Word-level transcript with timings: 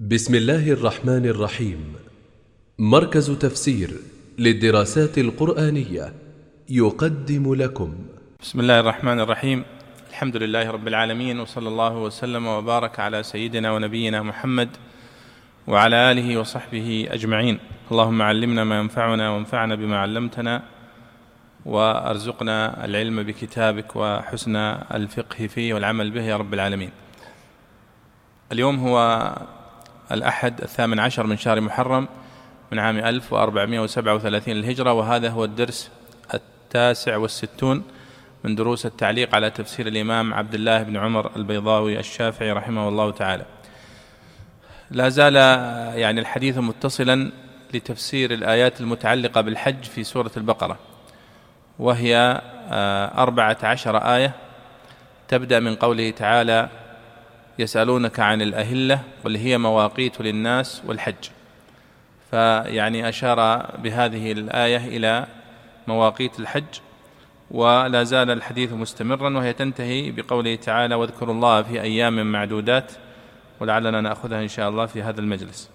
بسم 0.00 0.34
الله 0.34 0.72
الرحمن 0.72 1.26
الرحيم. 1.26 1.94
مركز 2.78 3.30
تفسير 3.30 3.90
للدراسات 4.38 5.18
القرآنية 5.18 6.12
يقدم 6.68 7.54
لكم. 7.54 7.94
بسم 8.40 8.60
الله 8.60 8.80
الرحمن 8.80 9.20
الرحيم. 9.20 9.64
الحمد 10.10 10.36
لله 10.36 10.70
رب 10.70 10.88
العالمين 10.88 11.40
وصلى 11.40 11.68
الله 11.68 11.96
وسلم 11.96 12.46
وبارك 12.46 13.00
على 13.00 13.22
سيدنا 13.22 13.72
ونبينا 13.72 14.22
محمد 14.22 14.68
وعلى 15.66 16.12
آله 16.12 16.38
وصحبه 16.38 17.08
أجمعين. 17.10 17.58
اللهم 17.90 18.22
علمنا 18.22 18.64
ما 18.64 18.78
ينفعنا 18.78 19.30
وانفعنا 19.30 19.74
بما 19.74 19.98
علمتنا 19.98 20.62
وأرزقنا 21.66 22.84
العلم 22.84 23.22
بكتابك 23.22 23.96
وحسن 23.96 24.56
الفقه 24.94 25.46
فيه 25.46 25.74
والعمل 25.74 26.10
به 26.10 26.22
يا 26.22 26.36
رب 26.36 26.54
العالمين. 26.54 26.90
اليوم 28.52 28.76
هو 28.78 28.98
الأحد 30.12 30.60
الثامن 30.60 30.98
عشر 31.00 31.26
من 31.26 31.36
شهر 31.36 31.60
محرم 31.60 32.08
من 32.72 32.78
عام 32.78 32.98
1437 32.98 34.54
للهجرة 34.54 34.92
وهذا 34.92 35.28
هو 35.28 35.44
الدرس 35.44 35.90
التاسع 36.34 37.16
والستون 37.16 37.82
من 38.44 38.54
دروس 38.54 38.86
التعليق 38.86 39.34
على 39.34 39.50
تفسير 39.50 39.86
الإمام 39.86 40.34
عبد 40.34 40.54
الله 40.54 40.82
بن 40.82 40.96
عمر 40.96 41.36
البيضاوي 41.36 41.98
الشافعي 41.98 42.52
رحمه 42.52 42.88
الله 42.88 43.10
تعالى. 43.10 43.44
لا 44.90 45.08
زال 45.08 45.36
يعني 45.96 46.20
الحديث 46.20 46.58
متصلا 46.58 47.32
لتفسير 47.74 48.32
الآيات 48.32 48.80
المتعلقة 48.80 49.40
بالحج 49.40 49.84
في 49.84 50.04
سورة 50.04 50.30
البقرة 50.36 50.78
وهي 51.78 52.42
آه، 52.70 53.22
أربعة 53.22 53.56
عشر 53.62 53.96
آية 53.96 54.32
تبدأ 55.28 55.60
من 55.60 55.74
قوله 55.74 56.10
تعالى 56.10 56.68
يسألونك 57.58 58.20
عن 58.20 58.42
الأهلة 58.42 59.00
قل 59.24 59.36
هي 59.36 59.58
مواقيت 59.58 60.20
للناس 60.20 60.82
والحج. 60.86 61.28
فيعني 62.30 63.08
أشار 63.08 63.36
بهذه 63.78 64.32
الآية 64.32 64.96
إلى 64.96 65.26
مواقيت 65.86 66.40
الحج 66.40 66.80
ولا 67.50 68.02
زال 68.02 68.30
الحديث 68.30 68.72
مستمرا 68.72 69.36
وهي 69.36 69.52
تنتهي 69.52 70.10
بقوله 70.10 70.54
تعالى 70.54 70.94
واذكروا 70.94 71.34
الله 71.34 71.62
في 71.62 71.80
أيام 71.82 72.32
معدودات 72.32 72.92
ولعلنا 73.60 74.00
نأخذها 74.00 74.42
إن 74.42 74.48
شاء 74.48 74.68
الله 74.68 74.86
في 74.86 75.02
هذا 75.02 75.20
المجلس. 75.20 75.70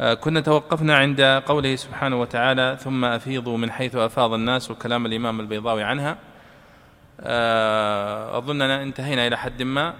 آه، 0.00 0.14
كنا 0.14 0.40
توقفنا 0.40 0.96
عند 0.96 1.20
قوله 1.46 1.76
سبحانه 1.76 2.20
وتعالى 2.20 2.76
ثم 2.80 3.04
أفيضوا 3.04 3.58
من 3.58 3.70
حيث 3.70 3.96
أفاض 3.96 4.32
الناس 4.32 4.70
وكلام 4.70 5.06
الإمام 5.06 5.40
البيضاوي 5.40 5.82
عنها. 5.82 6.16
آه، 7.20 8.38
أظننا 8.38 8.82
انتهينا 8.82 9.26
إلى 9.26 9.38
حد 9.38 9.62
ما. 9.62 9.94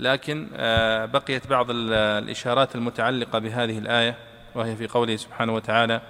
لكن 0.00 0.48
آه، 0.56 1.06
بقيت 1.06 1.46
بعض 1.46 1.66
الإشارات 1.70 2.74
المتعلقة 2.74 3.38
بهذه 3.38 3.78
الآية 3.78 4.16
وهي 4.54 4.76
في 4.76 4.86
قوله 4.86 5.16
سبحانه 5.16 5.54
وتعالى 5.54 6.00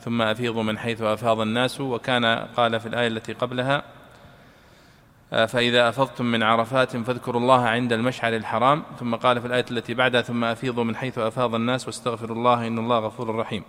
ثم 0.00 0.22
أفيضوا 0.22 0.62
من 0.62 0.78
حيث 0.78 1.02
أفاض 1.02 1.40
الناس 1.40 1.80
وكان 1.80 2.24
قال 2.56 2.80
في 2.80 2.86
الآية 2.86 3.06
التي 3.06 3.32
قبلها 3.32 3.82
آه، 5.32 5.46
فإذا 5.46 5.88
أفضتم 5.88 6.24
من 6.24 6.42
عرفات 6.42 6.96
فاذكروا 6.96 7.40
الله 7.40 7.66
عند 7.66 7.92
المشعر 7.92 8.36
الحرام 8.36 8.82
ثم 9.00 9.14
قال 9.14 9.40
في 9.40 9.46
الآية 9.46 9.64
التي 9.70 9.94
بعدها 9.94 10.22
ثم 10.22 10.44
أفيضوا 10.44 10.84
من 10.84 10.96
حيث 10.96 11.18
أفاض 11.18 11.54
الناس 11.54 11.86
واستغفروا 11.86 12.36
الله 12.36 12.66
إن 12.66 12.78
الله 12.78 12.98
غفور 12.98 13.36
رحيم 13.36 13.62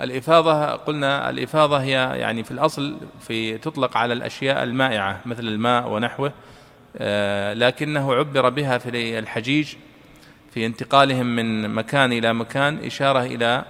الإفاضة 0.00 0.66
قلنا 0.66 1.30
الإفاضة 1.30 1.78
هي 1.78 1.92
يعني 2.18 2.44
في 2.44 2.50
الأصل 2.50 2.96
في 3.20 3.58
تطلق 3.58 3.96
على 3.96 4.12
الأشياء 4.12 4.62
المائعة 4.62 5.20
مثل 5.26 5.42
الماء 5.42 5.88
ونحوه. 5.88 6.32
لكنه 7.54 8.14
عبر 8.14 8.48
بها 8.48 8.78
في 8.78 9.18
الحجيج 9.18 9.74
في 10.54 10.66
انتقالهم 10.66 11.36
من 11.36 11.74
مكان 11.74 12.12
إلى 12.12 12.32
مكان 12.32 12.84
إشارة 12.84 13.22
إلى 13.22 13.64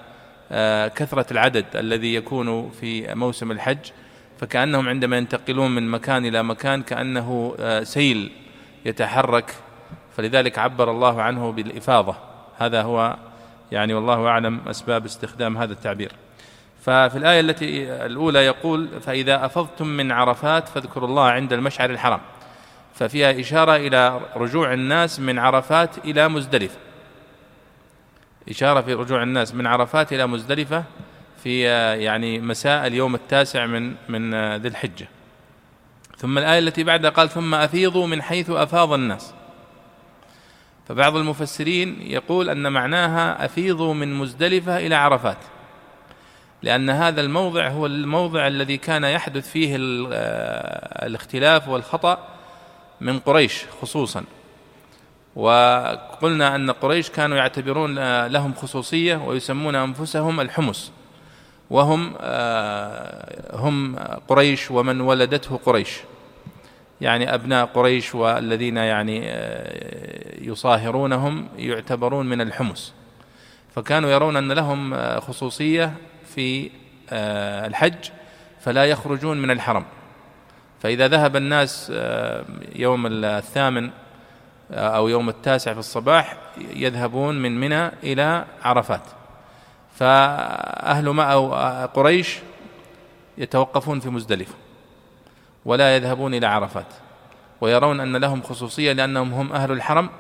آه، 0.53 0.89
كثرة 0.89 1.27
العدد 1.31 1.65
الذي 1.75 2.15
يكون 2.15 2.71
في 2.71 3.15
موسم 3.15 3.51
الحج. 3.51 3.79
فكأنهم 4.41 4.89
عندما 4.89 5.19
ينتقلون 5.19 5.71
من 5.71 5.91
مكان 5.91 6.27
إلى 6.27 6.43
مكان 6.43 6.83
كأنه 6.83 7.55
آه، 7.61 7.83
سيل 7.83 8.33
يتحرك. 8.85 9.55
فلذلك 10.17 10.59
عبر 10.59 10.91
الله 10.91 11.23
عنه 11.23 11.53
بالإفاضة. 11.53 12.17
هذا 12.59 12.83
هو 12.83 13.17
يعني 13.73 13.95
والله 13.95 14.27
أعلم 14.27 14.61
أسباب 14.69 15.05
استخدام 15.05 15.59
هذا 15.59 15.73
التعبير. 15.73 16.13
ففي 16.83 17.17
الآية 17.19 17.41
التي 17.41 17.93
الأولى 18.07 18.39
يقول 18.39 18.89
فإذا 19.01 19.45
أفضتم 19.45 19.87
من 19.87 20.13
عرفات 20.13 20.69
فاذكروا 20.69 21.09
الله 21.09 21.25
عند 21.25 21.53
المشعر 21.53 21.91
الحرام. 21.91 22.21
ففيها 23.01 23.41
إشارة 23.41 23.77
إلى 23.77 24.21
رجوع 24.37 24.73
الناس 24.73 25.21
من 25.21 25.39
عرفات 25.39 25.99
إلى 25.99 26.29
مزدلفة. 26.29 26.77
إشارة 28.49 28.81
في 28.81 28.95
رجوع 28.95 29.23
الناس 29.23 29.55
من 29.55 29.67
عرفات 29.67 30.13
إلى 30.13 30.27
مزدلفة 30.27 30.85
في 31.43 31.61
يعني 32.05 32.41
مساء 32.41 32.87
اليوم 32.87 33.15
التاسع 33.15 33.67
من 33.67 33.95
من 34.09 34.35
ذي 34.57 34.69
الحجة. 34.69 35.09
ثم 36.17 36.39
الآية 36.39 36.59
التي 36.59 36.85
بعدها 36.85 37.11
قال 37.11 37.29
ثم 37.29 37.55
أفيضوا 37.55 38.07
من 38.07 38.23
حيث 38.23 38.51
أفاض 38.51 38.93
الناس. 38.93 39.35
فبعض 40.89 41.17
المفسرين 41.17 41.97
يقول 42.01 42.51
أن 42.51 42.73
معناها 42.73 43.45
أفيضوا 43.45 43.95
من 43.95 44.15
مزدلفة 44.15 44.79
إلى 44.79 44.95
عرفات 44.95 45.39
لأن 46.63 46.91
هذا 46.91 47.21
الموضع 47.21 47.69
هو 47.69 47.87
الموضع 47.87 48.47
الذي 48.47 48.77
كان 48.77 49.05
يحدث 49.05 49.51
فيه 49.51 49.77
الاختلاف 51.03 51.69
والخطأ 51.69 52.40
من 53.01 53.19
قريش 53.19 53.65
خصوصا. 53.83 54.25
وقلنا 55.37 56.57
أن 56.57 56.71
قريش 56.71 57.11
كانوا 57.11 57.37
يعتبرون 57.37 58.27
لهم 58.27 58.55
خصوصية 58.55 59.17
ويسمون 59.17 59.75
أنفسهم 59.75 60.41
الحمص. 60.41 60.93
وهم 61.71 62.15
آه، 62.21 63.57
هم 63.57 63.97
قريش 64.29 64.71
ومن 64.71 65.01
ولدته 65.01 65.61
قريش. 65.67 66.01
يعني 67.01 67.35
أبناء 67.35 67.67
قريش 67.67 68.15
والذين 68.15 68.77
يعني 68.77 69.23
آه، 69.25 70.35
يصاهرونهم 70.41 71.49
يعتبرون 71.57 72.27
من 72.27 72.41
الحمص. 72.41 72.93
فكانوا 73.75 74.11
يرون 74.11 74.37
أن 74.37 74.53
لهم 74.53 74.95
آه، 74.95 75.21
خصوصية 75.21 75.95
في 76.35 76.71
الحج 77.13 78.11
فلا 78.61 78.85
يخرجون 78.85 79.43
من 79.43 79.51
الحرم. 79.51 79.85
فإذا 80.81 81.09
ذهب 81.09 81.37
الناس 81.37 81.93
آه، 81.95 82.45
يوم 82.77 83.07
الثامن 83.07 83.91
آه، 84.73 84.97
أو 84.97 85.09
يوم 85.09 85.29
التاسع 85.29 85.73
في 85.73 85.79
الصباح 85.79 86.37
يذهبون 86.75 87.43
من 87.43 87.61
منى 87.61 87.87
إلى 88.03 88.45
عرفات. 88.63 89.03
فأهل 89.95 91.09
ما 91.09 91.23
أو 91.23 91.55
آه، 91.55 91.87
قريش 91.87 92.39
يتوقفون 93.39 94.01
في 94.01 94.11
مزدلفة 94.11 94.55
ولا 95.65 95.97
يذهبون 95.97 96.35
إلى 96.35 96.47
عرفات 96.47 96.87
ويرون 97.61 98.01
أن 98.01 98.17
لهم 98.17 98.43
خصوصية 98.43 98.93
لأنهم 98.93 99.35
هم 99.35 99.53
أهل 99.53 99.73
الحرم 99.73 100.11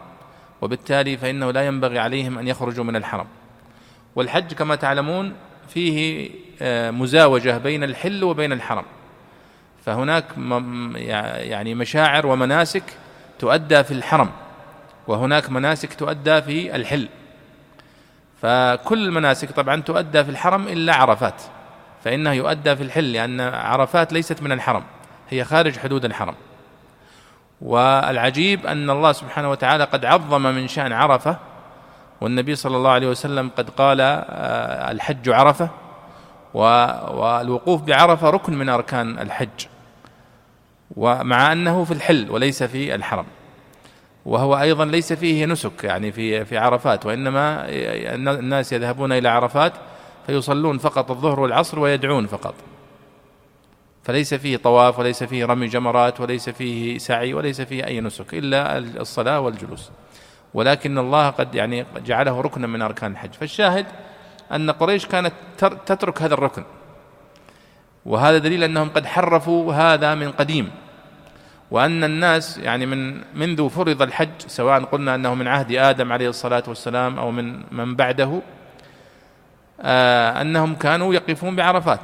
وبالتالي 0.63 1.17
فإنه 1.17 1.51
لا 1.51 1.67
ينبغي 1.67 1.99
عليهم 1.99 2.39
أن 2.39 2.49
يخرجوا 2.49 2.85
من 2.85 2.97
الحرم. 2.97 3.27
والحج 4.17 4.53
كما 4.55 4.75
تعلمون 4.75 5.33
فيه 5.69 6.31
مزاوجة 6.91 7.59
بين 7.59 7.85
الحل 7.85 8.25
وبين 8.25 8.53
الحرم. 8.53 8.85
فهناك 9.85 10.25
يعني 11.37 11.75
مشاعر 11.75 12.27
ومناسك 12.27 12.83
تؤدى 13.39 13.85
في 13.85 13.95
الحرم 13.95 14.31
وهناك 15.07 15.51
مناسك 15.51 15.95
تؤدى 15.95 16.43
في 16.43 16.77
الحل. 16.77 17.09
فكل 18.43 19.07
المناسك 19.07 19.51
طبعا 19.51 19.81
تؤدى 19.81 20.25
في 20.25 20.31
الحرم 20.31 20.69
إلا 20.69 20.95
عرفات 20.95 21.43
فإنه 22.05 22.33
يؤدى 22.33 22.77
في 22.77 22.83
الحل 22.83 23.13
لأن 23.13 23.41
عرفات 23.41 24.13
ليست 24.13 24.43
من 24.43 24.53
الحرم 24.53 24.83
هي 25.31 25.45
خارج 25.45 25.79
حدود 25.79 26.05
الحرم. 26.05 26.35
والعجيب 27.61 28.67
أن 28.67 28.91
الله 28.91 29.13
سبحانه 29.13 29.51
وتعالى 29.51 29.85
قد 29.85 30.05
عظم 30.05 30.43
من 30.43 30.69
شأن 30.69 30.93
عرفة 30.93 31.37
والنبي 32.21 32.55
صلى 32.55 32.77
الله 32.77 32.91
عليه 32.91 33.09
وسلم 33.09 33.51
قد 33.57 33.71
قال 33.71 34.01
آه، 34.01 34.91
الحج 34.91 35.29
عرفة 35.29 35.69
والوقوف 36.55 37.83
بعرفة 37.83 38.31
ركن 38.31 38.59
من 38.59 38.69
أركان 38.69 39.19
الحج. 39.19 39.67
ومع 40.97 41.53
أنه 41.53 41.85
في 41.85 41.93
الحل 41.93 42.31
وليس 42.31 42.63
في 42.63 42.95
الحرم. 42.95 43.27
وهو 44.27 44.61
أيضا 44.61 44.85
ليس 44.85 45.13
فيه 45.13 45.47
نسك 45.47 45.85
يعني 45.85 46.13
في 46.13 46.45
في 46.45 46.59
عرفات 46.59 47.07
وإنما 47.07 47.67
الناس 48.15 48.73
يذهبون 48.73 49.13
إلى 49.13 49.29
عرفات 49.29 49.73
فيصلون 50.27 50.79
فقط 50.79 51.11
الظهر 51.11 51.41
والعصر 51.41 51.79
ويدعون 51.79 52.27
فقط. 52.27 52.55
فليس 54.03 54.35
فيه 54.35 54.57
طواف 54.57 54.99
وليس 54.99 55.25
فيه 55.25 55.45
رمي 55.45 55.67
جمرات 55.67 56.21
وليس 56.21 56.51
فيه 56.51 56.99
سعي 56.99 57.35
وليس 57.35 57.61
فيه 57.61 57.87
أي 57.87 58.01
نسك 58.01 58.35
إلا 58.35 58.79
الصلاة 58.79 59.41
والجلوس. 59.41 59.91
ولكن 60.55 60.99
الله 60.99 61.31
قد 61.31 61.55
يعني 61.55 61.87
جعله 62.07 62.41
ركنا 62.41 62.67
من 62.67 62.83
أركان 62.83 63.13
الحج. 63.13 63.33
فالشاهد 63.33 63.87
أن 64.53 64.71
قريش 64.71 65.07
كانت 65.07 65.33
تترك 65.87 66.23
هذا 66.23 66.35
الركن. 66.35 66.65
وهذا 68.07 68.39
دليل 68.39 68.65
أنهم 68.65 68.89
قد 68.89 69.07
حرفوا 69.07 69.75
هذا 69.75 70.15
من 70.15 70.31
قديم. 70.33 70.71
وأن 71.71 72.05
الناس 72.05 72.59
يعني 72.59 72.87
من 72.87 73.21
منذ 73.35 73.69
فرض 73.69 74.03
الحج 74.03 74.29
سواء 74.47 74.85
قلنا 74.85 75.15
أنه 75.15 75.35
من 75.35 75.49
عهد 75.49 75.73
آدم 75.73 76.13
عليه 76.13 76.29
الصلاة 76.29 76.63
والسلام 76.69 77.19
أو 77.19 77.31
من 77.31 77.63
من 77.71 77.97
بعده 77.97 78.41
آه، 79.81 80.41
أنهم 80.41 80.75
كانوا 80.75 81.15
يقفون 81.15 81.57
بعرفات. 81.57 82.01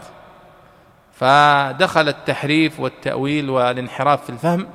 فدخل 1.12 2.08
التحريف 2.08 2.80
والتأويل 2.80 3.50
والانحراف 3.50 4.24
في 4.24 4.30
الفهم 4.30 4.66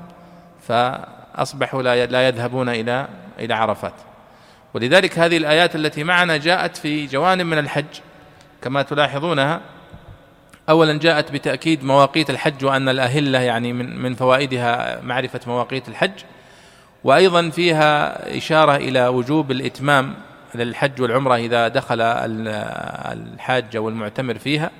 فأصبحوا 0.67 1.81
لا 1.83 2.27
يذهبون 2.27 2.69
إلى 2.69 3.07
إلى 3.39 3.53
عرفات. 3.53 3.93
ولذلك 4.73 5.19
هذه 5.19 5.37
الآيات 5.37 5.75
التي 5.75 6.03
معنا 6.03 6.37
جاءت 6.37 6.77
في 6.77 7.05
جوانب 7.05 7.45
من 7.45 7.57
الحج 7.57 7.99
كما 8.61 8.81
تلاحظونها 8.81 9.61
اولا 10.71 10.99
جاءت 10.99 11.31
بتأكيد 11.31 11.83
مواقيت 11.83 12.29
الحج 12.29 12.65
وأن 12.65 12.89
الأهلة 12.89 13.39
يعني 13.39 13.73
من 13.73 13.99
من 14.01 14.15
فوائدها 14.15 15.01
معرفة 15.01 15.39
مواقيت 15.47 15.87
الحج 15.87 16.11
وأيضا 17.03 17.49
فيها 17.49 18.37
إشارة 18.37 18.75
إلى 18.75 19.07
وجوب 19.07 19.51
الإتمام 19.51 20.13
للحج 20.55 21.01
والعمرة 21.01 21.35
إذا 21.35 21.67
دخل 21.67 22.01
الحاج 22.01 23.75
أو 23.75 23.89
المعتمر 23.89 24.37
فيها 24.37 24.71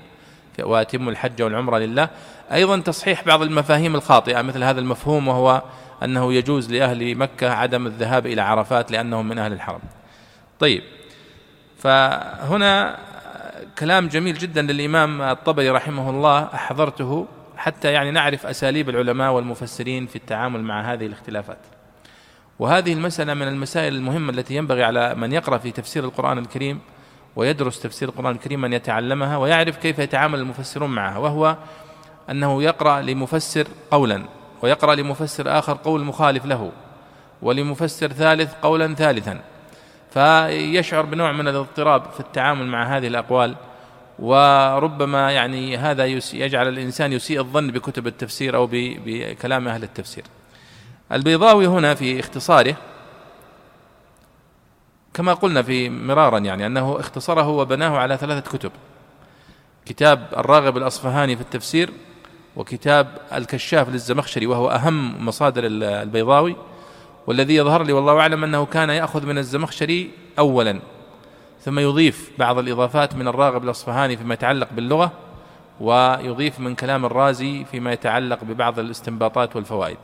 وأتم 0.60 1.10
الحج 1.10 1.42
والعمرة 1.42 1.78
لله. 1.78 2.10
أيضا 2.52 2.80
تصحيح 2.80 3.24
بعض 3.24 3.42
المفاهيم 3.42 3.96
الخاطئة 3.96 4.42
مثل 4.42 4.64
هذا 4.64 4.80
المفهوم 4.80 5.28
وهو 5.28 5.62
أنه 6.04 6.34
يجوز 6.34 6.72
لأهل 6.72 7.16
مكة 7.16 7.50
عدم 7.50 7.88
الذهاب 7.88 8.26
إلى 8.26 8.42
عرفات 8.42 8.92
لأنهم 8.92 9.28
من 9.28 9.40
أهل 9.40 9.54
الحرم. 9.54 9.82
طيب 10.60 10.84
فهنا 11.78 12.98
كلام 13.80 14.08
جميل 14.08 14.38
جدا 14.38 14.62
للإمام 14.62 15.22
الطبري 15.22 15.70
رحمه 15.70 16.10
الله 16.10 16.44
أحضرته 16.44 17.28
حتى 17.58 17.92
يعني 17.92 18.12
نعرف 18.12 18.46
أساليب 18.46 18.90
العلماء 18.90 19.32
والمفسرين 19.32 20.08
في 20.08 20.16
التعامل 20.16 20.64
مع 20.64 20.94
هذه 20.94 21.06
الاختلافات. 21.06 21.58
وهذه 22.60 22.94
المسألة 22.94 23.34
من 23.34 23.48
المسائل 23.48 23.96
المهمة 23.96 24.32
التي 24.32 24.56
ينبغي 24.56 24.84
على 24.84 25.16
من 25.16 25.32
يقرأ 25.34 25.58
في 25.58 25.72
تفسير 25.72 26.04
القرآن 26.04 26.38
الكريم 26.38 26.80
ويدرس 27.36 27.80
تفسير 27.80 28.10
القرآن 28.10 28.36
الكريم 28.36 28.66
أن 28.66 28.74
يتعلمها 28.74 29.38
ويعرف 29.38 29.78
كيف 29.78 30.00
يتعامل 30.00 30.40
المفسرون 30.40 30.90
معها 30.90 31.18
وهو 31.18 31.58
أنه 32.30 32.64
يقرأ 32.64 33.02
لمفسر 33.02 33.68
قولا 33.92 34.24
ويقرأ 34.62 34.96
لمفسر 34.96 35.60
آخر 35.60 35.78
قول 35.84 36.04
مخالف 36.04 36.46
له 36.46 36.72
ولمفسر 37.42 38.08
ثالث 38.08 38.54
قولا 38.62 38.96
ثالثا. 38.96 39.42
فيشعر 40.12 41.06
بنوع 41.06 41.32
من 41.32 41.48
الاضطراب 41.48 42.12
في 42.12 42.20
التعامل 42.20 42.68
مع 42.68 42.98
هذه 42.98 43.08
الأقوال. 43.08 43.56
وربما 44.20 45.32
يعني 45.32 45.78
هذا 45.78 46.06
يجعل 46.34 46.68
الإنسان 46.68 47.14
يسيء 47.14 47.40
الظن 47.40 47.72
بكتب 47.72 48.08
التفسير 48.08 48.56
أو 48.56 48.70
بكلام 48.72 49.68
أهل 49.68 49.84
التفسير. 49.84 50.24
البيضاوي 51.12 51.68
هنا 51.68 51.94
في 51.94 52.20
اختصاره 52.20 52.76
كما 55.14 55.34
قلنا 55.34 55.62
في 55.62 55.90
مرارا 55.90 56.40
يعني 56.40 56.66
أنه 56.66 57.00
اختصره 57.00 57.48
وبناه 57.48 57.98
على 57.98 58.18
ثلاثة 58.18 58.58
كتب. 58.58 58.72
كتاب 59.86 60.28
الراغب 60.38 60.78
الأصفهاني 60.78 61.36
في 61.36 61.42
التفسير 61.42 61.90
وكتاب 62.56 63.08
الكشاف 63.34 63.90
للزمخشري 63.90 64.46
وهو 64.46 64.70
أهم 64.70 65.26
مصادر 65.26 65.62
البيضاوي. 65.66 66.56
والذي 67.28 67.56
يظهر 67.56 67.84
لي 67.84 67.94
والله 67.94 68.20
أعلم 68.20 68.44
أنه 68.44 68.66
كان 68.66 68.90
يأخذ 68.90 69.26
من 69.26 69.38
الزمخشري 69.38 70.12
أولا. 70.40 70.80
ثم 71.62 71.80
يضيف 71.80 72.32
بعض 72.38 72.58
الإضافات 72.60 73.16
من 73.16 73.28
الراغب 73.28 73.64
الأصفهاني 73.64 74.18
فيما 74.18 74.34
يتعلق 74.34 74.68
باللغة 74.72 75.12
ويضيف 75.80 76.60
من 76.60 76.76
كلام 76.76 77.06
الرازي 77.06 77.66
فيما 77.66 77.92
يتعلق 77.92 78.44
ببعض 78.44 78.80
الاستنباطات 78.80 79.56
والفوائد. 79.56 79.98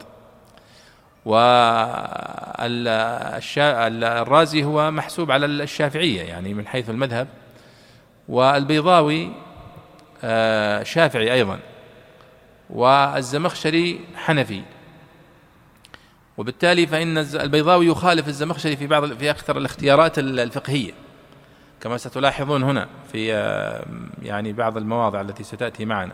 والرازي 3.66 4.64
هو 4.64 4.92
محسوب 4.92 5.32
على 5.32 5.46
الشافعية 5.46 6.22
يعني 6.22 6.54
من 6.54 6.68
حيث 6.68 6.90
المذهب. 6.90 7.28
والبيضاوي 8.30 9.32
آه، 10.24 10.84
شافعي 10.84 11.34
أيضا. 11.34 11.60
والزمخشري 12.70 14.00
حنفي. 14.16 14.62
وبالتالي 16.38 16.88
فإن 16.88 17.18
البيضاوي 17.18 17.88
يخالف 17.88 18.28
الزمخشري 18.28 18.76
في 18.76 18.88
بعض 18.88 19.14
في 19.14 19.30
أكثر 19.30 19.58
الاختيارات 19.58 20.20
الفقهية. 20.20 20.92
كما 21.82 21.98
ستلاحظون 21.98 22.64
هنا 22.64 22.88
في 23.12 23.28
يعني 24.22 24.54
بعض 24.54 24.78
المواضع 24.78 25.22
التي 25.22 25.44
ستأتي 25.44 25.86
معنا. 25.86 26.14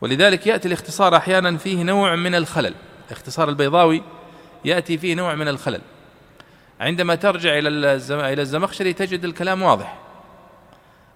ولذلك 0.00 0.46
يأتي 0.46 0.68
الاختصار 0.68 1.16
أحيانا 1.16 1.56
فيه 1.56 1.82
نوع 1.82 2.16
من 2.16 2.34
الخلل. 2.34 2.74
اختصار 3.10 3.48
البيضاوي 3.48 4.02
يأتي 4.64 4.98
فيه 4.98 5.14
نوع 5.14 5.34
من 5.34 5.48
الخلل. 5.48 5.80
عندما 6.80 7.14
ترجع 7.14 7.58
إلى 7.58 7.68
إلى 8.10 8.42
الزمخشري 8.42 8.92
تجد 8.92 9.24
الكلام 9.24 9.62
واضح. 9.62 9.98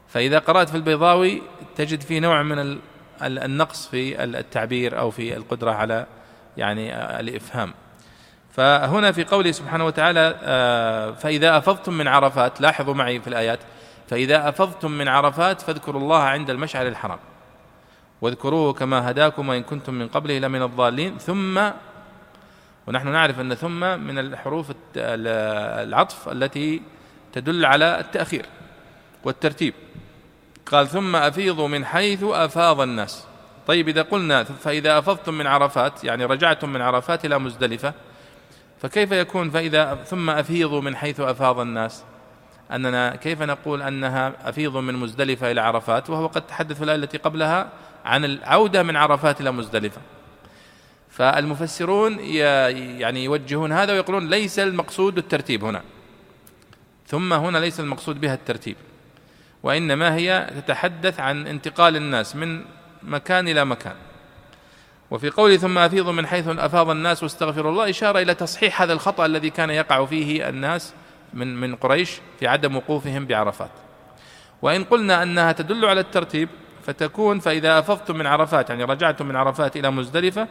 فإذا 0.08 0.38
قرأت 0.38 0.68
في 0.68 0.76
البيضاوي 0.76 1.42
تجد 1.76 2.00
فيه 2.00 2.20
نوع 2.20 2.42
من 2.42 2.78
النقص 3.22 3.88
في 3.88 4.24
التعبير 4.24 4.98
أو 4.98 5.10
في 5.10 5.36
القدرة 5.36 5.70
على 5.70 6.06
يعني 6.56 6.94
الإفهام. 7.20 7.74
فهنا 8.50 9.12
في 9.12 9.24
قوله 9.24 9.52
سبحانه 9.52 9.86
وتعالى 9.86 10.36
آه، 10.42 11.10
فإذا 11.10 11.58
أفضتم 11.58 11.94
من 11.94 12.08
عرفات 12.08 12.60
لاحظوا 12.60 12.94
معي 12.94 13.20
في 13.20 13.28
الآيات 13.28 13.58
فإذا 14.08 14.48
أفضتم 14.48 14.90
من 14.90 15.08
عرفات 15.08 15.60
فاذكروا 15.60 16.00
الله 16.00 16.22
عند 16.22 16.50
المشعر 16.50 16.86
الحرام. 16.86 17.18
واذكروه 18.20 18.72
كما 18.72 19.10
هداكم 19.10 19.48
وإن 19.48 19.62
كنتم 19.62 19.94
من 19.94 20.08
قبله 20.08 20.38
لمن 20.38 20.62
الضالين. 20.62 21.18
ثم 21.18 21.70
ونحن 22.86 23.08
نعرف 23.08 23.40
أن 23.40 23.54
ثم 23.54 23.80
من 23.80 24.18
الحروف 24.18 24.72
العطف 24.96 26.28
التي 26.28 26.82
تدل 27.32 27.64
على 27.64 28.00
التأخير 28.00 28.46
والترتيب. 29.24 29.74
قال 30.66 30.88
ثم 30.88 31.16
أفيضوا 31.16 31.68
من 31.68 31.84
حيث 31.84 32.22
أفاض 32.22 32.80
الناس. 32.80 33.26
طيب 33.66 33.88
إذا 33.88 34.02
قلنا 34.02 34.44
فإذا 34.44 34.98
أفضتم 34.98 35.34
من 35.34 35.46
عرفات 35.46 36.04
يعني 36.04 36.24
رجعتم 36.24 36.72
من 36.72 36.80
عرفات 36.80 37.24
إلى 37.24 37.38
مزدلفة 37.38 37.94
فكيف 38.82 39.12
يكون 39.12 39.50
فإذا 39.50 39.94
ثم 39.94 40.30
أفيضوا 40.30 40.80
من 40.80 40.96
حيث 40.96 41.20
أفاض 41.20 41.60
الناس؟ 41.60 42.04
أننا 42.70 43.16
كيف 43.16 43.42
نقول 43.42 43.82
أنها 43.82 44.32
أفيض 44.48 44.76
من 44.76 44.94
مزدلفة 44.94 45.50
إلى 45.50 45.60
عرفات؟ 45.60 46.10
وهو 46.10 46.26
قد 46.26 46.46
تحدث 46.46 46.82
الآية 46.82 46.96
التي 46.96 47.18
قبلها 47.18 47.68
عن 48.04 48.24
العودة 48.24 48.82
من 48.82 48.96
عرفات 48.96 49.40
إلى 49.40 49.52
مزدلفة. 49.52 50.00
فالمفسرون 51.10 52.18
يعني 52.20 53.24
يوجهون 53.24 53.72
هذا 53.72 53.92
ويقولون 53.92 54.30
ليس 54.30 54.58
المقصود 54.58 55.18
الترتيب 55.18 55.64
هنا. 55.64 55.82
ثم 57.06 57.32
هنا 57.32 57.58
ليس 57.58 57.80
المقصود 57.80 58.20
بها 58.20 58.34
الترتيب. 58.34 58.76
وإنما 59.62 60.14
هي 60.14 60.50
تتحدث 60.56 61.20
عن 61.20 61.46
انتقال 61.46 61.96
الناس 61.96 62.36
من 62.36 62.64
مكان 63.04 63.48
إلى 63.48 63.64
مكان. 63.64 63.96
وفي 65.10 65.30
قوله 65.30 65.56
ثم 65.56 65.78
أفيضوا 65.78 66.12
من 66.12 66.26
حيث 66.26 66.48
أفاض 66.48 66.90
الناس 66.90 67.22
واستغفروا 67.22 67.70
الله 67.70 67.90
إشارة 67.90 68.18
إلى 68.18 68.34
تصحيح 68.34 68.82
هذا 68.82 68.92
الخطأ 68.92 69.26
الذي 69.26 69.50
كان 69.50 69.70
يقع 69.70 70.04
فيه 70.06 70.48
الناس 70.48 70.94
من 71.34 71.60
من 71.60 71.76
قريش 71.76 72.20
في 72.38 72.46
عدم 72.46 72.76
وقوفهم 72.76 73.26
بعرفات. 73.26 73.70
وإن 74.62 74.84
قلنا 74.84 75.22
أنها 75.22 75.52
تدل 75.52 75.84
على 75.84 76.00
الترتيب 76.00 76.48
فتكون 76.86 77.38
فإذا 77.38 77.78
أفضتم 77.78 78.16
من 78.16 78.26
عرفات 78.26 78.70
يعني 78.70 78.84
رجعتم 78.84 79.26
من 79.26 79.36
عرفات 79.36 79.76
إلى 79.76 79.90
مزدلفة 79.90 80.48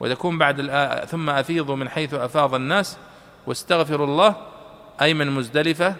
وتكون 0.00 0.38
بعد 0.38 0.62
ثم 1.04 1.30
أفيضوا 1.30 1.76
من 1.76 1.88
حيث 1.88 2.14
أفاض 2.14 2.54
الناس 2.54 2.98
واستغفروا 3.46 4.06
الله 4.06 4.36
أي 5.02 5.14
من 5.14 5.30
مزدلفة 5.30 5.94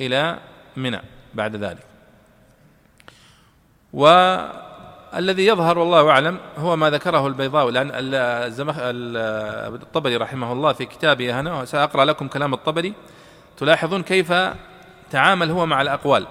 إلى 0.00 0.38
منى 0.76 1.00
بعد 1.34 1.56
ذلك. 1.56 1.86
و 3.92 4.06
الذي 5.14 5.46
يظهر 5.46 5.78
والله 5.78 6.10
أعلم 6.10 6.38
هو 6.58 6.76
ما 6.76 6.90
ذكره 6.90 7.26
البيضاوي 7.26 7.72
لأن 7.72 7.90
الزمخ 7.94 8.74
الطبري 8.78 10.16
رحمه 10.16 10.52
الله 10.52 10.72
في 10.72 10.86
كتابه 10.86 11.40
هنا 11.40 11.64
سأقرأ 11.64 12.04
لكم 12.04 12.28
كلام 12.28 12.54
الطبري. 12.54 12.94
تلاحظون 13.56 14.02
كيف 14.02 14.32
تعامل 15.10 15.50
هو 15.50 15.66
مع 15.66 15.82
الأقوال 15.82 16.26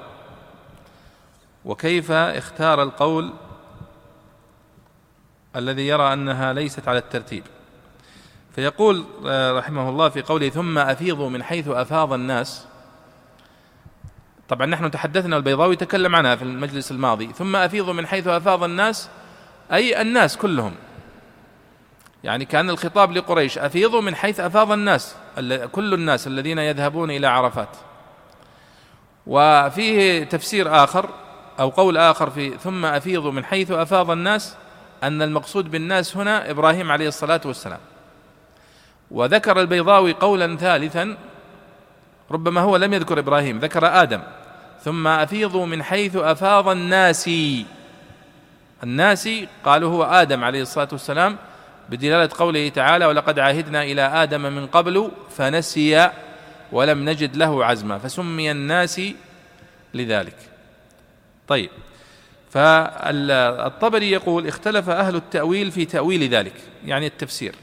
وكيف 1.65 2.11
اختار 2.11 2.83
القول 2.83 3.33
الذي 5.55 5.87
يرى 5.87 6.13
أنها 6.13 6.53
ليست 6.53 6.87
على 6.87 6.97
الترتيب. 6.97 7.43
فيقول 8.55 9.05
رحمه 9.57 9.89
الله 9.89 10.09
في 10.09 10.21
قوله 10.21 10.49
ثم 10.49 10.77
أفيضوا 10.77 11.29
من 11.29 11.43
حيث 11.43 11.67
أفاض 11.67 12.13
الناس 12.13 12.67
طبعا 14.51 14.67
نحن 14.67 14.91
تحدثنا 14.91 15.37
البيضاوي 15.37 15.75
تكلم 15.75 16.15
عنها 16.15 16.35
في 16.35 16.41
المجلس 16.41 16.91
الماضي. 16.91 17.27
ثم 17.27 17.55
أفيضوا 17.55 17.93
من 17.93 18.07
حيث 18.07 18.27
أفاض 18.27 18.63
الناس 18.63 19.09
أي 19.73 20.01
الناس 20.01 20.37
كلهم. 20.37 20.73
يعني 22.23 22.45
كأن 22.45 22.69
الخطاب 22.69 23.11
لقريش 23.11 23.57
أفيضوا 23.57 24.01
من 24.01 24.15
حيث 24.15 24.39
أفاض 24.39 24.71
الناس 24.71 25.15
كل 25.71 25.93
الناس 25.93 26.27
الذين 26.27 26.59
يذهبون 26.59 27.11
إلى 27.11 27.27
عرفات. 27.27 27.77
وفيه 29.27 30.23
تفسير 30.23 30.83
آخر 30.83 31.09
أو 31.59 31.69
قول 31.69 31.97
آخر 31.97 32.29
في 32.29 32.57
ثم 32.57 32.85
أفيضوا 32.85 33.31
من 33.31 33.45
حيث 33.45 33.71
أفاض 33.71 34.11
الناس 34.11 34.55
أن 35.03 35.21
المقصود 35.21 35.71
بالناس 35.71 36.17
هنا 36.17 36.49
إبراهيم 36.51 36.91
عليه 36.91 37.07
الصلاة 37.07 37.41
والسلام. 37.45 37.79
وذكر 39.11 39.61
البيضاوي 39.61 40.13
قولا 40.13 40.57
ثالثا 40.57 41.17
ربما 42.31 42.61
هو 42.61 42.77
لم 42.77 42.93
يذكر 42.93 43.19
إبراهيم 43.19 43.59
ذكر 43.59 44.01
آدم. 44.01 44.21
ثم 44.83 45.07
أفيضوا 45.07 45.65
من 45.65 45.83
حيث 45.83 46.15
أفاض 46.15 46.67
الناس. 46.67 47.29
الناس 48.83 49.29
قالوا 49.65 49.91
هو 49.91 50.03
آدم 50.03 50.43
عليه 50.43 50.61
الصلاة 50.61 50.87
والسلام 50.91 51.37
بدلالة 51.89 52.29
قوله 52.37 52.69
تعالى 52.69 53.05
ولقد 53.05 53.39
عهدنا 53.39 53.83
إلى 53.83 54.01
آدم 54.01 54.41
من 54.41 54.67
قبل 54.67 55.11
فنسي 55.37 56.09
ولم 56.71 57.09
نجد 57.09 57.35
له 57.35 57.65
عزما. 57.65 57.97
فسمي 57.97 58.51
الناس 58.51 59.01
لذلك. 59.93 60.35
طيب. 61.47 61.69
فالطبري 62.51 64.11
يقول 64.11 64.47
اختلف 64.47 64.89
أهل 64.89 65.15
التأويل 65.15 65.71
في 65.71 65.85
تأويل 65.85 66.29
ذلك 66.29 66.53
يعني 66.85 67.07
التفسير. 67.07 67.55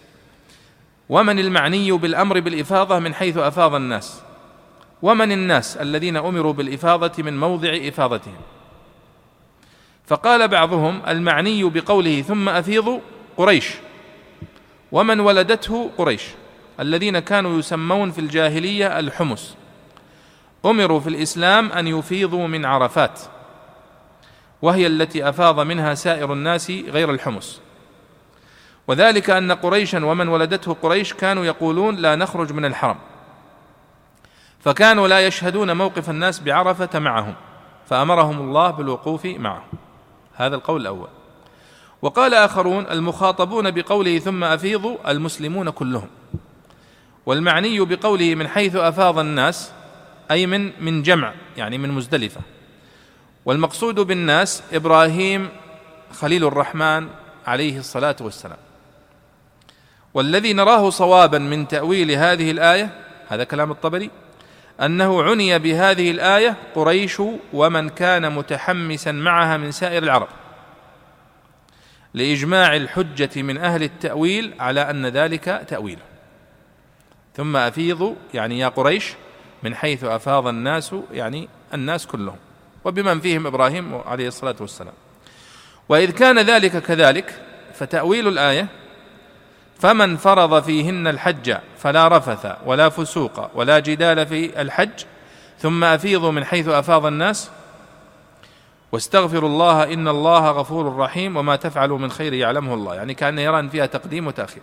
ومن 1.08 1.38
المعني 1.38 1.92
بالأمر 1.92 2.40
بالإفاضة 2.40 2.98
من 2.98 3.14
حيث 3.14 3.37
أفاض 3.37 3.75
الناس؟ 3.75 4.20
ومن 5.02 5.33
الناس 5.33 5.76
الذين 5.76 6.17
أمروا 6.17 6.52
بالإفاضة 6.52 7.23
من 7.23 7.40
موضع 7.40 7.69
إفاضتهم. 7.88 8.37
فقال 10.07 10.49
بعضهم 10.49 11.02
المعني 11.09 11.64
بقوله 11.64 12.23
ثم 12.23 12.49
أفيضوا 12.49 13.00
قريش 13.37 13.75
ومن 14.93 15.21
ولدته 15.21 15.90
قريش 15.99 16.23
الذين 16.81 17.19
كانوا 17.19 17.59
يسمون 17.59 18.11
في 18.11 18.21
الجاهلية 18.21 18.99
الحمس 18.99 19.57
أمروا 20.64 21.00
في 21.00 21.09
الإسلام 21.09 21.73
أن 21.73 21.87
يفيضوا 21.87 22.47
من 22.47 22.64
عرفات 22.64 23.21
وهي 24.62 24.87
التي 24.87 25.28
أفاض 25.28 25.61
منها 25.61 25.95
سائر 25.95 26.33
الناس 26.33 26.71
غير 26.71 27.11
الحمس 27.11 27.61
وذلك 28.87 29.31
أن 29.31 29.52
قريشا 29.52 30.05
ومن 30.05 30.28
ولدته 30.28 30.76
قريش 30.83 31.14
كانوا 31.14 31.45
يقولون 31.45 31.97
لا 31.97 32.17
نخرج 32.17 32.52
من 32.52 32.64
الحرم. 32.64 32.97
فكانوا 34.60 35.08
لا 35.08 35.26
يشهدون 35.26 35.76
موقف 35.76 36.10
الناس 36.10 36.40
بعرفة 36.40 36.98
معهم 36.98 37.34
فأمرهم 37.86 38.40
الله 38.40 38.70
بالوقوف 38.70 39.26
معهم. 39.26 39.68
هذا 40.34 40.56
القول 40.56 40.80
الأول. 40.80 41.08
وقال 42.02 42.34
آخرون 42.34 42.86
المخاطبون 42.90 43.70
بقوله 43.70 44.18
ثم 44.18 44.44
أفيضوا 44.44 45.10
المسلمون 45.10 45.70
كلهم. 45.70 46.08
والمعني 47.26 47.80
بقوله 47.80 48.34
من 48.34 48.48
حيث 48.48 48.76
أفاض 48.76 49.18
الناس 49.18 49.72
أي 50.30 50.46
من 50.46 50.72
من 50.80 51.02
جمع 51.02 51.34
يعني 51.56 51.78
من 51.78 51.90
مزدلفة. 51.90 52.40
والمقصود 53.44 54.00
بالناس 54.00 54.62
إبراهيم 54.72 55.48
خليل 56.20 56.44
الرحمن 56.44 57.08
عليه 57.46 57.78
الصلاة 57.78 58.16
والسلام. 58.20 58.58
والذي 60.14 60.52
نراه 60.52 60.90
صوابا 60.90 61.38
من 61.38 61.68
تأويل 61.68 62.10
هذه 62.10 62.50
الآية 62.50 62.90
هذا 63.28 63.44
كلام 63.44 63.70
الطبري 63.70 64.10
أنه 64.80 65.23
عني 65.23 65.58
بهذه 65.58 66.11
الآية 66.11 66.56
قريش 66.75 67.23
ومن 67.52 67.88
كان 67.88 68.32
متحمسا 68.32 69.12
معها 69.12 69.56
من 69.56 69.70
سائر 69.70 70.02
العرب 70.02 70.28
لإجماع 72.14 72.76
الحجة 72.76 73.42
من 73.42 73.58
أهل 73.58 73.82
التأويل 73.82 74.54
على 74.61 74.90
أن 74.90 75.06
ذلك 75.06 75.64
تأويله 75.68 76.02
ثم 77.37 77.56
أفيضوا 77.56 78.14
يعني 78.35 78.58
يا 78.58 78.68
قريش 78.68 79.12
من 79.62 79.75
حيث 79.75 80.04
أفاض 80.04 80.47
الناس 80.47 80.94
يعني 81.12 81.49
الناس 81.75 82.06
كلهم 82.06 82.37
وبمن 82.85 83.20
فيهم 83.20 83.47
إبراهيم 83.47 83.94
عليه 84.06 84.28
الصلاة 84.28 84.56
والسلام. 84.61 84.94
وإذ 85.88 86.11
كان 86.11 86.38
ذلك 86.38 86.82
كذلك 86.82 87.42
فتأويل 87.75 88.28
الآية 88.28 88.66
فمن 89.78 90.16
فرض 90.16 90.62
فيهن 90.62 91.06
الحج 91.06 91.56
فلا 91.78 92.08
رفث 92.08 92.56
ولا 92.66 92.88
فسوق 92.88 93.50
ولا 93.54 93.78
جدال 93.78 94.26
في 94.26 94.62
الحج 94.62 95.04
ثم 95.58 95.85
أفيضوا 95.85 96.32
من 96.32 96.44
حيث 96.44 96.68
أفاض 96.68 97.06
الناس 97.06 97.50
واستغفروا 98.92 99.49
الله 99.49 99.92
إن 99.92 100.08
الله 100.08 100.50
غفور 100.50 100.97
رحيم 100.97 101.37
وما 101.37 101.56
تفعلوا 101.56 101.99
من 101.99 102.11
خير 102.11 102.32
يعلمه 102.32 102.75
الله. 102.75 102.94
يعني 102.94 103.14
كأن 103.14 103.38
يرى 103.38 103.58
أن 103.61 103.68
فيها 103.68 103.87
تقديم 103.87 104.26
وتأخير. 104.26 104.62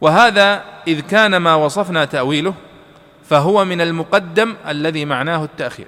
وهذا 0.00 0.64
إذ 0.86 1.00
كان 1.00 1.36
ما 1.36 1.54
وصفنا 1.54 2.04
تأويله 2.04 2.54
فهو 3.24 3.64
من 3.64 3.80
المقدم 3.80 4.54
الذي 4.68 5.04
معناه 5.04 5.44
التأخير 5.44 5.86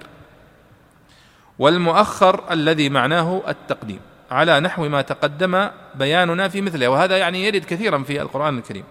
والمؤخر 1.59 2.45
الذي 2.51 2.89
معناه 2.89 3.43
التقديم. 3.49 4.01
على 4.31 4.61
نحو 4.61 4.89
ما 4.89 5.03
تقدم 5.03 5.69
بياننا 5.95 6.49
في 6.49 6.61
مثله 6.61 6.89
وهذا 6.89 7.17
يعني 7.19 7.45
يرد 7.45 7.65
كثيرا 7.65 8.03
في 8.03 8.23
القرآن 8.23 8.59
الكريم. 8.59 8.85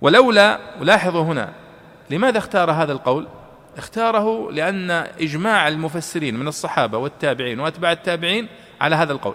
ولولا 0.00 0.58
لاحظوا 0.80 1.22
هنا 1.22 1.52
لماذا 2.10 2.38
اختار 2.38 2.70
هذا 2.70 2.92
القول؟ 2.92 3.28
اختاره 3.78 4.50
لأن 4.50 4.90
إجماع 5.20 5.68
المفسرين 5.68 6.36
من 6.36 6.48
الصحابة 6.48 6.98
والتابعين 6.98 7.60
وأتباع 7.60 7.92
التابعين 7.92 8.48
على 8.80 8.96
هذا 8.96 9.12
القول. 9.12 9.34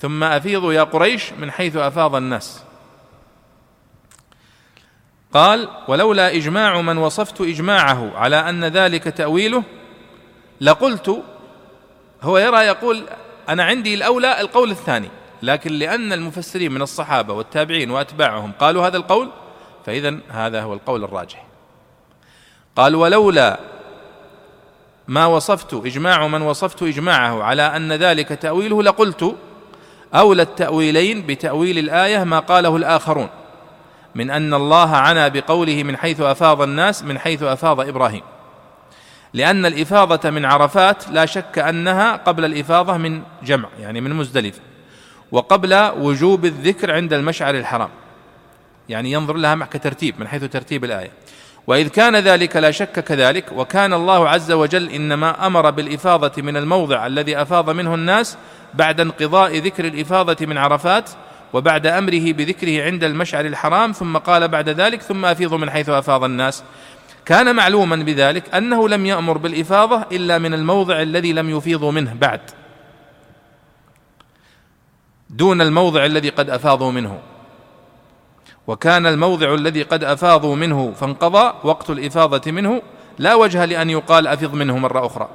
ثم 0.00 0.24
أفيضوا 0.24 0.72
يا 0.72 0.82
قريش 0.82 1.32
من 1.32 1.50
حيث 1.50 1.76
أفاض 1.76 2.14
الناس. 2.14 2.62
قال 5.32 5.68
ولولا 5.88 6.36
إجماع 6.36 6.80
من 6.80 6.98
وصفت 6.98 7.40
إجماعه 7.40 8.16
على 8.16 8.36
أن 8.36 8.64
ذلك 8.64 9.04
تأويله 9.04 9.62
لقلت 10.60 11.22
هو 12.22 12.38
يرى 12.38 12.58
يقول 12.58 13.04
أنا 13.48 13.64
عندي 13.64 13.94
الأولى 13.94 14.40
القول 14.40 14.70
الثاني 14.70 15.08
لكن 15.42 15.72
لأن 15.72 16.12
المفسرين 16.12 16.72
من 16.72 16.82
الصحابة 16.82 17.34
والتابعين 17.34 17.90
وأتباعهم 17.90 18.52
قالوا 18.60 18.86
هذا 18.86 18.96
القول 18.96 19.30
فإذا 19.86 20.18
هذا 20.28 20.62
هو 20.62 20.74
القول 20.74 21.04
الراجح. 21.04 21.46
قال 22.76 22.94
ولولا 22.94 23.60
ما 25.08 25.26
وصفت 25.26 25.74
إجماع 25.74 26.26
من 26.26 26.42
وصفت 26.42 26.82
إجماعه 26.82 27.42
على 27.42 27.62
أن 27.62 27.92
ذلك 27.92 28.28
تأويله 28.28 28.82
لقلت 28.82 29.36
أولى 30.14 30.42
التأويلين 30.42 31.26
بتأويل 31.26 31.78
الآية 31.78 32.24
ما 32.24 32.38
قاله 32.38 32.76
الآخرون 32.76 33.28
من 34.14 34.30
أن 34.30 34.54
الله 34.54 34.96
عنا 34.96 35.28
بقوله 35.28 35.82
من 35.82 35.96
حيث 35.96 36.20
أفاض 36.20 36.62
الناس 36.62 37.02
من 37.02 37.18
حيث 37.18 37.42
أفاض 37.42 37.80
إبراهيم. 37.80 38.22
لأن 39.34 39.66
الإفاضة 39.66 40.30
من 40.30 40.44
عرفات 40.44 41.10
لا 41.10 41.26
شك 41.26 41.58
أنها 41.58 42.16
قبل 42.16 42.44
الإفاضة 42.44 42.96
من 42.96 43.22
جمع 43.42 43.68
يعني 43.80 44.00
من 44.00 44.12
مزدلفة 44.12 44.60
وقبل 45.32 45.74
وجوب 45.98 46.44
الذكر 46.44 46.92
عند 46.92 47.12
المشعر 47.12 47.54
الحرام 47.54 47.88
يعني 48.88 49.12
ينظر 49.12 49.36
لها 49.36 49.64
كترتيب 49.64 50.20
من 50.20 50.28
حيث 50.28 50.44
ترتيب 50.44 50.84
الآية. 50.84 51.10
وإذ 51.66 51.88
كان 51.88 52.16
ذلك 52.16 52.56
لا 52.56 52.70
شك 52.70 53.00
كذلك 53.00 53.52
وكان 53.52 53.92
الله 53.92 54.28
عز 54.28 54.52
وجل 54.52 54.90
إنما 54.90 55.46
أمر 55.46 55.70
بالإفاضة 55.70 56.42
من 56.42 56.56
الموضع 56.56 57.06
الذي 57.06 57.42
أفاض 57.42 57.70
منه 57.70 57.94
الناس 57.94 58.36
بعد 58.74 59.00
انقضاء 59.00 59.58
ذكر 59.58 59.84
الإفاضة 59.84 60.46
من 60.46 60.58
عرفات 60.58 61.10
وبعد 61.52 61.86
أمره 61.86 62.32
بذكره 62.32 62.84
عند 62.84 63.04
المشعر 63.04 63.44
الحرام 63.44 63.92
ثم 63.92 64.16
قال 64.16 64.48
بعد 64.48 64.68
ذلك 64.68 65.02
ثم 65.02 65.24
أفيضوا 65.24 65.58
من 65.58 65.70
حيث 65.70 65.88
أفاض 65.88 66.24
الناس. 66.24 66.62
كان 67.26 67.56
معلوما 67.56 67.96
بذلك 67.96 68.54
أنه 68.54 68.88
لم 68.88 69.06
يأمر 69.06 69.38
بالإفاضة 69.38 70.06
إلا 70.12 70.38
من 70.38 70.54
الموضع 70.54 71.02
الذي 71.02 71.32
لم 71.32 71.50
يفيضوا 71.50 71.92
منه 71.92 72.14
بعد. 72.14 72.40
دون 75.30 75.60
الموضع 75.60 76.04
الذي 76.04 76.28
قد 76.28 76.50
أفاضوا 76.50 76.92
منه. 76.92 77.18
وكان 78.66 79.06
الموضع 79.06 79.54
الذي 79.54 79.82
قد 79.82 80.04
أفاضوا 80.04 80.56
منه 80.56 80.92
فانقضى 80.92 81.54
وقت 81.64 81.90
الإفاضة 81.90 82.50
منه 82.52 82.82
لا 83.18 83.34
وجه 83.34 83.64
لأن 83.64 83.90
يقال 83.90 84.26
أفض 84.26 84.54
منه 84.54 84.78
مرة 84.78 85.06
أخرى. 85.06 85.28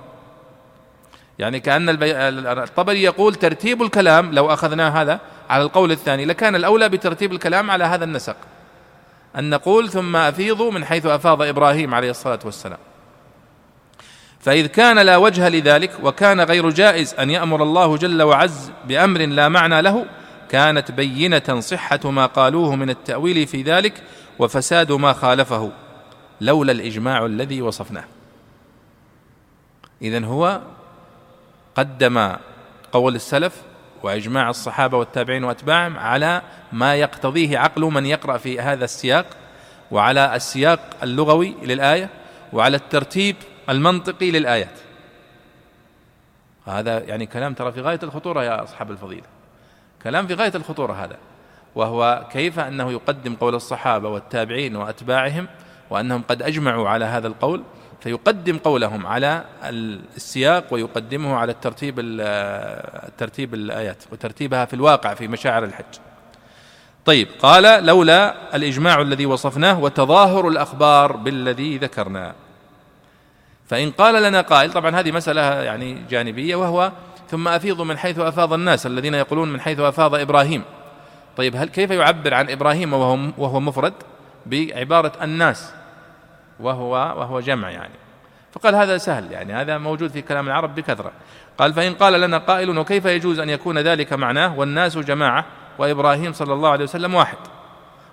يعني 1.40 1.60
كأن 1.60 1.98
الطبري 2.00 3.04
يقول 3.04 3.36
ترتيب 3.36 3.82
الكلام 3.82 4.32
لو 4.34 4.54
أخذنا 4.54 5.02
هذا 5.02 5.20
على 5.50 5.64
القول 5.64 5.92
الثاني 5.92 6.26
لكان 6.26 6.56
الأولى 6.56 6.90
بترتيب 6.90 7.32
الكلام 7.34 7.72
على 7.72 7.84
هذا 7.84 8.04
النسق. 8.04 8.36
أن 9.36 9.50
نقول 9.50 9.90
ثم 9.90 10.16
أفيضوا 10.16 10.72
من 10.72 10.86
حيث 10.86 11.06
أفاض 11.06 11.42
إبراهيم 11.42 11.96
عليه 11.96 12.10
الصلاة 12.10 12.40
والسلام. 12.46 12.80
فإذ 14.40 14.68
كان 14.68 15.00
لا 15.00 15.18
وجه 15.18 15.50
لذلك 15.50 15.92
وكان 16.04 16.42
غير 16.42 16.70
جائز 16.70 17.14
أن 17.14 17.30
يأمر 17.30 17.64
الله 17.64 17.98
جل 17.98 18.22
وعز 18.22 18.72
بأمر 18.88 19.20
لا 19.20 19.50
معنى 19.50 19.82
له 19.82 20.06
كانت 20.50 20.92
بينة 20.92 21.60
صحة 21.60 22.00
ما 22.12 22.26
قالوه 22.26 22.76
من 22.76 22.90
التأويل 22.90 23.48
في 23.48 23.62
ذلك 23.62 24.04
وفساد 24.40 24.92
ما 24.92 25.14
خالفه 25.14 25.72
لولا 26.42 26.72
الإجماع 26.72 27.26
الذي 27.26 27.62
وصفناه. 27.62 28.06
إذن 30.02 30.24
هو 30.24 30.62
قدم 31.76 32.36
قول 32.92 33.16
السلف 33.16 33.62
وإجماع 34.04 34.50
الصحابة 34.50 34.98
والتابعين 34.98 35.44
وأتباعهم 35.44 35.98
على 35.98 36.42
ما 36.72 36.96
يقتضيه 36.96 37.58
عقل 37.58 37.82
من 37.82 38.06
يقرأ 38.06 38.38
في 38.38 38.60
هذا 38.60 38.86
السياق 38.86 39.26
وعلى 39.92 40.36
السياق 40.36 40.80
اللغوي 41.04 41.56
للآية 41.64 42.10
وعلى 42.54 42.78
الترتيب 42.78 43.36
المنطقي 43.70 44.32
للآيات. 44.32 44.80
هذا 46.66 47.00
يعني 47.00 47.26
كلام 47.26 47.54
ترى 47.54 47.72
في 47.72 47.82
غاية 47.82 48.00
الخطورة 48.04 48.44
يا 48.44 48.64
أصحاب 48.64 48.92
الفضيلة. 48.92 49.28
كلام 50.04 50.28
في 50.28 50.34
غاية 50.34 50.52
الخطورة 50.56 50.94
هذا. 50.94 51.18
وهو 51.76 52.28
كيف 52.32 52.60
أنه 52.60 52.92
يقدم 52.92 53.36
قول 53.36 53.56
الصحابة 53.56 54.10
والتابعين 54.10 54.76
وأتباعهم 54.76 55.48
وأنهم 55.90 56.22
قد 56.22 56.42
أجمعوا 56.42 56.90
على 56.90 57.06
هذا 57.06 57.28
القول 57.28 57.64
فيقدم 58.02 58.58
قولهم 58.58 59.08
على 59.08 59.44
السياق 60.16 60.64
ويقدمه 60.72 61.36
على 61.36 61.52
الترتيب 61.52 61.96
ترتيب 63.18 63.54
الآيات 63.54 64.04
وترتيبها 64.12 64.66
في 64.66 64.74
الواقع 64.74 65.14
في 65.14 65.28
مشاعر 65.28 65.64
الحج. 65.64 65.86
طيب 67.06 67.28
قال 67.42 67.86
لولا 67.86 68.56
الإجماع 68.56 69.02
الذي 69.02 69.26
وصفناه 69.26 69.80
وتظاهر 69.80 70.48
الأخبار 70.48 71.16
بالذي 71.16 71.78
ذكرنا. 71.78 72.34
فإن 73.68 73.92
قال 73.92 74.24
لنا 74.24 74.42
قائل 74.42 74.74
طبعا 74.74 75.00
هذه 75.00 75.12
مسألة 75.12 75.42
يعني 75.42 76.02
جانبية 76.10 76.56
وهو 76.56 76.92
ثم 77.30 77.48
أفيض 77.48 77.82
من 77.82 77.98
حيث 77.98 78.20
أفاض 78.20 78.54
الناس 78.54 78.86
الذين 78.86 79.14
يقولون 79.14 79.54
من 79.54 79.62
حيث 79.62 79.80
أفاض 79.80 80.16
إبراهيم. 80.16 80.64
طيب 81.38 81.56
هل 81.56 81.70
كيف 81.70 81.92
يعبر 81.92 82.34
عن 82.34 82.50
إبراهيم 82.50 82.94
وهو, 82.94 83.20
وهو 83.38 83.60
مفرد؟ 83.60 83.94
بعبارة 84.46 85.12
الناس. 85.22 85.74
وهو 86.60 86.92
وهو 86.92 87.40
جمع 87.40 87.70
يعني. 87.70 87.94
فقال 88.52 88.76
هذا 88.76 88.98
سهل 88.98 89.32
يعني 89.32 89.54
هذا 89.54 89.78
موجود 89.78 90.12
في 90.12 90.22
كلام 90.22 90.48
العرب 90.48 90.76
بكثرة. 90.76 91.12
قال 91.58 91.74
فإن 91.74 91.94
قال 91.94 92.22
لنا 92.22 92.38
قائل 92.38 92.78
وكيف 92.78 93.06
يجوز 93.06 93.40
أن 93.40 93.50
يكون 93.50 93.78
ذلك 93.78 94.14
معناه؟ 94.14 94.60
والناس 94.60 94.98
جماعة 94.98 95.46
وإبراهيم 95.78 96.34
صلى 96.34 96.54
الله 96.54 96.70
عليه 96.70 96.84
وسلم 96.84 97.16
واحد. 97.16 97.38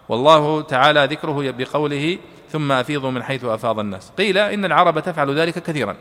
والله 0.08 0.62
تعالى 0.62 1.04
ذكره 1.04 1.50
بقوله 1.50 2.18
ثم 2.50 2.72
أفيضوا 2.72 3.10
من 3.10 3.22
حيث 3.22 3.44
أفاض 3.44 3.78
الناس. 3.78 4.12
قيل 4.18 4.38
إن 4.38 4.64
العرب 4.64 5.00
تفعل 5.00 5.38
ذلك 5.38 5.54
كثيرا. 5.54 5.96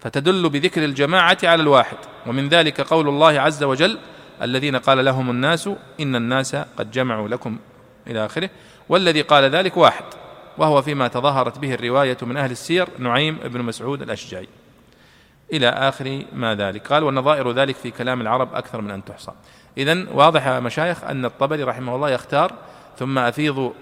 فتدل 0.00 0.48
بذكر 0.48 0.84
الجماعة 0.84 1.38
على 1.44 1.62
الواحد. 1.62 1.96
ومن 2.26 2.48
ذلك 2.48 2.80
قول 2.80 3.08
الله 3.08 3.40
عز 3.40 3.64
وجل 3.64 3.98
الذين 4.42 4.76
قال 4.76 5.04
لهم 5.04 5.30
الناس 5.30 5.70
إن 6.00 6.16
الناس 6.16 6.56
قد 6.56 6.90
جمعوا 6.90 7.28
لكم 7.28 7.58
إلى 8.06 8.26
آخره 8.26 8.50
والذي 8.88 9.22
قال 9.22 9.44
ذلك 9.44 9.76
واحد. 9.76 10.04
وهو 10.58 10.82
فيما 10.82 11.08
تظاهرت 11.08 11.58
به 11.58 11.74
الرواية 11.74 12.16
من 12.22 12.36
أهل 12.36 12.50
السير 12.50 12.88
نعيم 12.98 13.38
بن 13.44 13.62
مسعود 13.62 14.02
الأشجعي. 14.02 14.48
إلى 15.52 15.68
آخر 15.68 16.24
ما 16.32 16.54
ذلك. 16.54 16.92
قال 16.92 17.04
ونظائر 17.04 17.52
ذلك 17.52 17.76
في 17.76 17.90
كلام 17.90 18.20
العرب 18.20 18.54
أكثر 18.54 18.80
من 18.80 18.90
أن 18.90 19.04
تحصى. 19.04 19.32
إذا 19.78 20.06
واضح 20.12 20.46
يا 20.46 20.60
مشايخ 20.60 21.04
أن 21.04 21.24
الطبري 21.24 21.62
رحمه 21.62 21.94
الله 21.94 22.10
يختار 22.10 22.52
ثم 22.98 23.18
أفيضوا 23.18 23.72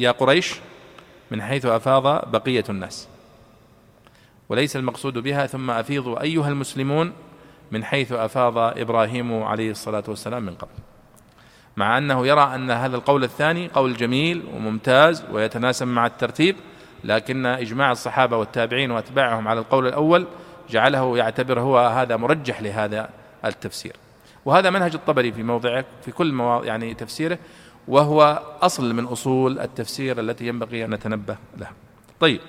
يا 0.00 0.10
قريش 0.10 0.54
من 1.30 1.42
حيث 1.42 1.66
أفاض 1.66 2.30
بقية 2.30 2.64
الناس. 2.68 3.08
وليس 4.48 4.76
المقصود 4.76 5.18
بها 5.18 5.46
ثم 5.46 5.70
أفيضوا 5.70 6.22
أيها 6.22 6.48
المسلمون 6.48 7.12
من 7.70 7.84
حيث 7.84 8.12
أفاض 8.12 8.58
إبراهيم 8.58 9.42
عليه 9.42 9.70
الصلاة 9.70 10.04
والسلام 10.08 10.42
من 10.42 10.54
قبل. 10.54 10.95
مع 11.76 11.98
أنه 11.98 12.26
يرى 12.26 12.54
أن 12.54 12.70
هذا 12.70 12.96
القول 12.96 13.24
الثاني 13.24 13.68
قول 13.68 13.96
جميل 13.96 14.42
وممتاز 14.54 15.24
ويتناسب 15.32 15.86
مع 15.86 16.06
الترتيب 16.06 16.56
لكن 17.04 17.46
إجماع 17.46 17.92
الصحابة 17.92 18.36
والتابعين 18.36 18.90
وأتباعهم 18.90 19.48
على 19.48 19.60
القول 19.60 19.86
الأول 19.86 20.26
جعله 20.70 21.18
يعتبر 21.18 21.60
هو 21.60 21.78
هذا 21.78 22.16
مرجح 22.16 22.62
لهذا 22.62 23.10
التفسير. 23.44 23.96
وهذا 24.44 24.70
منهج 24.70 24.94
الطبري 24.94 25.32
في 25.32 25.42
موضعه 25.42 25.84
في 26.02 26.12
كل 26.12 26.32
مواضع 26.32 26.66
يعني 26.66 26.94
تفسيره 26.94 27.38
وهو 27.88 28.42
أصل 28.62 28.94
من 28.94 29.04
أصول 29.04 29.60
التفسير 29.60 30.20
التي 30.20 30.46
ينبغي 30.46 30.84
أن 30.84 30.90
نتنبه 30.94 31.36
لها. 31.58 31.72
طيب 32.20 32.40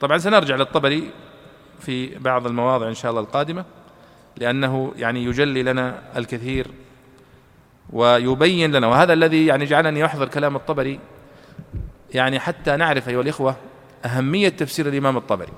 طبعا 0.00 0.18
سنرجع 0.18 0.56
للطبري 0.56 1.10
في 1.80 2.18
بعض 2.18 2.46
المواضع 2.46 2.88
إن 2.88 2.94
شاء 2.94 3.10
الله 3.10 3.22
القادمة 3.22 3.64
لأنه 4.36 4.92
يعني 4.96 5.24
يجلي 5.24 5.62
لنا 5.62 5.98
الكثير 6.16 6.66
ويبين 7.92 8.72
لنا 8.72 8.86
وهذا 8.86 9.12
الذي 9.12 9.46
يعني 9.46 9.64
جعلني 9.64 10.04
أحضر 10.04 10.28
كلام 10.28 10.56
الطبري. 10.56 11.00
يعني 12.14 12.40
حتى 12.40 12.76
نعرف 12.76 13.08
أيها 13.08 13.20
الإخوة 13.20 13.56
أهمية 14.04 14.48
تفسير 14.48 14.88
الإمام 14.88 15.16
الطبري. 15.16 15.52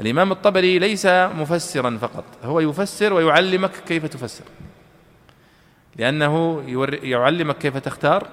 الإمام 0.00 0.32
الطبري 0.32 0.78
ليس 0.78 1.06
مفسرا 1.06 1.98
فقط 2.00 2.24
هو 2.44 2.60
يفسر 2.60 3.12
ويعلمك 3.12 3.70
كيف 3.86 4.06
تفسر. 4.06 4.44
لأنه 5.96 6.62
يعلمك 7.02 7.58
كيف 7.58 7.76
تختار 7.76 8.26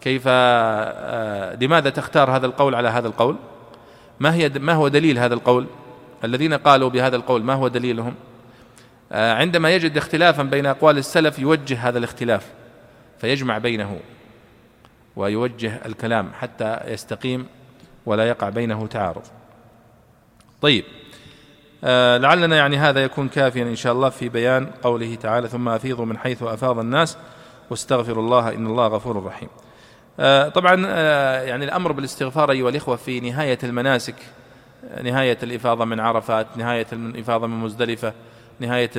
كيف 0.00 0.22
آه، 0.26 1.56
لماذا 1.60 1.90
تختار 1.90 2.30
هذا 2.36 2.46
القول 2.46 2.74
على 2.74 2.88
هذا 2.88 3.08
القول 3.08 3.36
ما 4.20 4.34
هي 4.34 4.48
ما 4.48 4.72
هو 4.72 4.88
دليل 4.88 5.18
هذا 5.18 5.34
القول؟ 5.34 5.66
الذين 6.24 6.54
قالوا 6.54 6.90
بهذا 6.90 7.16
القول 7.16 7.44
ما 7.44 7.54
هو 7.54 7.68
دليلهم؟ 7.68 8.14
عندما 9.12 9.70
يجد 9.70 9.96
اختلافا 9.96 10.42
بين 10.42 10.66
أقوال 10.66 10.98
السلف 10.98 11.38
يوجه 11.38 11.88
هذا 11.88 11.98
الاختلاف 11.98 12.46
فيجمع 13.18 13.58
بينه 13.58 14.00
ويوجه 15.16 15.80
الكلام 15.86 16.30
حتى 16.40 16.80
يستقيم 16.86 17.46
ولا 18.06 18.28
يقع 18.28 18.48
بينه 18.48 18.86
تعارض 18.86 19.22
طيب 20.62 20.84
آه 21.84 22.18
لعلنا 22.18 22.56
يعني 22.56 22.76
هذا 22.76 23.04
يكون 23.04 23.28
كافيا 23.28 23.62
إن 23.62 23.76
شاء 23.76 23.92
الله 23.92 24.08
في 24.08 24.28
بيان 24.28 24.66
قوله 24.82 25.14
تعالى 25.14 25.48
ثم 25.48 25.68
أفيضوا 25.68 26.04
من 26.04 26.18
حيث 26.18 26.42
أفاض 26.42 26.78
الناس 26.78 27.16
واستغفروا 27.70 28.24
الله 28.24 28.48
إن 28.48 28.66
الله 28.66 28.86
غفور 28.86 29.24
رحيم. 29.24 29.48
آه 30.20 30.48
طبعا 30.48 30.82
آه 30.86 31.42
يعني 31.42 31.64
الأمر 31.64 31.92
بالاستغفار 31.92 32.50
أيها 32.50 32.68
الإخوة 32.68 32.96
في 32.96 33.20
نهاية 33.20 33.58
المناسك 33.64 34.14
نهاية 35.02 35.38
الإفاضة 35.42 35.84
من 35.84 36.00
عرفات، 36.00 36.46
نهاية 36.56 36.86
الإفاضة 36.92 37.46
من 37.46 37.56
مزدلفة، 37.56 38.12
نهاية 38.60 38.90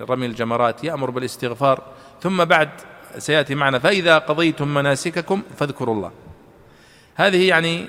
رمي 0.00 0.26
الجمرات 0.26 0.84
يأمر 0.84 1.10
بالاستغفار. 1.10 1.82
ثم 2.22 2.44
بعد 2.44 2.68
سيأتي 3.18 3.54
معنا 3.54 3.78
فإذا 3.78 4.18
قضيتم 4.18 4.74
مناسككم 4.74 5.42
فاذكروا 5.56 5.94
الله. 5.94 6.10
هذه 7.14 7.48
يعني 7.48 7.86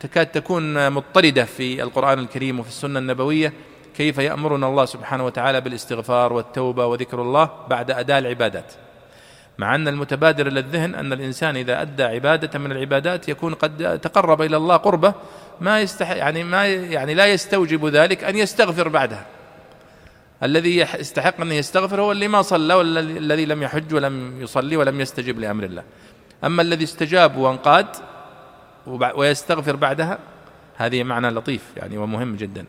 تكاد 0.00 0.26
تكون 0.26 0.90
مضطردة 0.90 1.44
في 1.44 1.82
القرآن 1.82 2.18
الكريم 2.18 2.60
وفي 2.60 2.68
السنة 2.68 2.98
النبوية 2.98 3.52
كيف 3.96 4.18
يأمرنا 4.18 4.68
الله 4.68 4.84
سبحانه 4.84 5.24
وتعالى 5.24 5.60
بالاستغفار 5.60 6.32
والتوبة 6.32 6.86
وذكر 6.86 7.22
الله 7.22 7.50
بعد 7.68 7.90
أداء 7.90 8.18
العبادات. 8.18 8.72
مع 9.58 9.74
أن 9.74 9.88
المتبادر 9.88 10.46
إلى 10.46 10.60
الذهن 10.60 10.94
أن 10.94 11.12
الإنسان 11.12 11.56
إذا 11.56 11.82
أدى 11.82 12.02
عبادة 12.02 12.58
من 12.58 12.72
العبادات 12.72 13.28
يكون 13.28 13.54
قد 13.54 14.00
تقرب 14.02 14.42
إلى 14.42 14.56
الله 14.56 14.76
قربة 14.76 15.14
ما 15.60 15.80
يستح 15.80 16.10
يعني 16.10 16.44
ما 16.44 16.66
يعني 16.66 17.14
لا 17.14 17.26
يستوجب 17.26 17.86
ذلك 17.86 18.24
أن 18.24 18.36
يستغفر 18.36 18.88
بعدها. 18.88 19.26
الذي 20.42 20.76
يستحق 20.76 21.40
أن 21.40 21.52
يستغفر 21.52 22.00
هو 22.00 22.12
اللي 22.12 22.28
ما 22.28 22.42
صلى 22.42 22.74
والذي 22.74 23.46
لم 23.46 23.62
يحج 23.62 23.94
ولم 23.94 24.42
يصلي 24.42 24.76
ولم 24.76 25.00
يستجب 25.00 25.38
لأمر 25.38 25.64
الله. 25.64 25.82
أما 26.44 26.62
الذي 26.62 26.84
استجاب 26.84 27.36
وانقاد 27.36 27.86
ويستغفر 29.14 29.76
بعدها 29.76 30.18
هذه 30.76 31.02
معنى 31.02 31.30
لطيف 31.30 31.62
يعني 31.76 31.98
ومهم 31.98 32.36
جدا. 32.36 32.64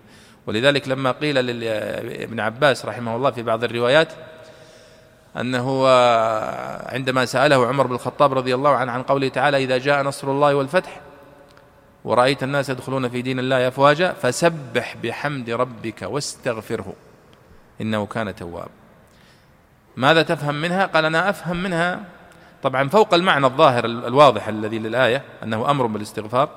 ولذلك 0.48 0.88
لما 0.88 1.12
قيل 1.12 1.36
لابن 1.46 2.40
عباس 2.40 2.86
رحمه 2.86 3.16
الله 3.16 3.32
في 3.32 3.44
بعض 3.44 3.64
الروايات 3.64 4.14
أنه 5.38 5.88
عندما 6.88 7.26
سأله 7.26 7.68
عمر 7.68 7.88
بن 7.88 7.96
الخطاب 7.96 8.34
رضي 8.34 8.56
الله 8.56 8.70
عنه 8.70 8.92
عن 8.92 9.04
قوله 9.04 9.28
تعالى 9.28 9.58
إذا 9.64 9.78
جاء 9.78 10.04
نصر 10.04 10.32
الله 10.32 10.56
والفتح 10.56 11.02
ورأيت 12.04 12.44
الناس 12.44 12.70
يدخلون 12.70 13.10
في 13.10 13.22
دين 13.22 13.40
الله 13.40 13.68
أفواجا 13.68 14.14
فسبح 14.14 14.96
بحمد 15.04 15.50
ربك 15.50 16.02
واستغفره. 16.02 16.94
إنه 17.82 18.06
كان 18.06 18.36
توابا 18.36 18.70
ماذا 19.98 20.22
تفهم 20.22 20.56
منها؟ 20.56 20.86
قال 20.86 21.06
أنا 21.06 21.30
أفهم 21.30 21.64
منها 21.64 22.00
طبعا 22.64 22.90
فوق 22.90 23.14
المعنى 23.14 23.46
الظاهر 23.46 23.86
الواضح 23.86 24.48
الذي 24.48 24.80
للآية 24.80 25.24
أنه 25.44 25.72
أمر 25.72 25.86
بالاستغفار. 25.86 26.50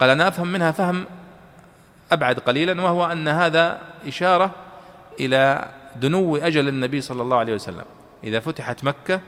قال 0.00 0.10
أنا 0.10 0.28
أفهم 0.28 0.46
منها 0.52 0.70
فهم 0.70 1.06
أبعد 2.12 2.38
قليلا 2.38 2.82
وهو 2.82 3.06
أن 3.06 3.28
هذا 3.28 3.80
إشارة 4.06 4.50
إلى 5.20 5.68
دنو 5.96 6.36
أجل 6.36 6.68
النبي 6.68 7.00
صلى 7.00 7.22
الله 7.22 7.36
عليه 7.36 7.54
وسلم. 7.54 7.84
إذا 8.24 8.40
فتحت 8.40 8.84
مكة 8.84 9.20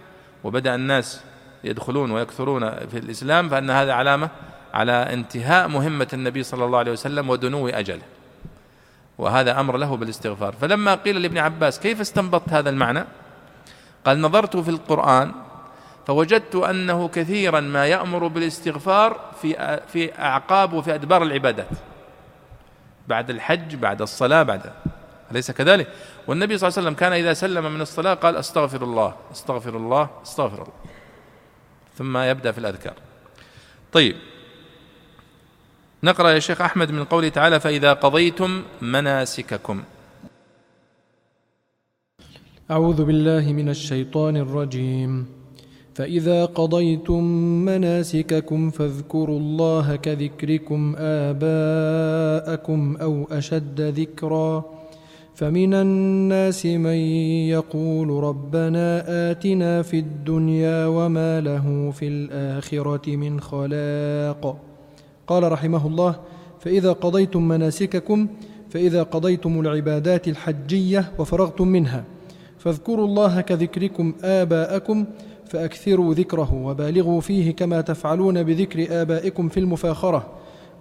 وبدأ 0.45 0.75
الناس 0.75 1.25
يدخلون 1.65 2.11
ويكثرون 2.11 2.71
في 2.71 2.99
الإسلام 2.99 3.49
فأن 3.49 3.71
هذا 3.71 3.93
علامة 3.93 4.29
على 4.75 4.93
انتهاء 4.93 5.69
مهمة 5.69 6.09
النبي 6.13 6.43
صلى 6.43 6.65
الله 6.65 6.79
عليه 6.79 6.93
وسلم 6.93 7.31
ودنو 7.31 7.69
أجله. 7.69 8.03
وهذا 9.19 9.61
أمر 9.61 9.77
له 9.77 9.97
بالاستغفار. 9.97 10.53
فلما 10.53 10.95
قيل 10.95 11.23
لابن 11.23 11.39
عباس 11.39 11.81
كيف 11.81 12.01
استنبطت 12.01 12.49
هذا 12.49 12.71
المعنى؟ 12.71 13.05
قال 14.05 14.21
نظرت 14.21 14.57
في 14.57 14.71
القرآن 14.71 15.33
فوجدت 16.07 16.55
أنه 16.55 17.09
كثيرا 17.09 17.61
ما 17.61 17.87
يأمر 17.87 18.27
بالاستغفار 18.27 19.21
في 19.43 19.81
في 19.89 20.19
أعقاب 20.19 20.73
وفي 20.73 20.95
أدبار 20.95 21.23
العبادات. 21.23 21.69
بعد 23.09 23.31
الحج 23.31 23.75
بعد 23.75 24.03
الصلاة 24.03 24.43
بعد 24.43 24.73
أليس 25.31 25.51
كذلك؟ 25.51 25.89
والنبي 26.27 26.59
صلى 26.59 26.69
الله 26.69 26.79
عليه 26.79 26.89
وسلم 26.89 26.99
كان 27.01 27.13
إذا 27.13 27.33
سلم 27.33 27.75
من 27.75 27.81
الصلاة 27.81 28.15
قال 28.15 28.37
أستغفر 28.37 28.85
الله 28.85 29.15
أستغفر 29.33 29.77
الله 29.77 30.11
أستغفر 30.23 30.63
الله. 30.63 30.73
ثم 31.99 32.17
يبدأ 32.17 32.53
في 32.53 32.59
الأذكار. 32.59 32.95
طيب 33.93 34.17
نقرأ 36.05 36.31
يا 36.31 36.39
شيخ 36.39 36.61
أحمد 36.61 36.91
من 36.91 37.05
قوله 37.05 37.29
تعالى 37.29 37.61
فإذا 37.61 37.93
قضيتم 37.93 38.63
مناسككم. 38.83 39.83
أعوذ 42.71 43.05
بالله 43.05 43.53
من 43.53 43.69
الشيطان 43.69 44.37
الرجيم. 44.37 45.27
فإذا 45.95 46.45
قضيتم 46.45 47.25
مناسككم 47.65 48.71
فاذكروا 48.71 49.39
الله 49.39 49.97
كذكركم 49.97 50.95
آباءكم 50.99 52.97
أو 52.97 53.27
أشد 53.31 53.81
ذكرًا. 53.81 54.65
فمن 55.35 55.75
الناس 55.75 56.67
من 56.67 56.99
يقول 57.55 58.09
ربنا 58.25 59.05
آتنا 59.31 59.83
في 59.83 59.99
الدنيا 59.99 60.87
وما 60.87 61.41
له 61.41 61.91
في 61.91 62.09
الآخرة 62.09 63.17
من 63.17 63.41
خلاق. 63.41 64.72
قال 65.33 65.53
رحمه 65.53 65.87
الله 65.87 66.17
فإذا 66.61 66.93
قضيتم 66.93 67.49
مناسككم 67.49 68.29
فإذا 68.71 69.03
قضيتم 69.03 69.61
العبادات 69.61 70.29
الحجية 70.29 71.13
وفرغتم 71.19 71.69
منها 71.69 72.05
فاذكروا 72.59 73.07
الله 73.07 73.41
كذكركم 73.41 74.15
آباءكم 74.23 75.05
فأكثروا 75.47 76.15
ذكره 76.15 76.55
وبالغوا 76.55 77.21
فيه 77.21 77.51
كما 77.55 77.81
تفعلون 77.81 78.43
بذكر 78.43 79.03
آبائكم 79.03 79.49
في 79.49 79.61
المفاخرة. 79.61 80.27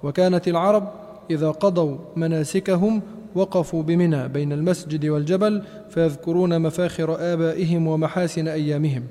وكانت 0.03 0.47
العرب 0.47 0.91
إذا 1.31 1.51
قضوا 1.51 1.97
مناسكهم 2.15 3.01
وقفوا 3.35 3.83
بمنى 3.83 4.27
بين 4.27 4.51
المسجد 4.51 5.05
والجبل 5.05 5.63
فيذكرون 5.89 6.61
مفاخر 6.61 7.33
آبائهم 7.33 7.87
ومحاسن 7.87 8.47
أيامهم. 8.47 9.03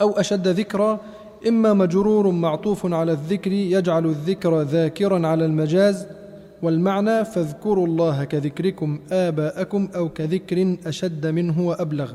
أو 0.00 0.10
أشد 0.10 0.48
ذكرى 0.48 1.00
إما 1.48 1.72
مجرور 1.72 2.30
معطوف 2.30 2.92
على 2.92 3.12
الذكر 3.12 3.52
يجعل 3.52 4.06
الذكر 4.06 4.62
ذاكرا 4.62 5.26
على 5.26 5.44
المجاز 5.44 6.06
والمعنى 6.62 7.24
فاذكروا 7.24 7.86
الله 7.86 8.24
كذكركم 8.24 9.00
آباءكم 9.12 9.88
أو 9.96 10.08
كذكر 10.08 10.76
أشد 10.86 11.26
منه 11.26 11.66
وأبلغ 11.66 12.12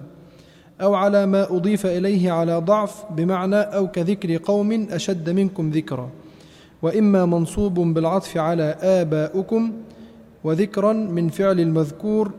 أو 0.82 0.94
على 0.96 1.26
ما 1.26 1.56
أضيف 1.56 1.86
إليه 1.86 2.32
على 2.32 2.58
ضعف 2.58 3.04
بمعنى 3.12 3.56
أو 3.56 3.88
كذكر 3.88 4.38
قوم 4.38 4.88
أشد 4.92 5.30
منكم 5.30 5.70
ذكرا 5.70 6.10
وإما 6.82 7.26
منصوب 7.26 7.74
بالعطف 7.74 8.38
على 8.38 8.76
آباؤكم 8.82 9.74
وذكرا 10.44 10.94
من 10.94 11.30
فعل 11.30 11.60
المذكور 11.60 12.32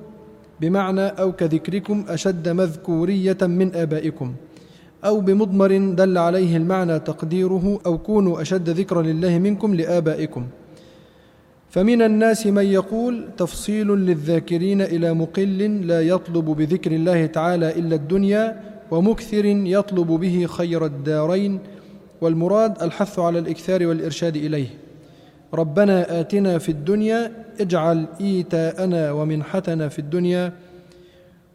بمعنى 0.61 1.07
أو 1.07 1.33
كذكركم 1.33 2.05
أشد 2.09 2.49
مذكورية 2.49 3.39
من 3.43 3.75
آبائكم. 3.75 4.35
أو 5.05 5.21
بمضمر 5.21 5.79
دل 5.95 6.19
عليه 6.19 6.57
المعنى 6.57 6.99
تقديره 6.99 7.81
أو 7.87 7.99
كونوا 7.99 8.43
أشد 8.43 8.69
ذكرا 8.71 9.03
لله 9.03 9.39
منكم 9.39 9.75
لآبائكم. 9.75 10.47
فمن 11.71 12.03
الناس 12.03 12.47
من 12.47 12.65
يقول 12.65 13.29
تفصيل 13.37 13.89
للذاكرين 13.89 14.81
إلى 14.81 15.15
مقل 15.15 15.87
لا 15.87 16.01
يطلب 16.01 16.45
بذكر 16.45 16.93
الله 16.93 17.27
تعالى 17.27 17.71
إلا 17.71 17.95
الدنيا 17.95 18.61
ومكثر 18.91 19.45
يطلب 19.45 20.07
به 20.07 20.47
خير 20.47 20.87
الدارين. 20.87 21.59
والمراد 22.21 22.83
الحث 22.83 23.19
على 23.19 23.39
الإكثار 23.39 23.87
والإرشاد 23.87 24.37
إليه. 24.37 24.69
ربنا 25.55 26.21
آتنا 26.21 26.59
في 26.59 26.69
الدنيا 26.69 27.33
اجعل 27.61 28.07
إيتاءنا 28.21 29.13
ومنحتنا 29.13 29.89
في 29.89 29.99
الدنيا. 29.99 30.53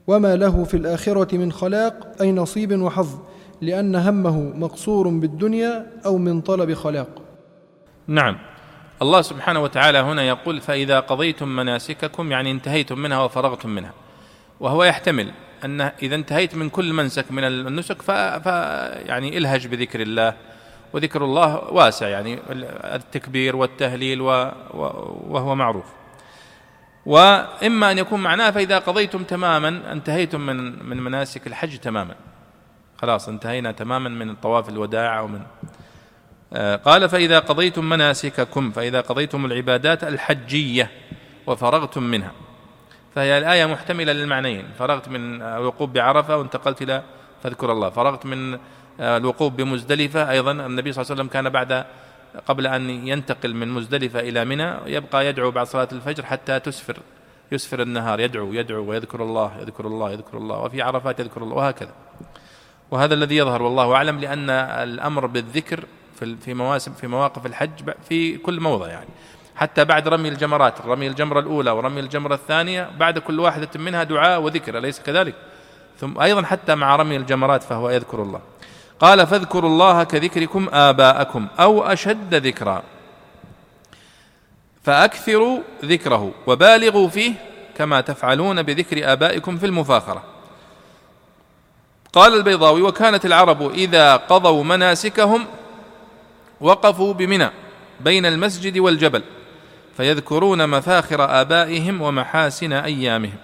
وما 0.07 0.35
له 0.35 0.63
في 0.63 0.77
الآخرة 0.77 1.37
من 1.37 1.51
خلاق 1.51 2.15
أي 2.21 2.31
نصيب 2.31 2.81
وحظ. 2.81 3.07
لأن 3.65 3.95
همه 3.95 4.37
مقصور 4.39 5.07
بالدنيا 5.07 5.87
أو 6.05 6.17
من 6.17 6.41
طلب 6.41 6.73
خلاق. 6.73 7.09
نعم. 8.07 8.37
الله 9.01 9.21
سبحانه 9.21 9.59
وتعالى 9.59 9.97
هنا 9.97 10.23
يقول 10.23 10.61
فإذا 10.61 10.99
قضيتم 10.99 11.47
مناسككم 11.47 12.31
يعني 12.31 12.51
انتهيتم 12.51 12.99
منها 12.99 13.19
وفرغتم 13.23 13.69
منها. 13.69 13.93
وهو 14.59 14.83
يحتمل 14.83 15.31
أن 15.65 15.81
إذا 15.81 16.15
انتهيت 16.15 16.55
من 16.55 16.69
كل 16.69 16.93
منسك 16.93 17.31
من 17.31 17.43
النسك 17.43 18.01
ف... 18.01 18.11
ف... 18.11 18.45
يعني 19.05 19.37
الهج 19.37 19.67
بذكر 19.67 20.01
الله. 20.01 20.33
وذكر 20.93 21.23
الله 21.25 21.71
واسع 21.71 22.07
يعني 22.07 22.39
التكبير 22.95 23.55
والتهليل 23.55 24.21
وهو 24.21 25.55
معروف. 25.55 25.85
وإما 27.05 27.91
أن 27.91 27.97
يكون 27.97 28.19
معناه 28.19 28.51
فإذا 28.51 28.79
قضيتم 28.79 29.23
تماما 29.23 29.91
انتهيتم 29.91 30.41
من 30.41 30.85
من 30.89 30.97
مناسك 30.97 31.47
الحج 31.47 31.77
تماما. 31.77 32.15
خلاص 33.03 33.29
انتهينا 33.29 33.71
تماما 33.71 34.09
من 34.09 34.35
طواف 34.35 34.69
الوداع 34.69 35.21
ومن 35.21 35.41
آه، 36.53 36.75
قال 36.75 37.09
فإذا 37.09 37.39
قضيتم 37.39 37.89
مناسككم 37.89 38.71
فإذا 38.71 39.01
قضيتم 39.01 39.45
العبادات 39.45 40.03
الحجية 40.03 40.91
وفرغتم 41.47 42.03
منها. 42.03 42.31
فهي 43.15 43.37
الآية 43.37 43.65
محتملة 43.65 44.13
للمعنيين. 44.13 44.65
فرغت 44.79 45.09
من 45.09 45.41
الوقوف 45.41 45.89
بعرفة 45.89 46.37
وانتقلت 46.37 46.81
إلى 46.81 47.03
فاذكر 47.43 47.71
الله. 47.71 47.89
فرغت 47.89 48.25
من 48.25 48.53
آه، 48.99 49.17
الوقوف 49.17 49.53
بمزدلفة 49.53 50.31
أيضا. 50.31 50.51
النبي 50.51 50.91
صلى 50.91 51.01
الله 51.01 51.11
عليه 51.11 51.21
وسلم 51.21 51.27
كان 51.27 51.49
بعد 51.49 51.85
قبل 52.47 52.67
أن 52.67 53.07
ينتقل 53.07 53.53
من 53.53 53.67
مزدلفة 53.67 54.19
إلى 54.19 54.45
منى 54.45 54.73
يبقى 54.85 55.27
يدعو 55.27 55.51
بعد 55.51 55.67
صلاة 55.67 55.87
الفجر 55.91 56.25
حتى 56.25 56.59
تسفر 56.59 56.97
يسفر 57.51 57.81
النهار 57.81 58.19
يدعو 58.19 58.53
يدعو 58.53 58.83
ويذكر 58.85 59.23
الله 59.23 59.51
يذكر 59.61 59.87
الله 59.87 60.11
يذكر 60.11 60.37
الله. 60.37 60.59
وفي 60.59 60.81
عرفات 60.81 61.19
يذكر 61.19 61.43
الله 61.43 61.55
وهكذا. 61.55 61.91
وهذا 62.93 63.13
الذي 63.13 63.37
يظهر 63.37 63.61
والله 63.61 63.95
أعلم 63.95 64.19
لأن 64.19 64.49
الأمر 64.49 65.25
بالذكر 65.25 65.85
في 66.19 66.53
مواسم 66.53 66.93
في 66.93 67.07
مواقف 67.07 67.45
الحج 67.45 67.89
في 68.09 68.37
كل 68.37 68.59
موضع 68.59 68.87
يعني. 68.87 69.09
حتى 69.55 69.85
بعد 69.85 70.07
رمي 70.07 70.29
الجمرات 70.29 70.81
رمي 70.81 71.07
الجمرة 71.07 71.39
الأولى 71.39 71.71
ورمي 71.71 71.99
الجمرة 71.99 72.35
الثانية 72.35 72.89
بعد 72.97 73.19
كل 73.19 73.39
واحدة 73.39 73.69
منها 73.75 74.03
دعاء 74.03 74.41
وذكر 74.41 74.77
أليس 74.77 74.99
كذلك؟ 74.99 75.35
ثم 75.99 76.21
أيضا 76.21 76.41
حتى 76.43 76.75
مع 76.75 76.95
رمي 76.95 77.15
الجمرات 77.15 77.63
فهو 77.63 77.89
يذكر 77.89 78.21
الله. 78.21 78.41
قال 78.99 79.27
فاذكروا 79.27 79.69
الله 79.69 80.03
كذكركم 80.03 80.69
آباءكم 80.73 81.47
أو 81.59 81.83
أشد 81.83 82.35
ذكرا. 82.35 82.83
فأكثروا 84.83 85.59
ذكره 85.85 86.31
وبالغوا 86.47 87.07
فيه 87.07 87.33
كما 87.77 88.01
تفعلون 88.01 88.63
بذكر 88.63 89.11
آبائكم 89.13 89.57
في 89.57 89.65
المفاخرة. 89.65 90.32
قال 92.13 92.33
البيضاوي 92.33 92.81
وكانت 92.81 93.25
العرب 93.25 93.71
إذا 93.71 94.15
قضوا 94.15 94.63
مناسكهم 94.63 95.45
وقفوا 96.61 97.13
بمنى 97.13 97.49
بين 97.99 98.25
المسجد 98.25 98.77
والجبل 98.77 99.23
فيذكرون 99.97 100.69
مفاخر 100.69 101.41
آبائهم 101.41 102.01
ومحاسن 102.01 102.73
أيامهم. 102.73 103.37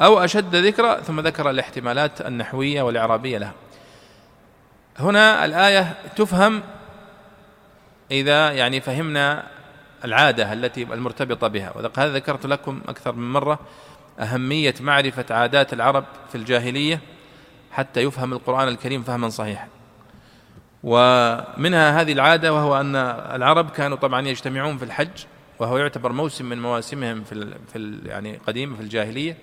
أو 0.00 0.24
أشد 0.24 0.56
ذكرا 0.56 1.00
ثم 1.00 1.20
ذكر 1.20 1.50
الاحتمالات 1.50 2.20
النحوية 2.20 2.82
والإعرابية 2.82 3.38
لها. 3.38 3.52
هنا 4.98 5.44
الآية 5.44 5.94
تفهم 6.16 6.62
إذا 8.10 8.52
يعني 8.52 8.80
فهمنا 8.80 9.46
العادة 10.04 10.52
التي 10.52 10.82
المرتبطة 10.82 11.48
بها. 11.48 11.72
وهذا 11.76 12.14
ذكرت 12.14 12.46
لكم 12.46 12.80
أكثر 12.88 13.12
من 13.12 13.32
مرة 13.32 13.58
أهمية 14.20 14.74
معرفة 14.80 15.24
عادات 15.30 15.72
العرب 15.72 16.04
في 16.28 16.34
الجاهلية. 16.34 17.00
حتى 17.78 18.00
يفهم 18.00 18.32
القرآن 18.32 18.68
الكريم 18.68 19.02
فهما 19.02 19.28
صحيحا 19.28 19.68
ومنها 20.82 22.00
هذه 22.00 22.12
العادة 22.12 22.54
وهو 22.54 22.80
أن 22.80 22.96
العرب 23.36 23.70
كانوا 23.70 23.96
طبعا 23.96 24.28
يجتمعون 24.28 24.78
في 24.78 24.84
الحج 24.84 25.24
وهو 25.58 25.78
يعتبر 25.78 26.12
موسم 26.12 26.48
من 26.48 26.62
مواسمهم 26.62 27.24
في 27.24 27.54
في 27.72 27.98
يعني 28.04 28.36
قديم 28.46 28.76
في 28.76 28.82
الجاهلية 28.82 29.36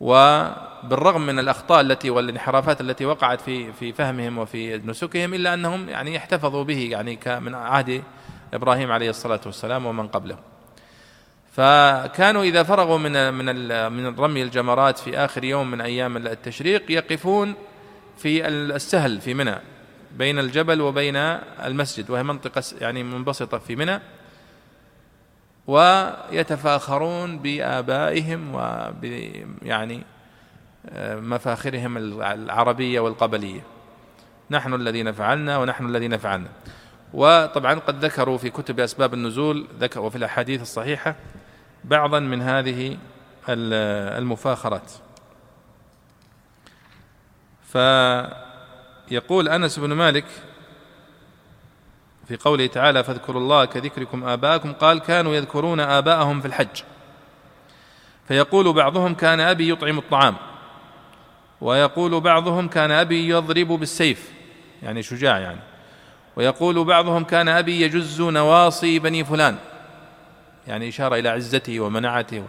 وبالرغم 0.00 1.26
من 1.26 1.38
الأخطاء 1.38 1.80
التي 1.80 2.10
والانحرافات 2.10 2.80
التي 2.80 3.06
وقعت 3.06 3.40
في 3.40 3.72
في 3.72 3.92
فهمهم 3.92 4.38
وفي 4.38 4.78
نسكهم 4.78 5.34
إلا 5.34 5.54
أنهم 5.54 5.88
يعني 5.88 6.16
احتفظوا 6.16 6.64
به 6.64 6.88
يعني 6.90 7.18
من 7.26 7.54
عهد 7.54 8.02
إبراهيم 8.54 8.92
عليه 8.92 9.10
الصلاة 9.10 9.40
والسلام 9.46 9.86
ومن 9.86 10.08
قبله. 10.08 10.38
فكانوا 11.56 12.42
إذا 12.42 12.62
فرغوا 12.62 12.98
من 12.98 13.34
من 13.34 13.46
من 13.92 14.18
رمي 14.18 14.42
الجمرات 14.42 14.98
في 14.98 15.18
آخر 15.18 15.44
يوم 15.44 15.70
من 15.70 15.80
أيام 15.80 16.16
التشريق 16.16 16.90
يقفون 16.90 17.54
في 18.18 18.48
السهل 18.48 19.20
في 19.20 19.34
منى 19.34 19.54
بين 20.16 20.38
الجبل 20.38 20.80
وبين 20.80 21.16
المسجد 21.16 22.10
وهي 22.10 22.22
منطقة 22.22 22.62
يعني 22.80 23.02
منبسطة 23.02 23.58
في 23.58 23.76
منى. 23.76 24.00
ويتفاخرون 25.66 27.38
بآبائهم 27.38 28.54
وب 28.54 29.04
يعني 29.62 30.02
آه، 30.88 31.16
مفاخرهم 31.16 31.96
العربية 32.22 33.00
والقبلية. 33.00 33.60
نحن 34.50 34.74
الذين 34.74 35.12
فعلنا 35.12 35.58
ونحن 35.58 35.86
الذين 35.86 36.16
فعلنا 36.16 36.48
وطبعا 37.14 37.74
قد 37.74 38.04
ذكروا 38.04 38.38
في 38.38 38.50
كتب 38.50 38.80
أسباب 38.80 39.14
النزول 39.14 39.66
ذكر 39.80 40.00
وفي 40.00 40.16
الأحاديث 40.16 40.62
الصحيحة 40.62 41.16
بعضا 41.86 42.20
من 42.20 42.42
هذه 42.42 42.96
المفاخرات. 43.48 44.92
فيقول 47.72 49.48
أنس 49.48 49.78
بن 49.78 49.92
مالك 49.92 50.24
في 52.28 52.36
قوله 52.36 52.66
تعالى 52.66 53.04
فاذكروا 53.04 53.40
الله 53.42 53.64
كذكركم 53.64 54.24
آباءكم 54.24 54.72
قال 54.72 54.98
كانوا 54.98 55.34
يذكرون 55.34 55.80
آباءهم 55.80 56.40
في 56.40 56.46
الحج 56.46 56.82
فيقول 58.28 58.72
بعضهم 58.72 59.14
كان 59.14 59.40
أبي 59.40 59.70
يطعم 59.70 59.98
الطعام 59.98 60.36
ويقول 61.60 62.20
بعضهم 62.20 62.68
كان 62.68 62.90
أبي 62.90 63.28
يضرب 63.28 63.68
بالسيف 63.68 64.32
يعني 64.82 65.02
شجاع 65.02 65.38
يعني. 65.38 65.60
ويقول 66.36 66.84
بعضهم 66.84 67.24
كان 67.24 67.48
أبي 67.48 67.80
يجز 67.80 68.20
نواصي 68.22 68.98
بني 68.98 69.24
فلان 69.24 69.56
يعني 70.66 70.88
إشارة 70.88 71.16
إلى 71.16 71.28
عزته 71.28 71.80
ومنعته. 71.80 72.44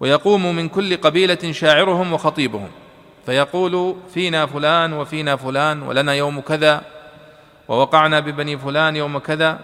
ويقوم 0.00 0.56
من 0.56 0.68
كل 0.68 0.96
قبيلة 0.96 1.52
شاعرهم 1.52 2.12
وخطيبهم. 2.12 2.70
فيقول 3.26 3.96
فينا 4.14 4.46
فلان 4.46 4.92
وفينا 4.92 5.36
فلان 5.36 5.82
ولنا 5.82 6.14
يوم 6.14 6.40
كذا 6.40 6.84
ووقعنا 7.68 8.20
ببني 8.20 8.58
فلان 8.58 8.96
يوم 8.96 9.18
كذا. 9.18 9.60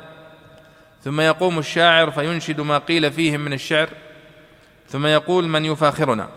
ثم 1.04 1.20
يقوم 1.20 1.58
الشاعر 1.58 2.10
فينشد 2.10 2.60
ما 2.60 2.78
قيل 2.78 3.12
فيهم 3.12 3.40
من 3.40 3.52
الشعر. 3.52 3.88
ثم 4.88 5.06
يقول 5.06 5.48
من 5.48 5.64
يفاخرنا؟ 5.64 6.28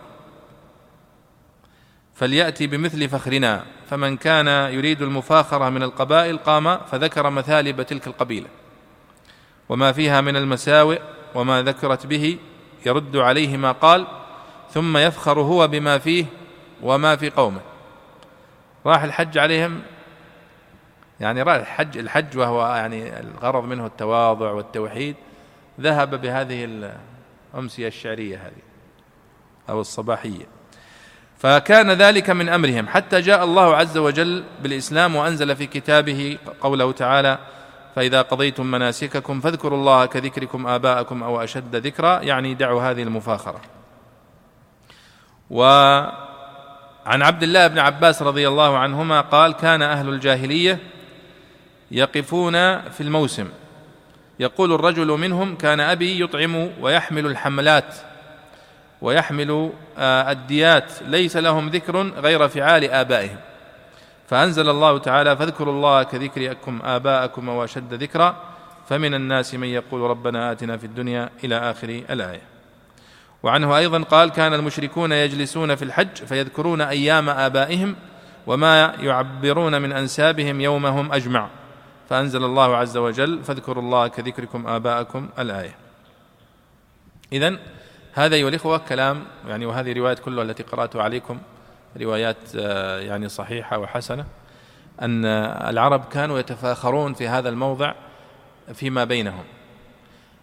فليأتي 2.16 2.68
بمثل 2.68 3.10
فخرنا. 3.10 3.64
فمن 3.90 4.18
كان 4.18 4.48
يريد 4.48 5.02
المفاخرة 5.02 5.70
من 5.70 5.84
القبائل 5.84 6.38
قام 6.38 6.78
فذكر 6.78 7.30
مثالب 7.30 7.82
تلك 7.82 8.08
القبيلة. 8.08 8.48
وما 9.70 9.92
فيها 9.92 10.22
من 10.22 10.36
المساوئ 10.36 11.00
وما 11.36 11.62
ذكرت 11.62 12.06
به 12.06 12.38
يرد 12.86 13.18
عليه 13.18 13.58
ما 13.58 13.72
قال 13.72 14.08
ثم 14.72 14.98
يفخر 14.98 15.40
هو 15.40 15.68
بما 15.68 15.98
فيه 15.98 16.26
وما 16.82 17.16
في 17.16 17.30
قومه. 17.30 17.62
راح 18.86 19.04
الحج 19.04 19.38
عليهم؟ 19.38 19.82
يعني 21.20 21.42
راح 21.42 21.56
الحج 21.56 21.98
الحج 21.98 22.38
وهو 22.38 22.76
يعني 22.76 23.20
الغرض 23.20 23.64
منه 23.64 23.86
التواضع 23.86 24.52
والتوحيد 24.52 25.16
ذهب 25.82 26.22
بهذه 26.22 26.92
الأمسية 27.54 27.88
الشعرية 27.88 28.38
هذه 28.38 28.64
أو 29.70 29.82
الصباحية. 29.82 30.46
فكان 31.38 31.92
ذلك 31.92 32.30
من 32.30 32.50
أمرهم 32.50 32.88
حتى 32.88 33.22
جاء 33.22 33.44
الله 33.44 33.76
عز 33.76 33.98
وجل 33.98 34.44
بالإسلام 34.62 35.16
وأنزل 35.16 35.56
في 35.56 35.66
كتابه 35.66 36.38
قوله 36.62 36.92
تعالى 36.92 37.40
فإذا 37.96 38.22
قضيتم 38.22 38.66
مناسككم 38.66 39.42
فاذكروا 39.42 39.78
الله 39.78 40.06
كذكركم 40.06 40.68
آباءكم 40.68 41.24
أو 41.24 41.44
أشد 41.44 41.76
ذكرا 41.76 42.22
يعني 42.22 42.54
دعوا 42.54 42.82
هذه 42.82 43.04
المفاخرة. 43.04 43.62
وعن 45.50 47.22
عبد 47.22 47.44
الله 47.44 47.68
بن 47.68 47.80
عباس 47.80 48.22
رضي 48.22 48.48
الله 48.48 48.78
عنهما 48.78 49.22
قال 49.22 49.54
كان 49.54 49.82
أهل 49.82 50.10
الجاهلية 50.10 50.80
يقفون 51.92 52.54
في 52.90 53.02
الموسم. 53.02 53.50
يقول 54.40 54.74
الرجل 54.74 55.08
منهم 55.08 55.56
كان 55.56 55.80
أبي 55.80 56.24
يطعم 56.24 56.70
ويحمل 56.82 57.26
الحملات 57.26 57.96
ويحمل 59.02 59.72
آه، 59.98 60.32
الديات 60.32 60.92
ليس 61.02 61.38
لهم 61.38 61.70
ذكر 61.70 62.02
غير 62.02 62.48
فعال 62.48 62.92
آبائهم. 62.92 63.38
فأنزل 64.28 64.70
الله 64.70 64.98
تعالى 64.98 65.38
فاذكروا 65.38 65.74
الله 65.74 66.04
كذكركم 66.04 66.80
آباءكم 66.84 67.50
وأشد 67.50 67.94
ذكرا 67.94 68.36
فمن 68.90 69.14
الناس 69.14 69.56
من 69.56 69.68
يقول 69.68 70.02
ربنا 70.02 70.52
آتنا 70.52 70.78
في 70.78 70.86
الدنيا 70.86 71.30
إلى 71.44 71.58
آخر 71.58 71.90
الآية. 71.90 72.42
وعنه 73.44 73.78
أيضا 73.78 74.04
قال 74.04 74.30
كان 74.30 74.54
المشركون 74.54 75.12
يجلسون 75.12 75.76
في 75.76 75.86
الحج 75.86 76.16
فيذكرون 76.16 76.82
أيام 76.82 77.30
آبائهم 77.30 77.96
وما 78.48 78.94
يعبرون 79.00 79.82
من 79.82 79.92
أنسابهم 79.92 80.62
يومهم 80.62 81.12
أجمع. 81.12 81.48
فأنزل 82.10 82.44
الله 82.44 82.78
عز 82.78 82.98
وجل 82.98 83.44
فاذكروا 83.44 83.84
الله 83.84 84.08
كذكركم 84.08 84.68
آباءكم 84.68 85.30
الآية. 85.40 85.76
إذن 87.34 87.60
هذا 88.14 88.36
أيها 88.36 88.50
الإخوة 88.50 88.78
كلام 88.78 89.26
يعني 89.48 89.66
وهذه 89.66 89.94
رواية 89.94 90.16
كلها 90.16 90.44
التي 90.44 90.64
قرأتها 90.64 91.04
عليكم 91.04 91.40
روايات 92.02 92.38
آه، 92.60 93.00
يعني 93.00 93.30
صحيحة 93.30 93.78
وحسنة 93.78 94.26
أن 95.02 95.26
العرب 95.70 96.06
كانوا 96.12 96.40
يتفاخرون 96.40 97.14
في 97.14 97.28
هذا 97.28 97.50
الموضع 97.50 97.94
فيما 98.74 99.04
بينهم 99.04 99.44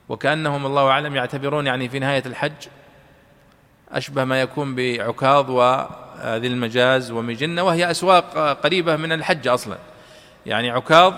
وكأنهم 0.09 0.67
الله 0.67 0.89
أعلم 0.89 1.17
يعتبرون 1.17 1.67
يعني 1.67 1.89
في 1.89 1.99
نهاية 1.99 2.23
الحج 2.27 2.69
أشبه 3.93 4.25
ما 4.25 4.41
يكون 4.41 4.75
بعكاظ 4.75 5.51
وذي 5.51 6.47
المجاز 6.47 7.11
ومجنة 7.11 7.63
وهي 7.63 7.91
أسواق 7.91 8.39
قريبة 8.63 8.97
من 8.97 9.13
الحج 9.13 9.49
أصلا. 9.49 9.77
يعني 10.47 10.71
عكاظ 10.71 11.15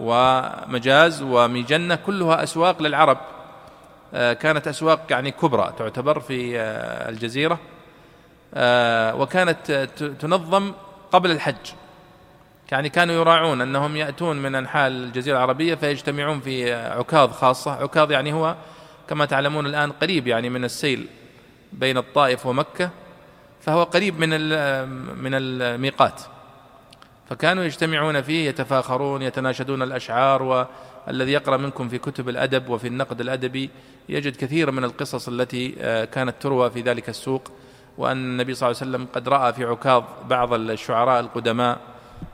ومجاز 0.00 1.22
ومجنة 1.22 1.94
كلها 1.94 2.42
أسواق 2.42 2.82
للعرب 2.82 3.18
آه، 4.14 4.32
كانت 4.32 4.68
أسواق 4.68 5.00
يعني 5.10 5.30
كبرى 5.30 5.72
تعتبر 5.78 6.20
في 6.20 6.60
آه، 6.60 7.08
الجزيرة. 7.08 7.58
وكانت 9.20 9.88
تنظم 10.20 10.72
قبل 11.12 11.30
الحج. 11.30 11.72
يعني 12.72 12.88
كانوا 12.88 13.14
يراعون 13.14 13.60
أنهم 13.60 13.96
يأتون 13.96 14.36
من 14.36 14.54
أنحاء 14.54 14.88
الجزيرة 14.88 15.36
العربية 15.36 15.74
فيجتمعون 15.74 16.40
في 16.40 16.74
عكاظ 16.74 17.30
خاصة. 17.30 17.70
عكاظ 17.70 18.12
يعني 18.12 18.32
هو 18.32 18.56
كما 19.08 19.26
تعلمون 19.26 19.66
الآن 19.66 19.92
قريب 19.92 20.26
يعني 20.26 20.48
من 20.50 20.64
السيل 20.64 21.06
بين 21.72 21.98
الطائف 21.98 22.46
ومكة 22.46 22.90
فهو 23.60 23.82
قريب 23.82 24.20
من 24.20 24.30
من 25.18 25.34
الميقات. 25.34 26.20
فكانوا 27.30 27.64
يجتمعون 27.64 28.22
فيه 28.22 28.48
يتفاخرون 28.48 29.22
يتناشدون 29.22 29.82
الأشعار 29.82 30.42
والذي 30.42 31.32
يقرأ 31.32 31.56
منكم 31.56 31.88
في 31.88 31.98
كتب 31.98 32.28
الأدب 32.28 32.68
وفي 32.68 32.86
النقد 32.86 33.20
الأدبي 33.20 33.70
يجد 34.08 34.36
كثير 34.36 34.70
من 34.70 34.84
القصص 34.84 35.28
التي 35.28 35.74
آه، 35.80 36.04
كانت 36.04 36.34
تروى 36.40 36.70
في 36.70 36.80
ذلك 36.80 37.08
السوق. 37.08 37.50
وأن 37.98 38.16
النبي 38.16 38.54
صلى 38.54 38.68
الله 38.70 38.80
عليه 38.80 38.90
وسلم 38.90 39.08
قد 39.14 39.28
رأى 39.28 39.52
في 39.52 39.64
عكاظ 39.64 40.04
بعض 40.28 40.52
الشعراء 40.52 41.20
القدماء 41.20 41.78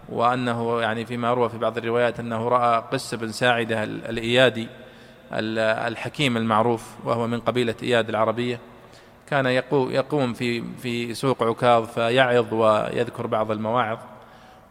وأنه 0.08 0.80
يعني 0.80 1.06
فيما 1.06 1.34
روى 1.34 1.48
في 1.48 1.58
بعض 1.58 1.78
الروايات 1.78 2.20
أنه 2.20 2.48
رأى 2.48 2.84
قس 2.92 3.14
بن 3.14 3.32
ساعدة 3.32 3.84
الإيادي 3.84 4.68
الحكيم 5.32 6.36
المعروف 6.36 6.94
وهو 7.04 7.26
من 7.26 7.40
قبيلة 7.40 7.74
إياد 7.82 8.08
العربية. 8.08 8.58
كان 9.26 9.46
يقوم 9.72 10.32
في 10.32 10.62
في 10.82 11.14
سوق 11.14 11.42
عكاظ 11.42 11.86
فيعظ 11.86 12.54
ويذكر 12.54 13.26
بعض 13.26 13.50
المواعظ. 13.50 13.98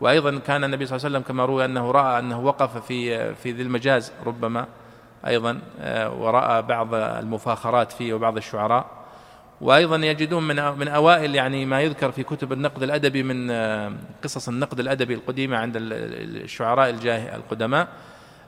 وأيضا 0.01 0.39
كان 0.39 0.63
النبي 0.63 0.85
صلى 0.85 0.95
الله 0.95 1.05
عليه 1.05 1.17
وسلم 1.17 1.27
كما 1.27 1.45
روي 1.45 1.65
أنه 1.65 1.91
رأى 1.91 2.19
أنه 2.19 2.39
وقف 2.39 2.77
في 2.77 3.33
في 3.35 3.51
ذي 3.51 3.61
المجاز 3.61 4.11
ربما 4.25 4.65
أيضا 5.27 5.59
آه، 5.79 6.13
ورأى 6.13 6.61
بعض 6.61 6.93
المفاخرات 6.93 7.91
فيه 7.91 8.13
وبعض 8.13 8.37
الشعراء. 8.37 9.02
وأيضا 9.63 9.95
يجدون 9.95 10.47
من 10.47 10.55
من 10.55 10.87
أوائل 10.87 11.35
يعني 11.35 11.65
ما 11.65 11.81
يذكر 11.81 12.11
في 12.11 12.23
كتب 12.23 12.53
النقد 12.53 12.83
الأدبي 12.83 13.23
من 13.23 13.51
آه، 13.51 13.93
قصص 14.23 14.47
النقد 14.47 14.79
الأدبي 14.79 15.13
القديمة 15.13 15.57
عند 15.57 15.73
الشعراء 15.77 16.89
الجاه 16.89 17.35
القدماء 17.35 17.87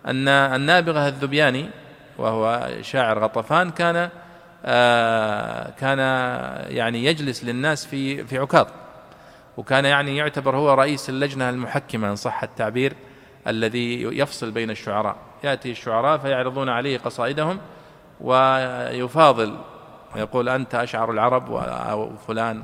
أن 0.06 0.28
النابغة 0.28 1.08
الذبياني 1.08 1.70
وهو 2.18 2.70
شاعر 2.82 3.20
غطفان 3.20 3.72
كان 3.72 4.10
آه، 4.66 5.70
كان 5.70 6.00
يعني 6.76 7.06
يجلس 7.06 7.44
للناس 7.44 7.86
في 7.86 8.24
في 8.24 8.38
عكاظ 8.38 8.68
وكان 9.58 9.86
يعني 9.86 10.18
يعتبر 10.18 10.56
هو 10.56 10.74
رئيس 10.74 11.10
اللجنة 11.10 11.50
المحكمة 11.50 12.10
إن 12.10 12.16
صح 12.16 12.44
التعبير 12.44 12.94
الذي 13.48 14.02
يفصل 14.02 14.52
بين 14.52 14.70
الشعراء. 14.70 15.16
يأتي 15.44 15.72
الشعراء 15.72 16.18
فيعرضون 16.18 16.70
عليه 16.70 16.98
قصائدهم 16.98 17.60
ويفاضل 18.22 19.58
ويقول 20.16 20.50
أنت 20.50 20.76
أشعر 20.76 21.12
العرب 21.12 21.50
وفلان 21.94 22.64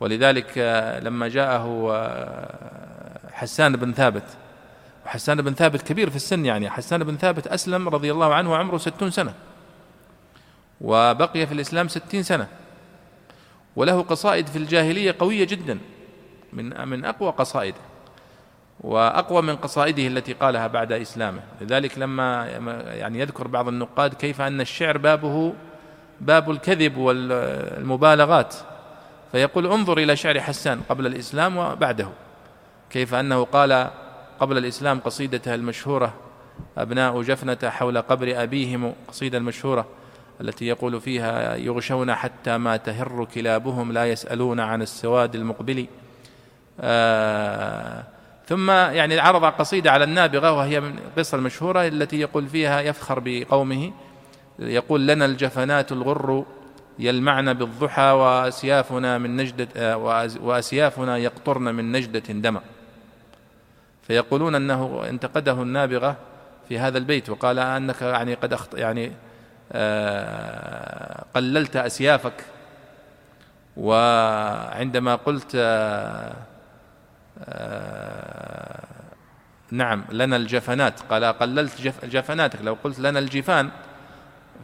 ولذلك 0.00 0.58
لما 1.02 1.28
جاءه 1.28 1.92
حسان 3.32 3.76
بن 3.76 3.92
ثابت 3.92 4.24
وحسان 5.06 5.42
بن 5.42 5.54
ثابت 5.54 5.82
كبير 5.82 6.10
في 6.10 6.16
السن 6.16 6.46
يعني 6.46 6.70
حسان 6.70 7.04
بن 7.04 7.16
ثابت 7.16 7.46
أسلم 7.46 7.88
رضي 7.88 8.12
الله 8.12 8.34
عنه 8.34 8.50
وعمره 8.50 8.78
ستون 8.78 9.10
سنة 9.10 9.34
وبقي 10.80 11.46
في 11.46 11.54
الإسلام 11.54 11.88
ستين 11.88 12.22
سنة 12.22 12.48
وله 13.76 14.02
قصائد 14.02 14.46
في 14.46 14.58
الجاهلية 14.58 15.16
قوية 15.18 15.44
جدا 15.44 15.78
من 16.52 16.88
من 16.88 17.04
أقوى 17.04 17.30
قصائده 17.30 17.80
وأقوى 18.80 19.42
من 19.42 19.56
قصائده 19.56 20.06
التي 20.06 20.32
قالها 20.32 20.66
بعد 20.66 20.92
إسلامه. 20.92 21.40
لذلك 21.60 21.98
لما 21.98 22.46
يعني 22.86 23.20
يذكر 23.20 23.48
بعض 23.48 23.68
النقاد 23.68 24.14
كيف 24.14 24.40
أن 24.40 24.60
الشعر 24.60 24.98
بابه 24.98 25.52
باب 26.20 26.50
الكذب 26.50 26.96
والمبالغات. 26.96 28.54
فيقول 29.32 29.66
انظر 29.66 29.98
إلى 29.98 30.16
شعر 30.16 30.40
حسان 30.40 30.80
قبل 30.88 31.06
الإسلام 31.06 31.56
وبعده. 31.56 32.08
كيف 32.90 33.14
أنه 33.14 33.44
قال 33.44 33.90
قبل 34.40 34.58
الإسلام 34.58 35.00
قصيدته 35.00 35.54
المشهورة 35.54 36.14
أبناء 36.78 37.22
جفنة 37.22 37.58
حول 37.64 37.98
قبر 37.98 38.42
أبيهم 38.42 38.94
قصيدة 39.08 39.38
المشهورة 39.38 39.86
التي 40.40 40.66
يقول 40.66 41.00
فيها 41.00 41.56
يغشون 41.56 42.14
حتى 42.14 42.58
ما 42.58 42.76
تهر 42.76 43.26
كلابهم 43.34 43.92
لا 43.92 44.06
يسألون 44.06 44.60
عن 44.60 44.82
السواد 44.82 45.34
المقبل. 45.34 45.86
آه 46.80 48.04
ثم 48.48 48.70
يعني 48.70 49.18
عرض 49.18 49.44
قصيدة 49.44 49.90
على 49.90 50.04
النابغة 50.04 50.52
وهي 50.52 50.80
من 50.80 50.98
القصة 50.98 51.38
المشهورة 51.38 51.86
التي 51.86 52.20
يقول 52.20 52.48
فيها 52.48 52.80
يفخر 52.80 53.22
بقومه. 53.24 53.92
يقول 54.60 55.06
لنا 55.06 55.24
الجفنات 55.24 55.92
الغر 55.92 56.44
يلمعن 56.98 57.52
بالضحى 57.52 58.10
وأسيافنا 58.10 59.18
من 59.18 59.36
نجدة 59.36 59.68
آه، 59.76 59.96
وأسيافنا 60.40 61.16
يقطرن 61.16 61.74
من 61.74 61.92
نجدة 61.92 62.32
دما 62.32 62.60
فيقولون 64.02 64.54
أنه 64.54 65.04
انتقده 65.08 65.52
النابغة 65.52 66.16
في 66.68 66.78
هذا 66.78 66.98
البيت 66.98 67.30
وقال 67.30 67.58
أنك 67.58 68.02
يعني 68.02 68.34
قد 68.34 68.52
أخط 68.52 68.74
يعني 68.74 69.12
آه، 69.72 71.24
قللت 71.34 71.76
أسيافك. 71.76 72.44
وعندما 73.76 75.14
قلت 75.14 75.52
آه، 75.54 76.34
نعم 79.70 80.04
لنا 80.10 80.36
الجفنات. 80.36 81.00
قال 81.00 81.24
قللت 81.24 81.80
جف 81.80 82.04
جفناتك. 82.04 82.62
لو 82.62 82.76
قلت 82.84 82.98
لنا 82.98 83.18
الجفان 83.18 83.70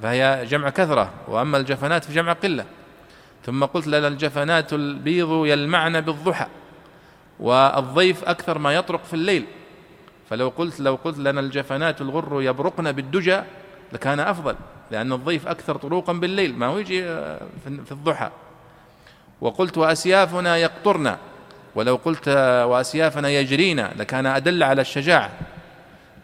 فهي 0.02 0.44
جمع 0.48 0.70
كثرة 0.70 1.10
وأما 1.28 1.58
الجفنات 1.58 2.04
في 2.04 2.14
جمع 2.14 2.32
قلة. 2.32 2.64
ثم 3.44 3.64
قلت 3.64 3.86
لنا 3.86 4.08
الجفنات 4.08 4.72
البيض 4.72 5.46
يلمعن 5.46 6.00
بالضحى 6.00 6.46
والضيف 7.40 8.24
أكثر 8.24 8.58
ما 8.58 8.74
يطرق 8.74 9.04
في 9.04 9.14
الليل. 9.14 9.44
فلو 10.30 10.48
قلت 10.48 10.80
لو 10.80 10.94
قلت 11.04 11.18
لنا 11.18 11.40
الجفنات 11.40 12.00
الغر 12.00 12.42
يبرقن 12.42 12.92
بالدجى 12.92 13.40
لكان 13.92 14.20
أفضل 14.20 14.56
لأن 14.90 15.12
الضيف 15.12 15.48
أكثر 15.48 15.76
طروقا 15.76 16.12
بالليل 16.12 16.54
ما 16.54 16.66
هو 16.66 16.78
يجي 16.78 17.02
في 17.64 17.92
الضحى. 17.92 18.30
وقلت 19.40 19.78
وأسيافنا 19.78 20.56
يقطرن 20.56 21.16
ولو 21.74 21.96
قلت 22.04 22.28
وأسيافنا 22.68 23.28
يجرينا 23.28 23.92
لكان 23.96 24.26
أدل 24.26 24.62
على 24.62 24.80
الشجاعة. 24.80 25.30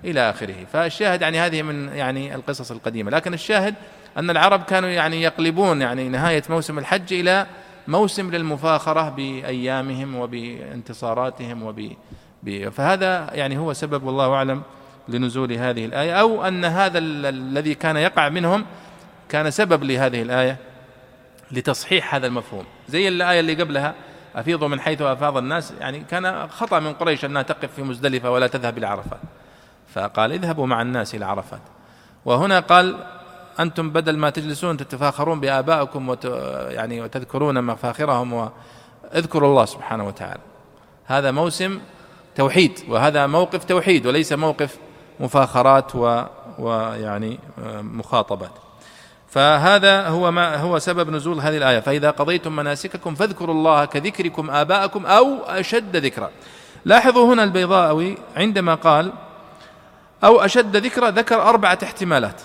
إلى 0.04 0.30
آخره. 0.30 0.54
فالشاهد 0.72 1.22
يعني 1.22 1.40
هذه 1.40 1.62
من 1.62 1.88
يعني 1.88 2.34
القصص 2.34 2.70
القديمة. 2.70 3.10
لكن 3.10 3.34
الشاهد 3.34 3.74
أن 4.16 4.30
العرب 4.30 4.62
كانوا 4.62 4.88
يعني 4.88 5.22
يقلبون 5.22 5.82
يعني 5.82 6.08
نهاية 6.08 6.42
موسم 6.50 6.78
الحج 6.78 7.12
إلى 7.12 7.46
موسم 7.88 8.30
للمفاخرة 8.30 9.08
بأيامهم 9.08 10.16
وبانتصاراتهم 10.16 11.62
وب 11.62 11.92
فهذا 12.72 13.30
يعني 13.32 13.58
هو 13.58 13.72
سبب 13.72 14.02
والله 14.02 14.34
أعلم 14.34 14.62
لنزول 15.08 15.52
هذه 15.52 15.84
الآية. 15.84 16.12
أو 16.12 16.44
أن 16.44 16.64
هذا 16.64 16.98
الذي 16.98 17.74
كان 17.74 17.96
يقع 17.96 18.28
منهم 18.28 18.66
كان 19.28 19.50
سبب 19.50 19.84
لهذه 19.84 20.22
الآية 20.22 20.56
لتصحيح 21.50 22.14
هذا 22.14 22.26
المفهوم. 22.26 22.64
زي 22.88 23.08
الآية 23.08 23.40
اللي 23.40 23.54
قبلها 23.54 23.94
أفيضوا 24.34 24.68
من 24.68 24.80
حيث 24.80 25.02
أفاض 25.02 25.36
الناس 25.36 25.72
يعني 25.80 26.00
كان 26.00 26.48
خطأ 26.48 26.80
من 26.80 26.92
قريش 26.92 27.24
أنها 27.24 27.42
تقف 27.42 27.74
في 27.74 27.82
مزدلفة 27.82 28.30
ولا 28.30 28.46
تذهب 28.46 28.78
إلى 28.78 28.86
عرفات 28.86 29.20
فقال 29.94 30.32
اذهبوا 30.32 30.66
مع 30.66 30.82
الناس 30.82 31.14
إلى 31.14 31.24
عرفات. 31.24 31.60
وهنا 32.24 32.60
قال 32.60 32.96
أنتم 33.60 33.90
بدل 33.90 34.16
ما 34.16 34.30
تجلسون 34.30 34.76
تتفاخرون 34.76 35.40
بآبائكم 35.40 36.08
وت 36.08 36.24
يعني 36.68 37.00
وتذكرون 37.00 37.64
مفاخرهم 37.64 38.32
واذكروا 39.12 39.48
الله 39.50 39.64
سبحانه 39.64 40.06
وتعالى. 40.06 40.40
هذا 41.06 41.30
موسم 41.30 41.80
توحيد 42.36 42.78
وهذا 42.88 43.26
موقف 43.26 43.64
توحيد 43.64 44.06
وليس 44.06 44.32
موقف 44.32 44.76
مفاخرات 45.20 45.94
و 45.94 46.22
ويعني 46.58 47.38
مخاطبات. 47.82 48.50
فهذا 49.28 50.08
هو 50.08 50.30
ما 50.30 50.56
هو 50.56 50.78
سبب 50.78 51.10
نزول 51.10 51.40
هذه 51.40 51.56
الآية. 51.56 51.80
فإذا 51.80 52.10
قضيتم 52.10 52.56
مناسككم 52.56 53.14
فاذكروا 53.14 53.54
الله 53.54 53.84
كذكركم 53.84 54.50
آباءكم 54.50 55.06
أو 55.06 55.38
أشد 55.46 55.96
ذكرا. 55.96 56.30
لاحظوا 56.84 57.34
هنا 57.34 57.44
البيضاوي 57.44 58.18
عندما 58.36 58.74
قال 58.74 59.12
أو 60.24 60.40
أشد 60.40 60.76
ذكرى 60.76 61.10
ذكر 61.10 61.42
أربعة 61.42 61.78
احتمالات. 61.82 62.40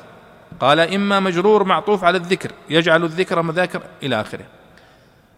قال 0.59 0.79
إما 0.79 1.19
مجرور 1.19 1.63
معطوف 1.63 2.03
على 2.03 2.17
الذكر 2.17 2.51
يجعل 2.69 3.03
الذكر 3.03 3.41
مذاكر 3.41 3.81
إلى 4.03 4.21
آخره. 4.21 4.45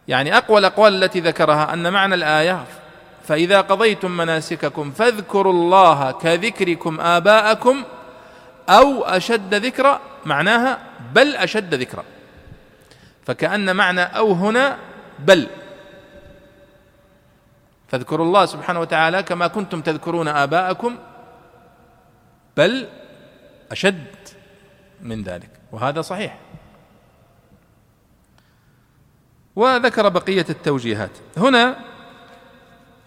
يعني 0.07 0.37
أقوى 0.37 0.59
الأقوال 0.59 1.03
التي 1.03 1.19
ذكرها 1.19 1.73
أن 1.73 1.93
معنى 1.93 2.15
الآية 2.15 2.63
فإذا 3.27 3.61
قضيتم 3.61 4.11
مناسككم 4.17 4.91
فاذكروا 4.91 5.53
الله 5.53 6.11
كذكركم 6.11 6.99
آباءكم 7.01 7.83
أو 8.69 9.03
أشد 9.03 9.53
ذكرى 9.53 9.99
معناها 10.25 10.77
بل 11.13 11.35
أشد 11.35 11.73
ذكرى 11.73 12.03
فكأن 13.25 13.75
معنى 13.75 14.01
أو 14.01 14.31
هنا 14.31 14.77
بل. 15.19 15.47
فاذكروا 17.87 18.25
الله 18.25 18.45
سبحانه 18.45 18.79
وتعالى 18.79 19.23
كما 19.23 19.47
كنتم 19.47 19.81
تذكرون 19.81 20.27
آباءكم 20.27 20.95
بل 22.59 22.87
أشد 23.71 24.05
من 25.01 25.23
ذلك 25.23 25.49
وهذا 25.71 26.01
صحيح. 26.01 26.37
وذكر 29.55 30.09
بقية 30.09 30.45
التوجيهات. 30.49 31.09
هنا 31.37 31.75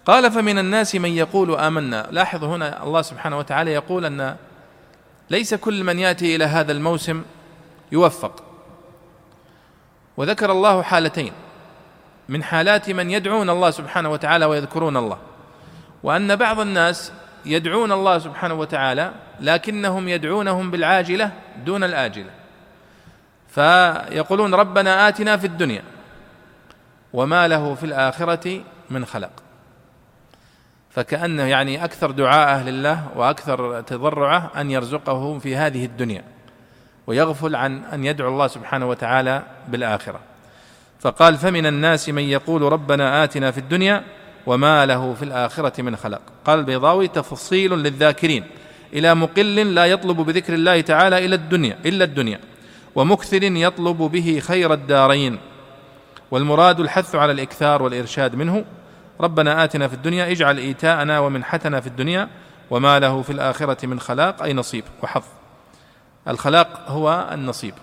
قال 0.05 0.33
فمن 0.33 0.59
الناس 0.59 0.95
من 0.95 1.11
يقول 1.11 1.55
آمنا. 1.55 2.09
لاحظ 2.11 2.45
هنا 2.45 2.83
الله 2.83 3.03
سبحانه 3.03 3.39
وتعالى 3.39 3.73
يقول 3.73 4.05
أن 4.05 4.37
ليس 5.31 5.55
كل 5.55 5.85
من 5.85 5.99
يأتي 5.99 6.37
إلى 6.37 6.45
هذا 6.45 6.73
الموسم 6.73 7.23
يوفق. 7.93 8.45
وذكر 10.17 10.53
الله 10.53 10.83
حالتين 10.83 11.33
من 12.29 12.43
حالات 12.43 12.91
من 12.91 13.11
يدعون 13.11 13.51
الله 13.51 13.71
سبحانه 13.71 14.11
وتعالى 14.11 14.45
ويذكرون 14.45 14.97
الله 14.97 15.19
وأن 16.03 16.37
بعض 16.37 16.61
الناس 16.61 17.13
يدعون 17.45 17.93
الله 17.93 18.19
سبحانه 18.19 18.55
وتعالى 18.55 19.13
لكنهم 19.43 20.09
يدعونهم 20.09 20.71
بالعاجلة 20.71 21.33
دون 21.65 21.85
الآجلة. 21.85 22.31
فيقولون 23.49 24.55
ربنا 24.55 25.09
آتنا 25.09 25.37
في 25.37 25.47
الدنيا 25.47 25.83
وما 27.13 27.49
له 27.49 27.75
في 27.75 27.87
الآخرة 27.87 28.61
من 28.91 29.05
خلق. 29.05 29.31
فكانه 30.91 31.43
يعني 31.43 31.85
أكثر 31.85 32.11
دعاءه 32.11 32.63
لله 32.63 33.09
وأكثر 33.17 33.81
تضرعة 33.81 34.51
أن 34.57 34.71
يرزقه 34.71 35.39
في 35.39 35.57
هذه 35.57 35.85
الدنيا 35.85 36.25
ويغفل 37.07 37.57
عن 37.57 37.85
أن 37.85 38.05
يدعو 38.05 38.29
الله 38.29 38.47
سبحانه 38.47 38.89
وتعالى 38.89 39.43
بالآخرة. 39.69 40.21
فقال 41.01 41.37
فمن 41.37 41.67
الناس 41.67 42.09
من 42.09 42.23
يقول 42.23 42.63
ربنا 42.63 43.25
آتنا 43.25 43.51
في 43.51 43.59
الدنيا 43.59 44.05
وما 44.47 44.87
له 44.87 45.15
في 45.15 45.23
الآخرة 45.23 45.83
من 45.83 45.97
خلق. 45.97 46.21
قال 46.45 46.59
البيضاوي 46.59 47.09
تفصيل 47.09 47.73
للذاكرين. 47.73 48.45
إلى 48.93 49.15
مقل 49.15 49.75
لا 49.75 49.87
يطلب 49.87 50.17
بذكر 50.17 50.55
الله 50.55 50.81
تعالى 50.81 51.25
إلى 51.25 51.35
الدنيا 51.35 51.79
إلا 51.87 52.05
الدنيا. 52.05 52.41
ومكثر 52.95 53.43
يطلب 53.43 53.97
به 53.97 54.41
خير 54.41 54.73
الدارين. 54.73 55.39
والمراد 56.31 56.81
الحث 56.81 57.15
على 57.15 57.33
الإكثار 57.33 57.83
والإرشاد 57.83 58.35
منه 58.35 58.65
ربنا 59.21 59.65
آتنا 59.65 59.89
في 59.89 59.95
الدنيا 59.95 60.31
اجعل 60.31 60.59
إيتاءنا 60.59 61.19
ومنحتنا 61.19 61.81
في 61.81 61.87
الدنيا 61.87 62.29
وما 62.71 62.99
له 62.99 63.23
في 63.23 63.31
الآخرة 63.31 63.87
من 63.87 64.01
خلاق 64.01 64.43
أي 64.43 64.53
نصيب 64.53 64.85
وحظ. 65.03 65.23
الخلاق 66.29 66.91
هو 66.91 67.29
النصيب. 67.33 67.75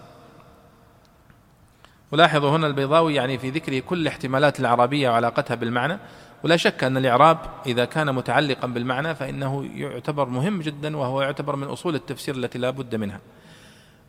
ولاحظوا 2.12 2.50
هنا 2.50 2.67
البيضاوي 2.67 3.15
يعني 3.15 3.38
في 3.38 3.50
ذكره 3.50 3.80
كل 3.80 4.08
احتمالات 4.08 4.60
العربية 4.60 5.10
وعلاقتها 5.10 5.56
بالمعنى. 5.56 6.00
ولا 6.43 6.58
شك 6.58 6.84
أن 6.84 6.97
الإعراب 6.97 7.38
إذا 7.65 7.86
كان 7.86 8.15
متعلقا 8.15 8.67
بالمعنى 8.67 9.15
فإنه 9.15 9.69
يعتبر 9.75 10.30
مهم 10.30 10.62
جدا 10.62 10.97
وهو 10.97 11.21
يعتبر 11.21 11.56
من 11.56 11.67
أصول 11.67 11.95
التفسير 11.95 12.36
التي 12.36 12.60
لا 12.60 12.69
بد 12.69 12.95
منها. 12.95 13.19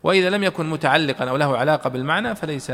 وإذا 0.03 0.29
لم 0.29 0.43
يكن 0.43 0.69
متعلقا 0.69 1.25
أو 1.25 1.37
له 1.37 1.57
علاقة 1.57 1.89
بالمعنى 1.89 2.35
فليس 2.35 2.71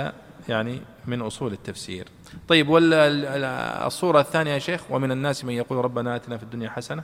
يعني 0.49 0.81
من 1.07 1.21
أصول 1.21 1.53
التفسير. 1.53 2.07
طيب 2.47 2.69
والصورة 2.69 4.19
الثانية 4.19 4.51
يا 4.51 4.59
شيخ؟ 4.59 4.81
ومن 4.89 5.11
الناس 5.11 5.45
من 5.45 5.53
يقول 5.53 5.85
ربنا 5.85 6.15
آتنا 6.15 6.37
في 6.37 6.43
الدنيا 6.43 6.69
حسنة. 6.69 7.03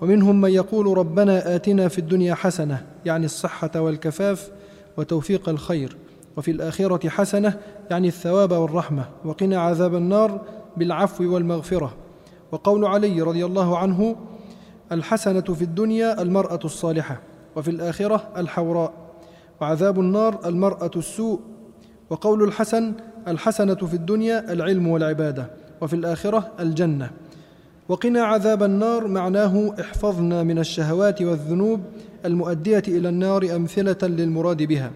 ومنهم 0.00 0.40
من 0.40 0.50
يقول 0.50 0.98
ربنا 0.98 1.54
آتنا 1.56 1.88
في 1.88 1.98
الدنيا 1.98 2.34
حسنة 2.34 2.86
يعني 3.04 3.26
الصحة 3.26 3.70
والكفاف 3.76 4.50
وتوفيق 4.96 5.48
الخير 5.48 5.96
وفي 6.36 6.50
الآخرة 6.50 7.08
حسنة 7.08 7.58
يعني 7.90 8.08
الثواب 8.08 8.52
والرحمة 8.52 9.04
وقنا 9.24 9.60
عذاب 9.60 9.94
النار 9.94 10.40
بالعفو 10.76 11.34
والمغفرة. 11.34 11.94
وقول 12.52 12.84
علي 12.84 13.22
رضي 13.22 13.44
الله 13.44 13.78
عنه 13.78 14.16
الحسنة 14.92 15.40
في 15.40 15.62
الدنيا 15.62 16.22
المرأة 16.22 16.60
الصالحة 16.64 17.20
وفي 17.56 17.70
الآخرة 17.70 18.28
الحوراء. 18.36 18.92
وعذاب 19.60 20.00
النار 20.00 20.40
المرأة 20.44 20.90
السوء. 20.96 21.40
وقول 22.10 22.42
الحسن 22.42 22.94
الحسنة 23.28 23.74
في 23.74 23.94
الدنيا 23.94 24.52
العلم 24.52 24.88
والعبادة 24.88 25.46
وفي 25.80 25.96
الآخرة 25.96 26.52
الجنة. 26.60 27.10
وقنا 27.88 28.22
عذاب 28.22 28.62
النار. 28.62 29.06
معناه 29.06 29.74
احفظنا 29.80 30.42
من 30.42 30.58
الشهوات 30.58 31.22
والذنوب 31.22 31.80
المؤدية 32.24 32.82
إلى 32.88 33.08
النار 33.08 33.56
أمثلة 33.56 33.96
للمراد 34.02 34.62
بها. 34.62 34.90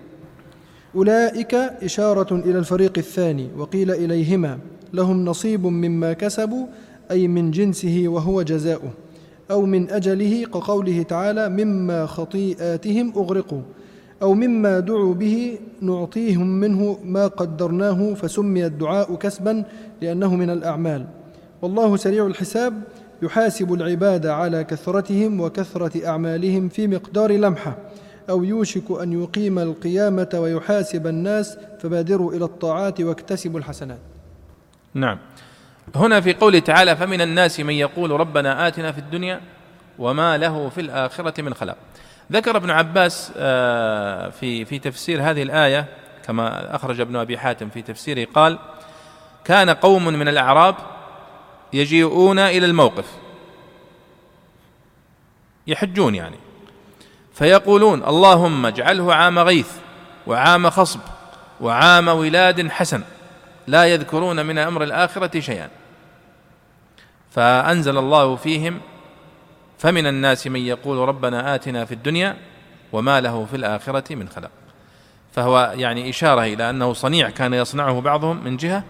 أولئك 0.95 1.55
إشارة 1.55 2.35
إلى 2.35 2.59
الفريق 2.59 2.99
الثاني 2.99 3.49
وقيل 3.59 3.91
إليهما 3.91 4.59
لهم 4.93 5.25
نصيب 5.25 5.67
مما 5.67 6.13
كسبوا 6.13 6.67
أي 7.11 7.29
من 7.29 7.51
جنسه 7.51 8.05
وهو 8.07 8.43
جزاؤه 8.43 8.91
أو 9.51 9.67
من 9.67 9.91
أجله 9.91 10.45
كقوله 10.45 11.03
تعالى 11.03 11.49
مما 11.49 12.07
خطيئاتهم 12.07 13.13
أغرقوا 13.17 13.63
أو 14.23 14.35
مما 14.35 14.81
دعوا 14.81 15.15
به 15.15 15.59
نعطيهم 15.81 16.47
منه 16.47 16.99
ما 17.05 17.27
قدرناه 17.27 18.15
فسمي 18.15 18.67
الدعاء 18.67 19.15
كسبا 19.15 19.65
لأنه 20.03 20.37
من 20.37 20.51
الأعمال. 20.51 21.07
والله 21.63 21.97
سريع 21.97 22.27
الحساب 22.27 22.83
يحاسب 23.23 23.73
العباد 23.73 24.27
على 24.27 24.65
كثرتهم 24.65 25.41
وكثرة 25.41 26.09
أعمالهم 26.09 26.69
في 26.69 26.87
مقدار 26.87 27.33
لمحة 27.33 27.77
أو 28.31 28.45
يوشك 28.45 28.91
أن 29.03 29.23
يقيم 29.23 29.59
القيامة 29.59 30.29
ويحاسب 30.35 31.07
الناس 31.07 31.59
فبادروا 31.81 32.33
إلى 32.33 32.45
الطاعات 32.45 33.01
واكتسبوا 33.01 33.59
الحسنات. 33.59 33.99
نعم. 34.95 35.19
هنا 35.95 36.21
في 36.21 36.35
قوله 36.35 36.59
تعالى 36.59 36.97
فمن 36.97 37.21
الناس 37.21 37.61
من 37.61 37.75
يقول 37.75 38.11
ربنا 38.11 38.69
آتنا 38.69 38.93
في 38.93 38.99
الدنيا 38.99 39.41
وما 39.99 40.39
له 40.39 40.69
في 40.69 40.81
الآخرة 40.81 41.43
من 41.43 41.55
خلاق 41.55 41.77
ذكر 42.33 42.57
ابن 42.57 42.71
عباس 42.71 43.33
آه، 43.37 44.31
في 44.31 44.65
في 44.65 44.79
تفسير 44.79 45.23
هذه 45.23 45.43
الآية 45.43 45.87
كما 46.27 46.75
أخرج 46.75 47.01
ابن 47.01 47.17
أبي 47.17 47.39
حاتم 47.39 47.69
في 47.69 47.83
تفسيره 47.83 48.27
قال 48.35 48.59
كان 49.45 49.71
قوم 49.71 50.05
من 50.05 50.29
الأعراب 50.29 50.75
يجيئون 51.73 52.39
إلى 52.39 52.67
الموقف. 52.67 53.07
يحجون 55.67 56.15
يعني. 56.15 56.37
فيقولون 57.35 58.05
اللهم 58.05 58.67
اجعله 58.67 59.15
عام 59.15 59.39
غيث 59.39 59.71
وعام 60.27 60.71
خصب 60.71 61.01
وعام 61.61 62.09
ولاد 62.09 62.71
حسن 62.71 63.03
لا 63.67 63.85
يذكرون 63.85 64.47
من 64.47 64.59
أمر 64.59 64.83
الآخرة 64.83 65.41
شيئا. 65.41 65.69
فأنزل 67.31 67.99
الله 67.99 68.37
فيهم 68.37 68.81
فمن 69.79 70.07
الناس 70.07 70.47
من 70.47 70.61
يقول 70.61 71.09
ربنا 71.09 71.55
آتنا 71.55 71.85
في 71.85 71.95
الدنيا 71.95 72.37
وما 72.93 73.21
له 73.21 73.45
في 73.45 73.57
الآخرة 73.57 74.15
من 74.15 74.29
خلق 74.29 74.51
فهو 75.33 75.73
يعني 75.77 76.11
إشارة 76.11 76.43
إلى 76.43 76.71
أنه 76.71 76.93
صنيع 76.93 77.31
كان 77.31 77.55
يصنعه 77.55 78.01
بعضهم 78.01 78.45
من 78.45 78.57
جهة 78.57 78.85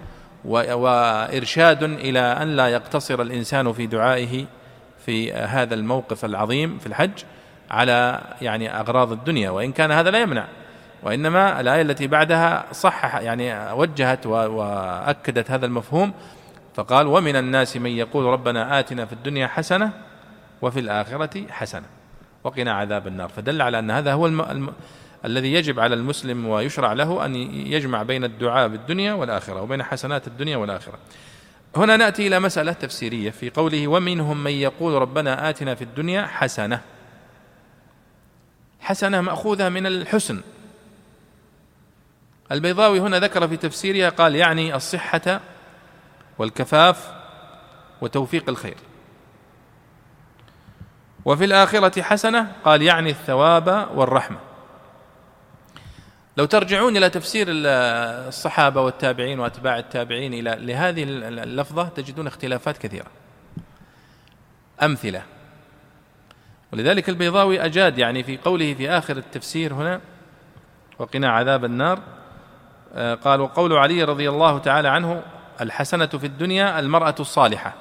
وإرشاد 0.45 1.82
إلى 1.82 2.20
أن 2.20 2.57
لا 2.57 2.68
يقتصر 2.68 3.22
الإنسان 3.22 3.72
في 3.72 3.86
دعائه 3.86 4.45
في 5.07 5.32
هذا 5.32 5.74
الموقف 5.74 6.24
العظيم 6.24 6.78
في 6.78 6.86
الحج 6.86 7.11
على 7.70 8.20
يعني 8.43 8.80
أغراض 8.80 9.12
الدنيا 9.12 9.51
وإن 9.51 9.72
كان 9.72 9.91
هذا 9.91 10.11
لا 10.11 10.20
يمنع 10.20 10.45
وإنما 11.03 11.61
الآية 11.61 11.82
التي 11.82 12.07
بعدها 12.07 12.64
صحح 12.72 13.14
يعني 13.14 13.72
وجهت 13.72 14.26
وأكدت 14.26 15.51
هذا 15.51 15.66
المفهوم 15.66 16.12
فقال 16.74 17.07
ومن 17.07 17.36
الناس 17.36 17.76
من 17.76 17.91
يقول 17.91 18.24
ربنا 18.24 18.78
آتنا 18.78 19.07
في 19.07 19.12
الدنيا 19.12 19.47
حسنة 19.47 19.91
وفي 20.62 20.80
الآخرة 20.80 21.47
حسنة 21.51 21.86
وقنا 22.45 22.72
عذاب 22.72 23.07
النار 23.07 23.28
فدل 23.28 23.62
على 23.62 23.78
أن 23.78 23.91
هذا 23.91 24.12
هو 24.12 24.26
الم... 24.26 24.72
الذي 25.24 25.52
يجب 25.52 25.80
على 25.80 25.94
المسلم 25.94 26.46
ويشرع 26.46 26.92
له 26.92 27.24
أن 27.24 27.34
يجمع 27.66 28.02
بين 28.02 28.24
الدعاء 28.24 28.68
بالدنيا 28.68 29.12
والآخرة 29.12 29.62
وبين 29.62 29.82
حسنات 29.82 30.26
الدنيا 30.26 30.56
والآخرة. 30.56 30.98
هنا 31.76 31.96
نأتي 31.96 32.26
إلى 32.26 32.40
مسألة 32.40 32.72
تفسيرية 32.72 33.30
في 33.30 33.50
قوله 33.50 33.88
ومنهم 33.88 34.44
من 34.44 34.50
يقول 34.50 35.02
ربنا 35.02 35.50
آتنا 35.50 35.74
في 35.74 35.82
الدنيا 35.82 36.26
حسنة. 36.26 36.80
حسنة 38.80 39.20
مأخوذة 39.20 39.68
من 39.68 39.86
الحسن. 39.86 40.40
البيضاوي 42.52 43.00
هنا 43.00 43.18
ذكر 43.18 43.48
في 43.48 43.56
تفسيرها 43.56 44.08
قال 44.08 44.36
يعني 44.36 44.74
الصحة 44.74 45.40
والكفاف 46.38 47.12
وتوفيق 48.00 48.48
الخير. 48.48 48.76
وفي 51.24 51.44
الآخرة 51.44 52.02
حسنة 52.02 52.52
قال 52.64 52.82
يعني 52.82 53.10
الثواب 53.10 53.88
والرحمة. 53.94 54.47
لو 56.39 56.45
ترجعون 56.45 56.97
إلى 56.97 57.11
تفسير 57.11 57.47
الصحابة 57.49 58.80
والتابعين 58.80 59.41
وأتباع 59.41 59.78
التابعين 59.78 60.34
إلى 60.34 60.57
لهذه 60.61 61.03
اللفظة 61.03 61.89
تجدون 61.89 62.26
اختلافات 62.26 62.78
كثيرة. 62.78 63.07
أمثلة. 64.82 65.22
ولذلك 66.72 67.09
البيضاوي 67.09 67.64
أجاد 67.64 67.99
يعني 67.99 68.22
في 68.22 68.36
قوله 68.36 68.74
في 68.74 68.91
آخر 68.91 69.16
التفسير 69.16 69.74
هنا 69.74 70.01
وقنا 70.99 71.28
عذاب 71.28 71.64
النار 71.64 72.01
آه، 72.95 73.14
قال 73.14 73.41
وقول 73.41 73.72
علي 73.72 74.05
رضي 74.05 74.28
الله 74.28 74.59
تعالى 74.59 74.89
عنه 74.89 75.22
الحسنة 75.61 76.07
في 76.07 76.26
الدنيا 76.26 76.78
المرأة 76.78 77.14
الصالحة 77.20 77.74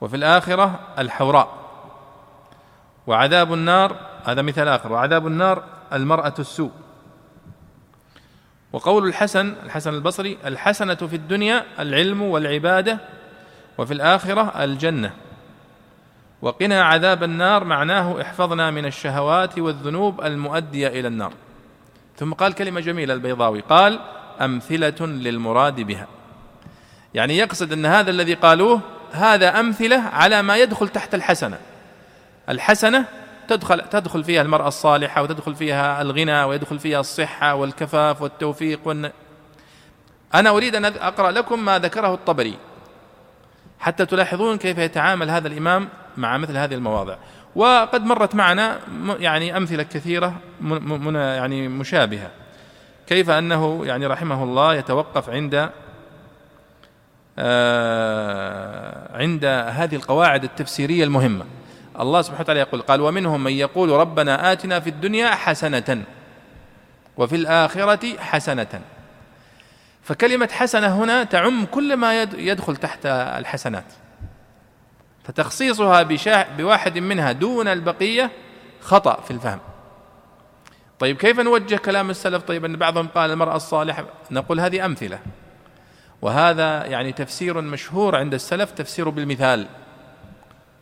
وفي 0.00 0.16
الآخرة 0.16 0.80
الحوراء. 0.98 1.54
وعذاب 3.06 3.52
النار 3.52 3.96
هذا 4.24 4.42
مثال 4.42 4.68
آخر 4.68 4.92
وعذاب 4.92 5.26
النار 5.26 5.64
المرأة 5.92 6.34
السوء. 6.38 6.85
وقول 8.76 9.08
الحسن 9.08 9.54
الحسن 9.64 9.94
البصري 9.94 10.38
الحسنة 10.44 10.94
في 10.94 11.16
الدنيا 11.16 11.64
العلم 11.78 12.22
والعبادة 12.22 12.98
وفي 13.78 13.94
الآخرة 13.94 14.64
الجنة. 14.64 15.10
وقنا 16.42 16.82
عذاب 16.84 17.22
النار 17.22 17.64
معناه 17.64 18.22
احفظنا 18.22 18.70
من 18.70 18.86
الشهوات 18.86 19.58
والذنوب 19.58 20.20
المؤدية 20.20 20.88
إلى 20.88 21.08
النار. 21.08 21.32
ثم 22.16 22.32
قال 22.32 22.52
كلمة 22.52 22.80
جميلة 22.80 23.14
البيضاوي 23.14 23.60
قال 23.60 24.00
أمثلة 24.40 25.06
للمراد 25.06 25.80
بها. 25.80 26.06
يعني 27.14 27.36
يقصد 27.36 27.72
أن 27.72 27.86
هذا 27.86 28.10
الذي 28.10 28.34
قالوه 28.34 28.80
هذا 29.12 29.60
أمثلة 29.60 30.00
على 30.00 30.42
ما 30.42 30.56
يدخل 30.56 30.88
تحت 30.88 31.14
الحسنة. 31.14 31.58
الحسنة 32.48 33.04
تدخل 33.48 33.80
تدخل 33.80 34.24
فيها 34.24 34.42
المرأة 34.42 34.68
الصالحة 34.68 35.22
وتدخل 35.22 35.54
فيها 35.54 36.02
الغنى 36.02 36.44
ويدخل 36.44 36.78
فيها 36.78 37.00
الصحة 37.00 37.54
والكفاف 37.54 38.22
والتوفيق 38.22 38.80
والن... 38.84 39.10
أنا 40.34 40.50
أريد 40.50 40.74
أن 40.74 40.84
أقرأ 40.84 41.30
لكم 41.30 41.64
ما 41.64 41.78
ذكره 41.78 42.14
الطبري. 42.14 42.56
حتى 43.80 44.06
تلاحظون 44.06 44.56
كيف 44.56 44.78
يتعامل 44.78 45.30
هذا 45.30 45.48
الإمام 45.48 45.88
مع 46.16 46.36
مثل 46.38 46.56
هذه 46.56 46.74
المواضع. 46.74 47.16
وقد 47.56 48.04
مرت 48.04 48.34
معنا 48.34 48.78
يعني 49.18 49.56
أمثلة 49.56 49.82
كثيرة 49.82 50.34
من 50.60 51.14
يعني 51.14 51.68
مشابهة. 51.68 52.30
كيف 53.06 53.30
أنه 53.30 53.86
يعني 53.86 54.06
رحمه 54.06 54.42
الله 54.44 54.74
يتوقف 54.74 55.30
عند 55.30 55.70
آه 57.38 59.16
عند 59.16 59.44
هذه 59.44 59.96
القواعد 59.96 60.44
التفسيرية 60.44 61.04
المهمة. 61.04 61.44
الله 62.00 62.22
سبحانه 62.22 62.40
وتعالى 62.40 62.60
يقول 62.60 62.82
قال 62.82 63.00
ومنهم 63.00 63.44
من 63.44 63.52
يقول 63.52 63.90
ربنا 63.90 64.52
آتنا 64.52 64.80
في 64.80 64.90
الدنيا 64.90 65.30
حسنة 65.30 66.02
وفي 67.16 67.36
الآخرة 67.36 68.18
حسنة. 68.18 68.80
فكلمة 70.02 70.48
حسنة 70.52 71.04
هنا 71.04 71.24
تعم 71.24 71.64
كل 71.64 71.96
ما 71.96 72.22
يدخل 72.22 72.76
تحت 72.76 73.06
الحسنات. 73.06 73.84
فتخصيصها 75.24 76.02
بواحد 76.58 76.98
منها 76.98 77.32
دون 77.32 77.68
البقية 77.68 78.30
خطأ 78.80 79.20
في 79.20 79.30
الفهم. 79.30 79.58
طيب 80.98 81.16
كيف 81.16 81.40
نوجه 81.40 81.76
كلام 81.76 82.10
السلف؟ 82.10 82.42
طيب 82.42 82.64
أن 82.64 82.76
بعضهم 82.76 83.08
قال 83.08 83.30
المرأة 83.30 83.56
الصالحة 83.56 84.04
نقول 84.30 84.60
هذه 84.60 84.84
أمثلة. 84.84 85.18
وهذا 86.22 86.86
يعني 86.86 87.12
تفسير 87.12 87.60
مشهور 87.60 88.16
عند 88.16 88.34
السلف 88.34 88.70
تفسير 88.70 89.08
بالمثال. 89.08 89.66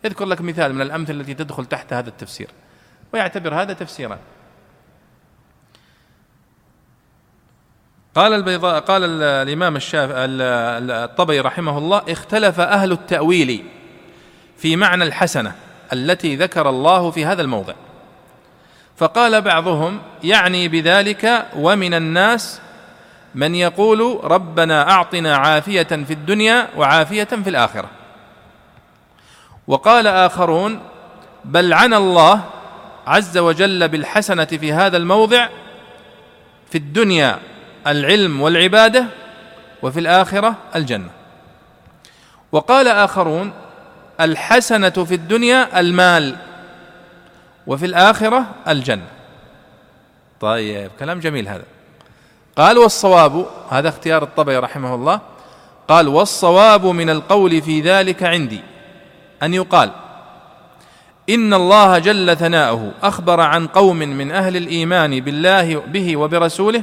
يذكر 0.04 0.24
لك 0.24 0.40
مثال 0.40 0.74
من 0.74 0.80
الأمثلة 0.82 1.20
التي 1.20 1.34
تدخل 1.34 1.66
تحت 1.66 1.92
هذا 1.92 2.08
التفسير. 2.08 2.48
ويعتبر 3.12 3.54
هذا 3.54 3.72
تفسيرا. 3.72 4.18
قال 8.14 8.32
البيضاء 8.32 8.80
قال 8.80 9.22
الإمام 9.22 9.76
الشاف 9.76 10.10
الطبري 10.12 11.40
رحمه 11.40 11.78
الله 11.78 12.02
اختلف 12.08 12.60
أهل 12.60 12.92
التأويل 12.92 13.64
في 14.56 14.76
معنى 14.76 15.04
الحسنة 15.04 15.54
التي 15.92 16.36
ذكر 16.36 16.68
الله 16.68 17.10
في 17.10 17.24
هذا 17.26 17.42
الموضع. 17.42 17.74
فقال 18.96 19.42
بعضهم 19.42 20.00
يعني 20.24 20.68
بذلك 20.68 21.46
ومن 21.56 21.94
الناس 21.94 22.60
من 23.34 23.54
يقول 23.54 24.20
ربنا 24.24 24.90
أعطنا 24.90 25.36
عافية 25.36 25.82
في 25.82 26.12
الدنيا 26.12 26.68
وعافية 26.76 27.24
في 27.24 27.50
الآخرة. 27.50 27.90
وقال 29.66 30.06
آخرون 30.06 30.80
بل 31.44 31.72
عن 31.72 31.94
الله 31.94 32.40
عز 33.06 33.38
وجل 33.38 33.88
بالحسنة 33.88 34.44
في 34.44 34.72
هذا 34.72 34.96
الموضع 34.96 35.48
في 36.70 36.78
الدنيا 36.78 37.38
العلم 37.86 38.40
والعبادة 38.40 39.06
وفي 39.82 40.00
الآخرة 40.00 40.54
الجنة. 40.76 41.10
وقال 42.52 42.88
آخرون 42.88 43.52
الحسنة 44.20 44.90
في 44.90 45.14
الدنيا 45.14 45.80
المال 45.80 46.36
وفي 47.66 47.86
الآخرة 47.86 48.46
الجنة. 48.68 49.08
طيب 50.40 50.90
كلام 50.98 51.20
جميل 51.20 51.48
هذا. 51.48 51.64
قال 52.56 52.78
والصواب 52.78 53.46
هذا 53.70 53.88
اختيار 53.88 54.22
الطبري 54.22 54.56
رحمه 54.56 54.94
الله 54.94 55.20
قال 55.88 56.08
والصواب 56.08 56.86
من 56.86 57.10
القول 57.10 57.62
في 57.62 57.80
ذلك 57.80 58.22
عندي. 58.22 58.60
أن 59.44 59.54
يقال 59.54 59.90
إن 61.30 61.54
الله 61.54 61.98
جل 61.98 62.36
ثناؤه 62.36 62.92
أخبر 63.02 63.40
عن 63.40 63.66
قوم 63.66 63.96
من 63.96 64.30
أهل 64.30 64.56
الإيمان 64.56 65.20
بالله 65.20 65.82
به 65.86 66.16
وبرسوله 66.16 66.82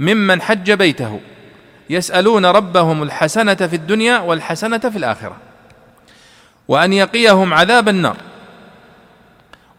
ممن 0.00 0.42
حج 0.42 0.72
بيته 0.72 1.20
يسألون 1.90 2.46
ربهم 2.46 3.02
الحسنة 3.02 3.54
في 3.54 3.76
الدنيا 3.76 4.18
والحسنة 4.18 4.78
في 4.78 4.98
الآخرة 4.98 5.36
وأن 6.68 6.92
يقيهم 6.92 7.54
عذاب 7.54 7.88
النار. 7.88 8.16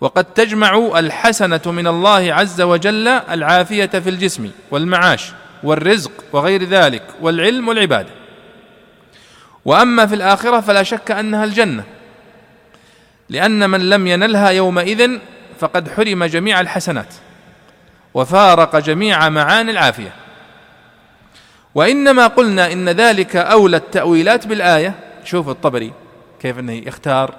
وقد 0.02 0.24
تجمع 0.24 0.91
الحسنة 0.95 1.62
من 1.66 1.88
الله 1.88 2.34
عز 2.34 2.62
وجل 2.62 3.08
العافية 3.08 3.86
في 3.86 4.10
الجسم 4.10 4.52
والمعاش 4.72 5.32
والرزق 5.64 6.12
وغير 6.34 6.64
ذلك 6.64 7.04
والعلم 7.22 7.68
والعبادة. 7.68 8.16
وأما 9.68 10.05
في 10.05 10.15
الآخرة 10.15 10.59
فلا 10.59 10.84
شك 10.84 11.11
أنها 11.11 11.43
الجنة. 11.43 11.84
لأن 13.30 13.70
من 13.70 13.89
لم 13.89 14.07
ينلها 14.07 14.49
يومئذ 14.49 15.20
فقد 15.59 15.89
حرم 15.89 16.24
جميع 16.24 16.61
الحسنات 16.61 17.13
وفارق 18.13 18.76
جميع 18.76 19.30
معاني 19.30 19.72
العافية. 19.72 20.13
وإنما 21.76 22.28
قلنا 22.28 22.72
إن 22.72 22.89
ذلك 22.89 23.36
أولى 23.36 23.78
التأويلات 23.78 24.47
بالآية. 24.47 24.93
شوف 25.24 25.49
الطبري 25.49 25.93
كيف 26.41 26.59
أنه 26.59 26.74
يختار 26.74 27.36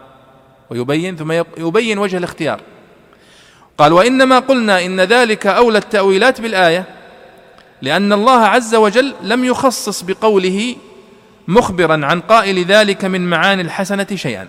ويبين 0.70 1.16
ثم 1.16 1.33
يبين 1.59 1.99
وجه 1.99 2.16
الاختيار. 2.16 2.61
قال 3.79 3.93
وإنما 3.93 4.39
قلنا 4.39 4.85
إن 4.85 5.01
ذلك 5.01 5.47
أولى 5.47 5.79
التأويلات 5.79 6.41
بالآية 6.41 6.85
لأن 7.83 8.12
الله 8.12 8.47
عز 8.47 8.74
وجل 8.74 9.14
لم 9.22 9.45
يخصص 9.45 10.03
بقوله 10.03 10.76
مخبرا 11.49 12.07
عن 12.07 12.21
قائل 12.21 12.65
ذلك 12.65 13.05
من 13.05 13.31
معاني 13.31 13.63
الحسنة 13.63 14.07
شيئا. 14.15 14.49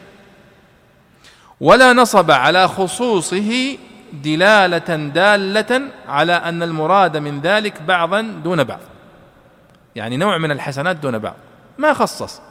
ولا 1.60 1.94
نصب 1.94 2.32
على 2.32 2.68
خصوصه 2.68 3.78
دلالة 4.14 4.96
دالة 4.96 5.82
على 6.08 6.34
أن 6.34 6.64
المراد 6.64 7.18
من 7.18 7.42
ذلك 7.42 7.82
بعضا 7.82 8.22
دون 8.22 8.64
بعض. 8.64 8.80
يعني 9.96 10.18
نوع 10.18 10.38
من 10.38 10.52
الحسنات 10.52 10.96
دون 10.96 11.20
بعض. 11.20 11.36
ما 11.78 11.94
خصص. 11.94 12.42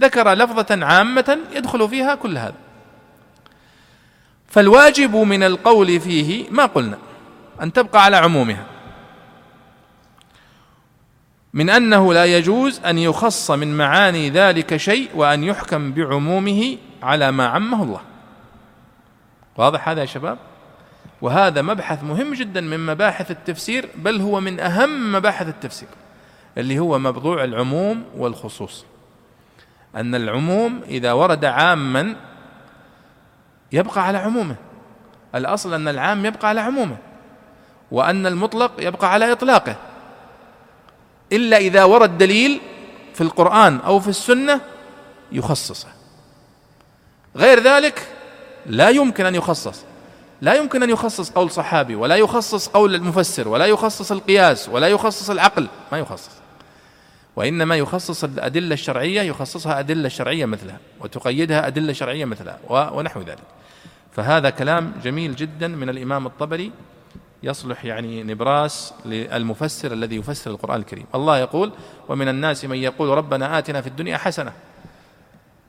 ذكر 0.00 0.32
لفظة 0.32 0.86
عامة 0.86 1.38
يدخل 1.52 1.88
فيها 1.88 2.14
كل 2.14 2.38
هذا. 2.38 2.54
فالواجب 4.48 5.16
من 5.16 5.42
القول 5.42 6.00
فيه 6.00 6.50
ما 6.50 6.66
قلنا. 6.66 6.98
أن 7.62 7.72
تبقى 7.72 8.04
على 8.04 8.16
عمومها. 8.16 8.66
من 11.52 11.70
أنه 11.70 12.14
لا 12.14 12.24
يجوز 12.24 12.80
أن 12.80 12.98
يخص 12.98 13.50
من 13.50 13.76
معاني 13.76 14.30
ذلك 14.30 14.76
شيء 14.76 15.10
وأن 15.14 15.44
يحكم 15.44 15.92
بعمومه 15.92 16.76
على 17.02 17.30
ما 17.32 17.46
عمه 17.46 17.82
الله. 17.82 18.00
واضح 19.56 19.88
هذا 19.88 20.00
يا 20.00 20.06
شباب؟ 20.06 20.38
وهذا 21.22 21.62
مبحث 21.62 22.02
مهم 22.02 22.34
جدا 22.34 22.60
من 22.60 22.86
مباحث 22.86 23.30
التفسير 23.30 23.88
بل 23.94 24.20
هو 24.20 24.40
من 24.40 24.60
أهم 24.60 25.12
مباحث 25.12 25.48
التفسير 25.48 25.88
اللي 26.58 26.78
هو 26.78 26.98
موضوع 26.98 27.44
العموم 27.44 28.04
والخصوص. 28.16 28.84
أن 29.96 30.14
العموم 30.14 30.80
إذا 30.88 31.12
ورد 31.12 31.44
عاما 31.44 32.16
يبقى 33.72 34.06
على 34.06 34.18
عمومه. 34.18 34.56
الأصل 35.34 35.74
أن 35.74 35.88
العام 35.88 36.26
يبقى 36.26 36.48
على 36.48 36.60
عمومه 36.60 36.96
وأن 37.90 38.26
المطلق 38.26 38.72
يبقى 38.78 39.12
على 39.12 39.32
إطلاقه. 39.32 39.76
إلا 41.32 41.56
إذا 41.56 41.84
ورد 41.84 42.18
دليل 42.18 42.60
في 43.14 43.20
القرآن 43.20 43.80
أو 43.80 44.00
في 44.00 44.08
السنة 44.08 44.60
يخصصه. 45.32 45.88
غير 47.36 47.62
ذلك 47.62 48.08
لا 48.66 48.88
يمكن 48.88 49.26
أن 49.26 49.34
يخصص. 49.34 49.82
لا 50.42 50.54
يمكن 50.54 50.82
أن 50.82 50.90
يخصص 50.90 51.30
قول 51.30 51.50
صحابي 51.50 51.94
ولا 51.94 52.16
يخصص 52.16 52.68
قول 52.68 52.94
المفسر 52.94 53.48
ولا 53.48 53.66
يخصص 53.66 54.12
القياس 54.12 54.68
ولا 54.68 54.88
يخصص 54.88 55.30
العقل. 55.30 55.68
ما 55.92 55.98
يخصص. 55.98 56.30
وإنما 57.36 57.76
يخصص 57.76 58.24
الأدلة 58.24 58.74
الشرعية 58.74 59.22
يخصصها 59.22 59.78
أدلة 59.78 60.08
شرعية 60.08 60.46
مثلها 60.46 60.78
وتقيدها 61.00 61.66
أدلة 61.66 61.92
شرعية 61.92 62.24
مثلها 62.24 62.58
ونحو 62.68 63.20
ذلك. 63.20 63.38
فهذا 64.16 64.50
كلام 64.50 64.92
جميل 65.04 65.36
جدا 65.36 65.68
من 65.68 65.88
الإمام 65.88 66.26
الطبري 66.26 66.72
يصلح 67.42 67.84
يعني 67.84 68.22
نبراس 68.22 68.94
للمفسر 69.04 69.92
الذي 69.92 70.16
يفسر 70.16 70.50
القرآن 70.50 70.80
الكريم. 70.80 71.04
الله 71.14 71.38
يقول 71.38 71.72
ومن 72.08 72.28
الناس 72.28 72.64
من 72.64 72.76
يقول 72.76 73.08
ربنا 73.08 73.58
آتنا 73.58 73.80
في 73.80 73.86
الدنيا 73.86 74.16
حسنة 74.16 74.52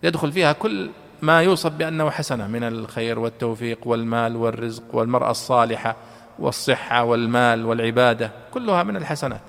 يدخل 0.03 0.31
فيها 0.31 0.53
كل 0.53 0.89
ما 1.21 1.41
يوصف 1.41 1.71
بأنه 1.71 2.09
حسنة 2.09 2.47
من 2.47 2.63
الخير 2.63 3.19
والتوفيق 3.19 3.87
والمال 3.87 4.35
والرزق 4.35 4.83
والمرأة 4.93 5.31
الصالحة 5.31 5.95
والصحة 6.39 7.03
والمال 7.03 7.65
والعبادة 7.65 8.31
كلها 8.53 8.83
من 8.83 8.97
الحسنات. 8.97 9.41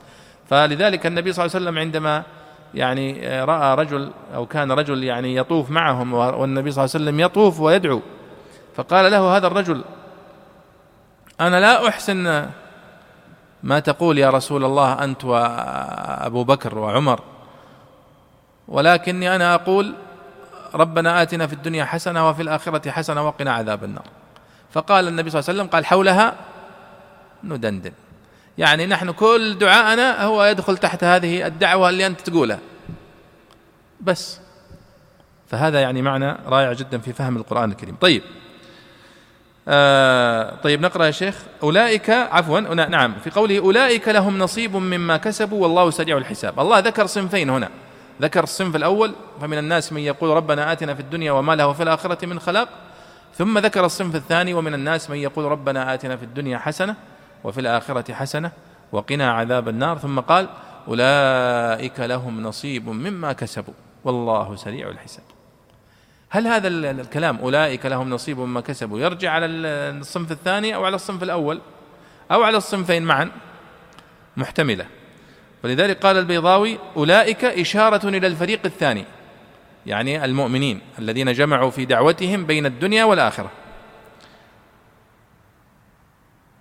فلذلك 0.50 1.06
النبي 1.06 1.32
صلى 1.32 1.44
الله 1.44 1.56
عليه 1.56 1.64
وسلم 1.64 1.78
عندما 1.78 2.22
يعني 2.74 3.28
رأى 3.44 3.74
رجل 3.74 4.10
أو 4.34 4.46
كان 4.46 4.72
رجل 4.72 5.04
يعني 5.04 5.36
يطوف 5.36 5.70
معهم 5.70 6.14
والنبي 6.14 6.70
صلى 6.70 6.84
الله 6.84 6.94
عليه 6.94 7.04
وسلم 7.04 7.20
يطوف 7.20 7.60
ويدعو 7.60 8.00
فقال 8.74 9.12
له 9.12 9.36
هذا 9.36 9.46
الرجل 9.46 9.84
أنا 11.46 11.60
لا 11.60 11.88
أحسن 11.88 12.48
ما 13.62 13.80
تقول 13.80 14.18
يا 14.18 14.30
رسول 14.30 14.64
الله 14.64 15.04
أنت 15.04 15.24
وأبو 15.24 16.44
بكر 16.44 16.78
وعمر 16.78 17.20
ولكني 18.68 19.36
أنا 19.36 19.54
أقول 19.54 19.94
ربنا 20.74 21.22
آتنا 21.22 21.46
في 21.46 21.52
الدنيا 21.52 21.84
حسنة 21.84 22.28
وفي 22.28 22.42
الآخرة 22.42 22.90
حسنة 22.90 23.26
وقنا 23.26 23.52
عذاب 23.52 23.84
النار. 23.84 24.04
فقال 24.72 25.08
النبي 25.08 25.30
صلى 25.30 25.40
الله 25.40 25.50
عليه 25.50 25.60
وسلم 25.60 25.70
قال 25.72 25.86
حولها 25.86 26.34
ندندن. 27.44 27.92
يعني 28.58 28.86
نحن 28.86 29.10
كل 29.10 29.58
دعاءنا 29.58 30.24
هو 30.24 30.44
يدخل 30.44 30.76
تحت 30.76 31.04
هذه 31.04 31.46
الدعوة 31.46 31.88
اللي 31.88 32.06
أنت 32.06 32.20
تقولها. 32.20 32.58
بس. 34.00 34.40
فهذا 35.48 35.80
يعني 35.80 36.02
معنى 36.02 36.36
رائع 36.46 36.72
جدا 36.72 36.98
في 36.98 37.12
فهم 37.12 37.36
القرآن 37.36 37.70
الكريم. 37.70 37.96
طيب. 38.00 38.22
آه 39.68 40.56
طيب 40.62 40.80
نقرأ 40.80 41.06
يا 41.06 41.10
شيخ. 41.10 41.42
أولئك 41.62 42.10
عفوا 42.10 42.60
نعم. 42.60 43.14
في 43.24 43.30
قوله 43.30 43.58
أولئك 43.58 44.08
لهم 44.08 44.38
نصيب 44.38 44.76
مما 44.76 45.16
كسبوا 45.16 45.62
والله 45.62 45.90
سريع 45.90 46.18
الحساب. 46.18 46.60
الله 46.60 46.78
ذكر 46.78 47.06
صنفين 47.06 47.50
هنا. 47.50 47.68
ذكر 48.22 48.42
الصنف 48.42 48.76
الأول 48.76 49.14
فمن 49.40 49.58
الناس 49.58 49.92
من 49.92 50.00
يقول 50.00 50.36
ربنا 50.36 50.72
آتنا 50.72 50.94
في 50.94 51.00
الدنيا 51.00 51.32
وما 51.32 51.54
له 51.56 51.72
في 51.72 51.82
الآخرة 51.82 52.26
من 52.26 52.40
خلاق. 52.40 52.68
ثم 53.34 53.58
ذكر 53.58 53.84
الصنف 53.84 54.14
الثاني 54.14 54.54
ومن 54.54 54.74
الناس 54.74 55.10
من 55.10 55.16
يقول 55.16 55.44
ربنا 55.44 55.94
آتنا 55.94 56.16
في 56.16 56.22
الدنيا 56.22 56.58
حسنة 56.58 56.96
وفي 57.44 57.60
الآخرة 57.60 58.12
حسنة 58.12 58.50
وقنا 58.92 59.32
عذاب 59.32 59.68
النار. 59.68 59.98
ثم 59.98 60.20
قال 60.20 60.48
أولئك 60.88 62.00
لهم 62.00 62.42
نصيب 62.42 62.88
مما 62.88 63.32
كسبوا 63.32 63.74
والله 64.04 64.56
سريع 64.56 64.88
الحساب. 64.88 65.24
هل 66.34 66.46
هذا 66.46 66.68
الكلام 66.68 67.36
أولئك 67.38 67.86
لهم 67.86 68.10
نصيب 68.10 68.38
مما 68.38 68.60
كسبوا 68.60 69.00
يرجع 69.00 69.30
على 69.30 69.46
الصنف 69.46 70.32
الثاني 70.32 70.74
أو 70.74 70.84
على 70.84 70.96
الصنف 70.96 71.22
الأول 71.22 71.60
أو 72.30 72.42
على 72.42 72.56
الصنفين 72.56 73.02
معا؟ 73.02 73.30
محتملة. 74.36 74.86
ولذلك 75.64 75.98
قال 75.98 76.16
البيضاوي 76.16 76.78
أولئك 76.96 77.44
إشارة 77.44 78.08
إلى 78.08 78.26
الفريق 78.26 78.60
الثاني 78.64 79.04
يعني 79.86 80.24
المؤمنين 80.24 80.80
الذين 80.98 81.32
جمعوا 81.32 81.70
في 81.70 81.84
دعوتهم 81.84 82.46
بين 82.46 82.66
الدنيا 82.66 83.04
والآخرة. 83.04 83.50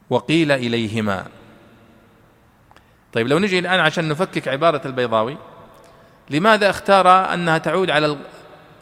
وقيل 0.09 0.51
إليهما. 0.51 1.25
طيب 3.13 3.27
لو 3.27 3.39
نجي 3.39 3.59
الآن 3.59 3.79
عشان 3.79 4.07
نفكك 4.07 4.47
عبارة 4.47 4.81
البيضاوي 4.85 5.37
لماذا 6.29 6.69
اختار 6.69 7.33
أنها 7.33 7.57
تعود 7.57 7.89
على. 7.89 8.17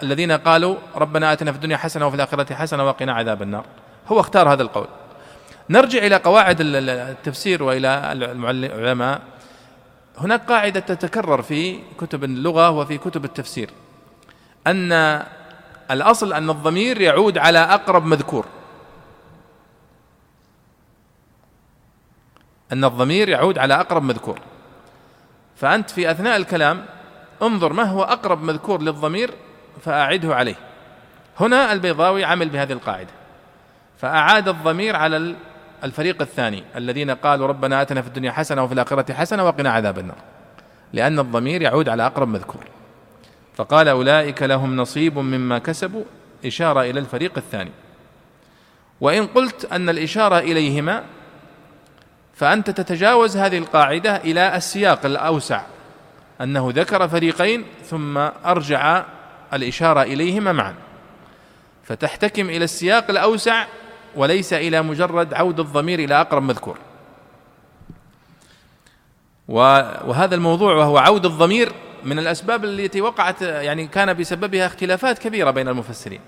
الذين 0.04 0.32
قالوا 0.32 0.76
ربنا 0.96 1.34
آتنا 1.34 1.52
في 1.52 1.58
الدنيا 1.58 1.78
حسنة 1.78 2.08
وفي 2.08 2.16
الآخرة 2.16 2.54
حسنة 2.54 2.88
وقنا 2.88 3.14
عذاب 3.14 3.42
النار. 3.42 3.66
هو 4.08 4.20
اختار 4.20 4.54
هذا 4.54 4.64
القول. 4.64 4.88
نرجع 5.70 6.00
إلى 6.00 6.16
قواعد 6.16 6.58
التفسير 6.62 7.64
وإلى 7.64 8.12
العلماء. 8.12 9.22
هناك 10.18 10.42
قاعدة 10.52 10.80
تتكرر 10.80 11.42
في 11.42 11.80
كتب 11.98 12.24
اللغة 12.24 12.70
وفي 12.70 12.98
كتب 12.98 13.26
التفسير. 13.26 13.70
أن 14.68 14.92
الأصل 15.92 16.34
أن 16.34 16.50
الضمير 16.50 17.02
يعود 17.02 17.38
على 17.38 17.60
أقرب 17.60 18.06
مذكور. 18.06 18.46
أن 22.72 22.84
الضمير 22.84 23.30
يعود 23.30 23.58
على 23.58 23.74
أقرب 23.74 24.04
مذكور. 24.04 24.40
فأنت 25.56 25.90
في 25.90 26.12
أثناء 26.12 26.38
الكلام 26.38 26.86
انظر 27.42 27.74
ما 27.74 27.84
هو 27.84 28.04
أقرب 28.04 28.44
مذكور 28.44 28.82
للضمير 28.82 29.32
فأعده 29.82 30.36
عليه. 30.36 30.56
هنا 31.40 31.74
البيضاوي 31.74 32.26
عمل 32.26 32.50
بهذه 32.50 32.72
القاعدة. 32.72 33.10
فأعاد 33.98 34.48
الضمير 34.48 34.96
على 34.96 35.36
الفريق 35.84 36.22
الثاني 36.22 36.64
الذين 36.76 37.12
قالوا 37.12 37.48
ربنا 37.48 37.82
آتنا 37.82 38.02
في 38.02 38.08
الدنيا 38.08 38.32
حسنة 38.32 38.64
وفي 38.64 38.74
الآخرة 38.74 39.14
حسنة 39.14 39.46
وقنا 39.46 39.70
عذاب 39.70 40.00
النار. 40.00 40.18
لأن 40.94 41.20
الضمير 41.20 41.62
يعود 41.62 41.90
على 41.90 42.06
أقرب 42.06 42.28
مذكور. 42.28 42.64
فقال 43.56 43.88
أولئك 43.88 44.44
لهم 44.44 44.76
نصيب 44.76 45.18
مما 45.18 45.60
كسبوا 45.60 46.04
إشارة 46.46 46.82
إلى 46.82 47.00
الفريق 47.00 47.38
الثاني. 47.38 47.72
وإن 49.02 49.28
قلت 49.28 49.66
أن 49.66 49.90
الإشارة 49.90 50.40
إليهما 50.40 51.04
فأنت 52.36 52.70
تتجاوز 52.70 53.38
هذه 53.38 53.58
القاعدة 53.58 54.16
إلى 54.16 54.56
السياق 54.56 55.06
الأوسع 55.06 55.62
أنه 56.42 56.72
ذكر 56.76 57.08
فريقين 57.08 57.66
ثم 57.86 58.18
أرجع 58.46 59.04
الإشارة 59.54 60.02
إليهما 60.02 60.52
معا. 60.52 60.76
فتحتكم 61.84 62.50
إلى 62.50 62.64
السياق 62.64 63.10
الأوسع 63.10 63.66
وليس 64.16 64.54
إلى 64.54 64.82
مجرد 64.82 65.34
عود 65.34 65.60
الضمير 65.60 66.00
إلى 66.00 66.22
أقرب 66.22 66.44
مذكور. 66.44 66.78
وهذا 69.48 70.36
الموضوع 70.36 70.76
وهو 70.76 70.98
عود 70.98 71.26
الضمير 71.26 71.72
من 72.04 72.20
الأسباب 72.20 72.66
التي 72.66 73.02
وقعت 73.02 73.42
يعني 73.42 73.88
كان 73.88 74.14
بسببها 74.14 74.66
اختلافات 74.66 75.20
كبيرة 75.20 75.52
بين 75.52 75.68
المفسرين. 75.68 76.22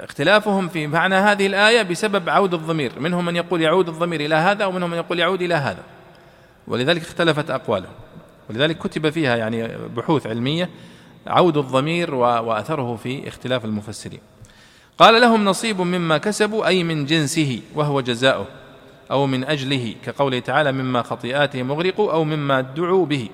اختلافهم 0.00 0.68
في 0.68 0.86
معنى 0.86 1.14
هذه 1.14 1.46
الآية 1.46 1.82
بسبب 1.82 2.28
عود 2.28 2.54
الضمير. 2.54 2.92
منهم 3.00 3.24
من 3.24 3.36
يقول 3.36 3.62
يعود 3.62 3.88
الضمير 3.88 4.20
إلى 4.20 4.34
هذا 4.34 4.64
ومنهم 4.64 4.90
من 4.90 4.96
يقول 4.96 5.18
يعود 5.18 5.42
إلى 5.42 5.54
هذا. 5.54 5.82
ولذلك 6.66 7.02
اختلفت 7.02 7.50
أقوالهم. 7.50 7.92
ولذلك 8.50 8.78
كتب 8.78 9.10
فيها 9.10 9.36
يعني 9.36 9.68
بحوث 9.96 10.26
علمية 10.26 10.70
عود 11.28 11.56
الضمير 11.56 12.14
وأثره 12.14 12.96
في 12.96 13.28
اختلاف 13.28 13.64
المفسرين. 13.64 14.20
قال 14.98 15.20
لهم 15.20 15.44
نصيب 15.44 15.80
مما 15.80 16.18
كسبوا 16.18 16.66
أي 16.66 16.84
من 16.84 17.04
جنسه 17.04 17.60
وهو 17.74 18.00
جزاؤه 18.00 18.46
أو 19.10 19.26
من 19.26 19.44
أجله 19.44 19.94
كقوله 20.04 20.38
تعالى 20.38 20.72
مما 20.72 21.02
خطيئاتهم 21.02 21.70
أغرقوا 21.70 22.12
أو 22.12 22.24
مما 22.24 22.60
دعوا 22.60 23.06
به. 23.06 23.28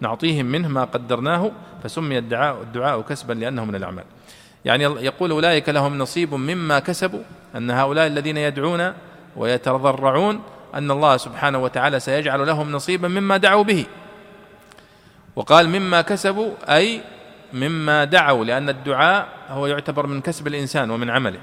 نعطيهم 0.00 0.46
منه 0.46 0.68
ما 0.68 0.84
قدرناه 0.84 1.50
فسمي 1.82 2.18
الدعاء 2.18 2.62
الدعاء 2.62 3.00
كسبا 3.00 3.32
لأنه 3.32 3.64
من 3.64 3.74
الأعمال. 3.74 4.04
يعني 4.64 4.84
يقول 4.84 5.30
أولئك 5.30 5.68
لهم 5.68 5.98
نصيب 5.98 6.34
مما 6.34 6.78
كسبوا 6.78 7.22
أن 7.56 7.70
هؤلاء 7.70 8.06
الذين 8.06 8.36
يدعون 8.36 8.92
ويتضرعون 9.36 10.40
أن 10.74 10.90
الله 10.90 11.16
سبحانه 11.16 11.58
وتعالى 11.58 12.00
سيجعل 12.00 12.46
لهم 12.46 12.72
نصيبا 12.72 13.08
مما 13.08 13.36
دعوا 13.36 13.64
به. 13.64 13.86
وقال 15.36 15.68
مما 15.68 16.00
كسبوا 16.00 16.50
أي 16.68 17.00
مما 17.52 18.04
دعوا 18.04 18.44
لأن 18.44 18.68
الدعاء 18.68 19.28
هو 19.48 19.66
يعتبر 19.66 20.06
من 20.06 20.20
كسب 20.20 20.46
الإنسان 20.46 20.90
ومن 20.90 21.10
عمله. 21.10 21.40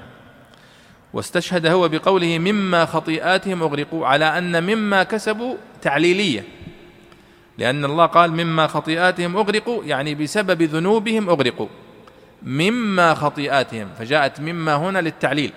واستشهد 1.12 1.66
هو 1.66 1.88
بقوله 1.88 2.38
مما 2.38 2.84
خطيئاتهم 2.84 3.62
أغرقوا 3.62 4.06
على 4.06 4.38
أن 4.38 4.62
مما 4.62 5.02
كسبوا 5.02 5.56
تعليلية. 5.82 6.44
لأن 7.58 7.84
الله 7.84 8.06
قال 8.06 8.32
مما 8.32 8.66
خطيئاتهم 8.66 9.36
أغرقوا 9.36 9.84
يعني 9.84 10.14
بسبب 10.14 10.62
ذنوبهم 10.62 11.28
أغرقوا. 11.28 11.68
مما 12.42 13.14
خطيئاتهم 13.14 13.88
فجاءت 13.98 14.40
مما 14.40 14.74
هنا 14.74 14.98
للتعليل. 14.98 15.52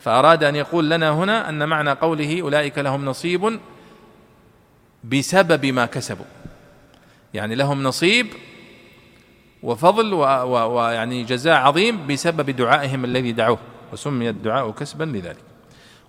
فأراد 0.00 0.44
أن 0.44 0.56
يقول 0.56 0.90
لنا 0.90 1.10
هنا 1.10 1.48
أن 1.48 1.68
معنى 1.68 1.90
قوله 1.90 2.42
أولئك 2.42 2.78
لهم 2.78 3.04
نصيب 3.04 3.58
بسبب 5.04 5.66
ما 5.66 5.86
كسبوا. 5.86 6.24
يعني 7.34 7.54
لهم 7.54 7.82
نصيب 7.82 8.26
وفضل 9.62 10.14
ويعني 10.14 11.24
جزاء 11.24 11.54
عظيم 11.60 12.06
بسبب 12.06 12.50
دعائهم 12.50 13.04
الذي 13.04 13.32
دعوه 13.32 13.58
وسمي 13.92 14.28
الدعاء 14.28 14.70
كسبا 14.70 15.04
لذلك. 15.04 15.44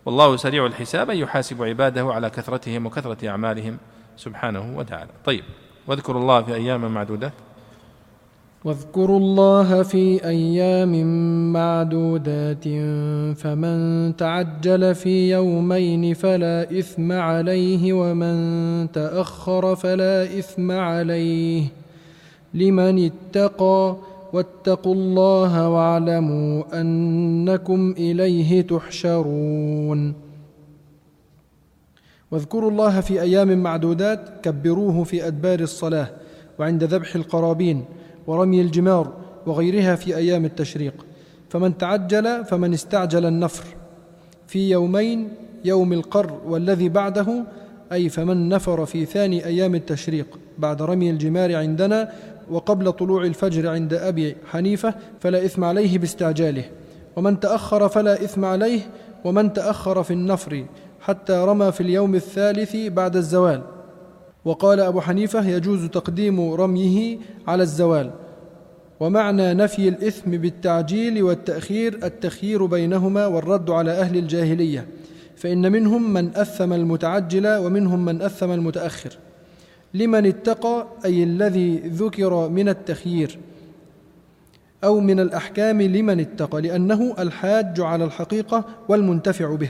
والله 0.06 0.38
سريع 0.38 0.66
الحساب 0.66 1.10
يحاسب 1.10 1.64
عباده 1.64 2.04
على 2.04 2.30
كثرتهم 2.30 2.86
وكثرة 2.86 3.30
أعمالهم 3.30 3.78
سبحانه 4.18 4.78
وتعالى. 4.78 5.10
طيب 5.26 5.44
واذكروا 5.88 6.22
الله 6.22 6.42
في 6.42 6.56
أيام 6.56 6.94
معدودات. 6.94 7.34
واذكروا 8.66 9.20
الله 9.20 9.84
في 9.84 10.26
أيام 10.26 10.94
معدودات 11.54 12.64
فمن 13.38 14.16
تعجل 14.16 14.96
في 14.96 15.32
يومين 15.32 16.14
فلا 16.14 16.80
إثم 16.80 17.12
عليه 17.12 17.94
ومن 17.94 18.92
تأخر 18.92 19.76
فلا 19.76 20.24
إثم 20.24 20.72
عليه. 20.72 21.64
لمن 22.54 23.12
اتقى 23.12 23.96
واتقوا 24.34 24.94
الله 24.94 25.70
واعلموا 25.70 26.82
أنكم 26.82 27.92
إليه 27.98 28.62
تحشرون. 28.62 30.14
واذكروا 32.32 32.72
الله 32.72 33.02
في 33.02 33.22
أيام 33.22 33.64
معدودات 33.64 34.30
كبروه 34.44 35.04
في 35.04 35.28
أدبار 35.28 35.60
الصلاة 35.60 36.08
وعند 36.60 36.84
ذبح 36.84 37.16
القرابين 37.16 37.86
ورمي 38.28 38.62
الجمار 38.62 39.14
وغيرها 39.46 39.96
في 39.96 40.16
أيام 40.16 40.46
التشريق. 40.46 41.06
فمن 41.50 41.78
تعجل 41.78 42.46
فمن 42.46 42.74
استعجل 42.74 43.26
النفر. 43.26 43.66
في 44.48 44.70
يومين 44.70 45.30
يوم 45.66 45.94
القر 45.94 46.40
والذي 46.48 46.90
بعده 46.90 47.44
أي 47.92 48.10
فمن 48.10 48.50
نفر 48.50 48.86
في 48.86 49.06
ثاني 49.06 49.46
أيام 49.46 49.76
التشريق 49.76 50.40
بعد 50.58 50.82
رمي 50.82 51.10
الجمار 51.10 51.56
عندنا 51.56 52.12
وقبل 52.52 52.92
طلوع 52.92 53.24
الفجر 53.24 53.70
عند 53.70 53.94
أبي 53.94 54.36
حنيفة 54.52 54.94
فلا 55.20 55.46
إثم 55.46 55.64
عليه 55.64 55.98
باستعجاله. 55.98 56.64
ومن 57.16 57.40
تأخر 57.40 57.90
فلا 57.90 58.14
إثم 58.24 58.46
عليه 58.46 58.82
ومن 59.26 59.54
تأخر 59.54 60.04
في 60.04 60.14
النفر 60.14 60.66
حتى 61.02 61.34
رمى 61.34 61.72
في 61.72 61.82
اليوم 61.82 62.16
الثالث 62.16 62.76
بعد 62.76 63.16
الزوال. 63.16 63.62
وقال 64.46 64.80
أبو 64.80 65.02
حنيفة 65.02 65.50
يجوز 65.50 65.86
تقديم 65.86 66.54
رميه 66.54 67.18
على 67.48 67.64
الزوال. 67.64 68.12
ومعنى 69.00 69.54
نفي 69.54 69.90
الإثم 69.90 70.32
بالتعجيل 70.32 71.24
والتأخير 71.24 72.00
التخيير 72.04 72.66
بينهما 72.66 73.26
والرد 73.26 73.70
على 73.70 73.92
أهل 73.92 74.18
الجاهلية. 74.18 74.88
فإن 75.36 75.72
منهم 75.72 76.14
من 76.14 76.36
أثم 76.36 76.74
المتعجل 76.74 77.48
ومنهم 77.48 78.06
من 78.06 78.22
أثم 78.22 78.52
المتأخر. 78.52 79.10
لمن 79.94 80.26
اتقى 80.26 80.88
أي 81.06 81.24
الذي 81.24 81.78
ذكر 81.78 82.50
من 82.50 82.70
التخيير 82.70 83.40
أو 84.84 85.00
من 85.00 85.20
الأحكام 85.20 85.82
لمن 85.82 86.20
اتقى 86.20 86.62
لأنه 86.62 87.16
الحاج 87.20 87.82
على 87.82 88.04
الحقيقة 88.06 88.66
والمنتفع 88.90 89.56
به 89.56 89.70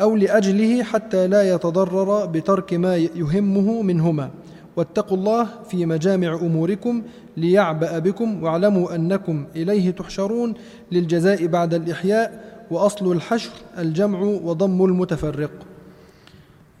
أو 0.00 0.16
لأجله 0.16 0.82
حتى 0.82 1.26
لا 1.26 1.54
يتضرر 1.54 2.26
بترك 2.26 2.74
ما 2.74 2.96
يهمه 2.96 3.82
منهما. 3.82 4.30
واتقوا 4.76 5.16
الله 5.16 5.48
في 5.68 5.86
مجامع 5.86 6.34
أموركم 6.34 7.02
ليعبأ 7.36 7.98
بكم 7.98 8.42
واعلموا 8.42 8.94
أنكم 8.94 9.46
إليه 9.56 9.90
تحشرون 9.90 10.54
للجزاء 10.92 11.46
بعد 11.46 11.74
الإحياء 11.74 12.44
وأصل 12.70 13.12
الحشر 13.12 13.50
الجمع 13.78 14.20
وضم 14.20 14.84
المتفرق. 14.84 15.50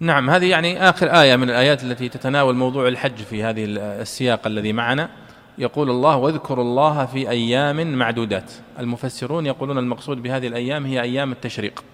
نعم 0.02 0.30
هذه 0.30 0.50
يعني 0.50 0.88
آخر 0.88 1.20
آية 1.20 1.36
من 1.36 1.50
الآيات 1.50 1.84
التي 1.84 2.08
تتناول 2.08 2.54
موضوع 2.54 2.88
الحج 2.88 3.16
في 3.16 3.44
هذه 3.44 3.64
السياق 3.68 4.46
الذي 4.46 4.72
معنا. 4.72 5.10
يقول 5.58 5.90
الله 5.90 6.16
واذكروا 6.16 6.64
الله 6.64 7.06
في 7.06 7.30
أيام 7.30 7.98
معدودات. 7.98 8.52
المفسرون 8.78 9.46
يقولون 9.46 9.78
المقصود 9.78 10.22
بهذه 10.22 10.46
الأيام 10.46 10.86
هي 10.86 11.02
أيام 11.02 11.32
التشريق. 11.32 11.84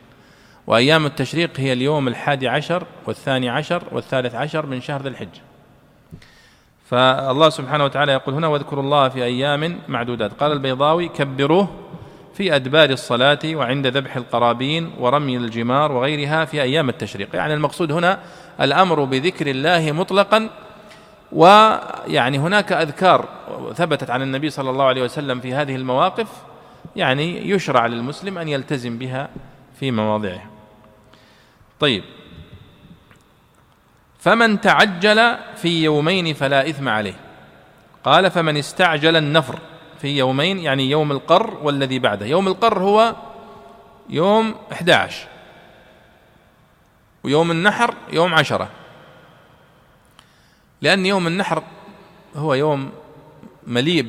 وأيام 0.67 1.07
التشريق 1.07 1.61
هي 1.61 1.73
اليوم 1.73 2.09
الحادي 2.09 2.49
عشر 2.49 2.87
والثاني 3.07 3.49
عشر 3.49 3.83
والثالث 3.93 4.35
عشر 4.35 4.67
من 4.67 4.81
شهر 4.81 5.03
ذي 5.03 5.09
الحجة 5.09 5.41
فالله 6.85 7.49
سبحانه 7.49 7.85
وتعالى 7.85 8.13
يقول 8.13 8.35
هنا 8.35 8.47
واذكروا 8.47 8.83
الله 8.83 9.09
في 9.09 9.25
أيام 9.25 9.79
معدودات. 9.89 10.33
قال 10.33 10.53
البيضاوي 10.53 11.09
كبروه 11.09 11.69
في 12.37 12.57
أدبار 12.57 12.91
الصلاة 12.91 13.39
وعند 13.45 13.87
ذبح 13.87 14.17
القرابين 14.17 14.93
ورمي 14.99 15.37
الجمار 15.37 15.93
وغيرها 15.93 16.45
في 16.45 16.63
أيام 16.63 16.89
التشريق. 16.89 17.29
يعني 17.35 17.55
المقصود 17.55 17.93
هنا 17.93 18.19
الأمر 18.61 19.05
بذكر 19.05 19.47
الله 19.47 19.93
مطلقا 19.93 20.51
ويعني 21.33 22.39
هناك 22.39 22.73
أذكار 22.73 23.29
ثبتت 23.75 24.11
عن 24.11 24.23
النبي 24.23 24.51
صلى 24.51 24.71
الله 24.71 24.85
عليه 24.85 25.03
وسلم 25.03 25.41
في 25.41 25.55
هذه 25.55 25.77
المواقف 25.77 26.29
يعني 26.97 27.51
يشرع 27.51 27.87
للمسلم 27.87 28.39
أن 28.39 28.49
يلتزم 28.49 28.99
بها 28.99 29.29
في 29.81 29.91
مواضعها 29.91 30.51
طيب. 31.81 32.05
فمن 34.19 34.61
تعجل 34.61 35.37
في 35.57 35.85
يومين 35.85 36.35
فلا 36.35 36.69
إثم 36.69 36.89
عليه. 36.89 37.17
قال 38.05 38.31
فمن 38.31 38.57
استعجل 38.57 39.17
النفر. 39.17 39.59
في 40.01 40.19
يومين 40.19 40.59
يعني 40.59 40.91
يوم 40.91 41.13
القر 41.13 41.59
والذي 41.63 41.99
بعده. 41.99 42.27
يوم 42.27 42.49
القر 42.49 42.79
هو 42.79 43.15
يوم 44.11 44.55
11 44.73 45.29
ويوم 47.25 47.51
النحر 47.51 47.95
يوم 48.13 48.35
عشرة. 48.35 48.69
لأن 50.83 51.07
يوم 51.07 51.27
النحر 51.27 51.63
هو 52.37 52.55
يوم 52.55 52.91
مليء 53.67 54.03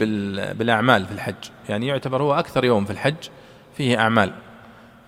بالأعمال 0.53 1.05
في 1.05 1.11
الحج. 1.11 1.49
يعني 1.69 1.87
يعتبر 1.87 2.21
هو 2.21 2.33
أكثر 2.33 2.65
يوم 2.65 2.85
في 2.85 2.91
الحج 2.91 3.29
فيه 3.77 3.99
أعمال. 3.99 4.33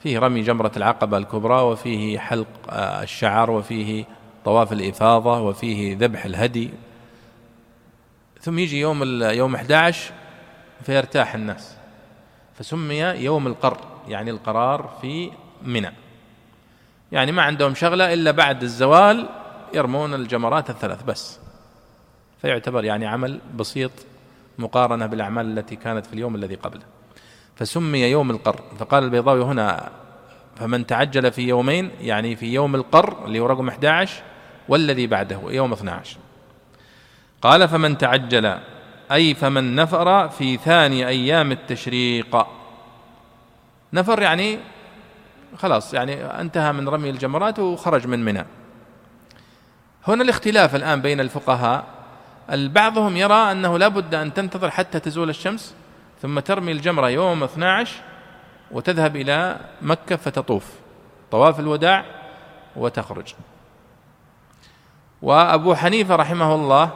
فيه 0.03 0.19
رمي 0.19 0.41
جمرة 0.41 0.71
العقبة 0.77 1.17
الكبرى 1.17 1.61
وفيه 1.61 2.19
حلق 2.19 2.47
آه، 2.69 3.03
الشعر 3.03 3.51
وفيه 3.51 4.05
طواف 4.45 4.73
الإفاضة 4.73 5.41
وفيه 5.41 5.97
ذبح 5.97 6.25
الهدي. 6.25 6.69
ثم 8.41 8.59
يجي 8.59 8.79
يوم 8.79 9.23
يوم 9.23 9.55
11 9.55 10.13
فيرتاح 10.83 11.35
الناس. 11.35 11.75
فسمي 12.59 12.99
يوم 12.99 13.47
القر 13.47 13.77
يعني 14.07 14.31
القرار 14.31 14.97
في 15.01 15.31
منى. 15.63 15.91
يعني 17.11 17.31
ما 17.31 17.41
عندهم 17.41 17.75
شغلة 17.75 18.13
إلا 18.13 18.31
بعد 18.31 18.63
الزوال 18.63 19.29
يرمون 19.73 20.13
الجمرات 20.13 20.69
الثلاث 20.69 21.03
بس. 21.03 21.39
فيعتبر 22.41 22.83
يعني 22.83 23.07
عمل 23.07 23.39
بسيط 23.55 23.91
مقارنة 24.57 25.05
بالأعمال 25.05 25.57
التي 25.57 25.75
كانت 25.75 26.05
في 26.05 26.13
اليوم 26.13 26.35
الذي 26.35 26.55
قبله. 26.55 26.83
فسمي 27.55 27.99
يوم 27.99 28.31
القر. 28.31 28.61
فقال 28.79 29.03
البيضاوي 29.03 29.43
هنا 29.43 29.91
فمن 30.59 30.87
تعجل 30.87 31.31
في 31.31 31.41
يومين 31.41 31.91
يعني 32.01 32.35
في 32.35 32.53
يوم 32.53 32.75
القر 32.75 33.25
اللي 33.25 33.39
هو 33.39 33.45
رقم 33.45 33.67
11 33.67 34.21
والذي 34.69 35.07
بعده 35.07 35.41
يوم 35.47 35.73
12 35.73 36.17
قال 37.41 37.67
فمن 37.67 37.97
تعجل 37.97 38.59
أي 39.11 39.33
فمن 39.33 39.75
نفر 39.75 40.29
في 40.29 40.57
ثاني 40.57 41.07
أيام 41.07 41.51
التشريق. 41.51 42.47
نفر 43.93 44.21
يعني 44.21 44.59
خلاص 45.57 45.93
يعني 45.93 46.25
انتهى 46.25 46.71
من 46.71 46.89
رمي 46.89 47.09
الجمرات 47.09 47.59
وخرج 47.59 48.07
من 48.07 48.25
منى. 48.25 48.45
هنا 50.07 50.23
الاختلاف 50.23 50.75
الآن 50.75 51.01
بين 51.01 51.19
الفقهاء. 51.19 51.85
بعضهم 52.49 53.17
يرى 53.17 53.51
أنه 53.51 53.77
لا 53.77 53.87
بد 53.87 54.15
أن 54.15 54.33
تنتظر 54.33 54.71
حتى 54.71 54.99
تزول 54.99 55.29
الشمس 55.29 55.75
ثم 56.21 56.39
ترمي 56.39 56.71
الجمرة 56.71 57.09
يوم 57.09 57.43
12 57.43 57.95
وتذهب 58.71 59.15
إلى 59.15 59.57
مكة 59.81 60.15
فتطوف. 60.15 60.65
طواف 61.31 61.59
الوداع 61.59 62.05
وتخرج. 62.75 63.33
وأبو 65.21 65.75
حنيفة 65.75 66.15
رحمه 66.15 66.55
الله 66.55 66.91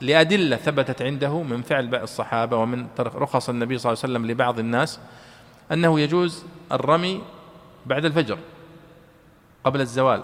لأدلة 0.00 0.56
ثبتت 0.56 1.02
عنده 1.02 1.42
من 1.42 1.62
فعل 1.62 1.94
الصحابة 1.94 2.56
ومن 2.56 2.86
رخص 2.98 3.48
النبي 3.48 3.78
صلى 3.78 3.92
الله 3.92 4.02
عليه 4.04 4.14
وسلم 4.14 4.30
لبعض 4.30 4.58
الناس 4.58 5.00
أنه 5.72 6.00
يجوز 6.00 6.44
الرمي 6.72 7.22
بعد 7.86 8.04
الفجر 8.04 8.38
قبل 9.64 9.80
الزوال. 9.80 10.22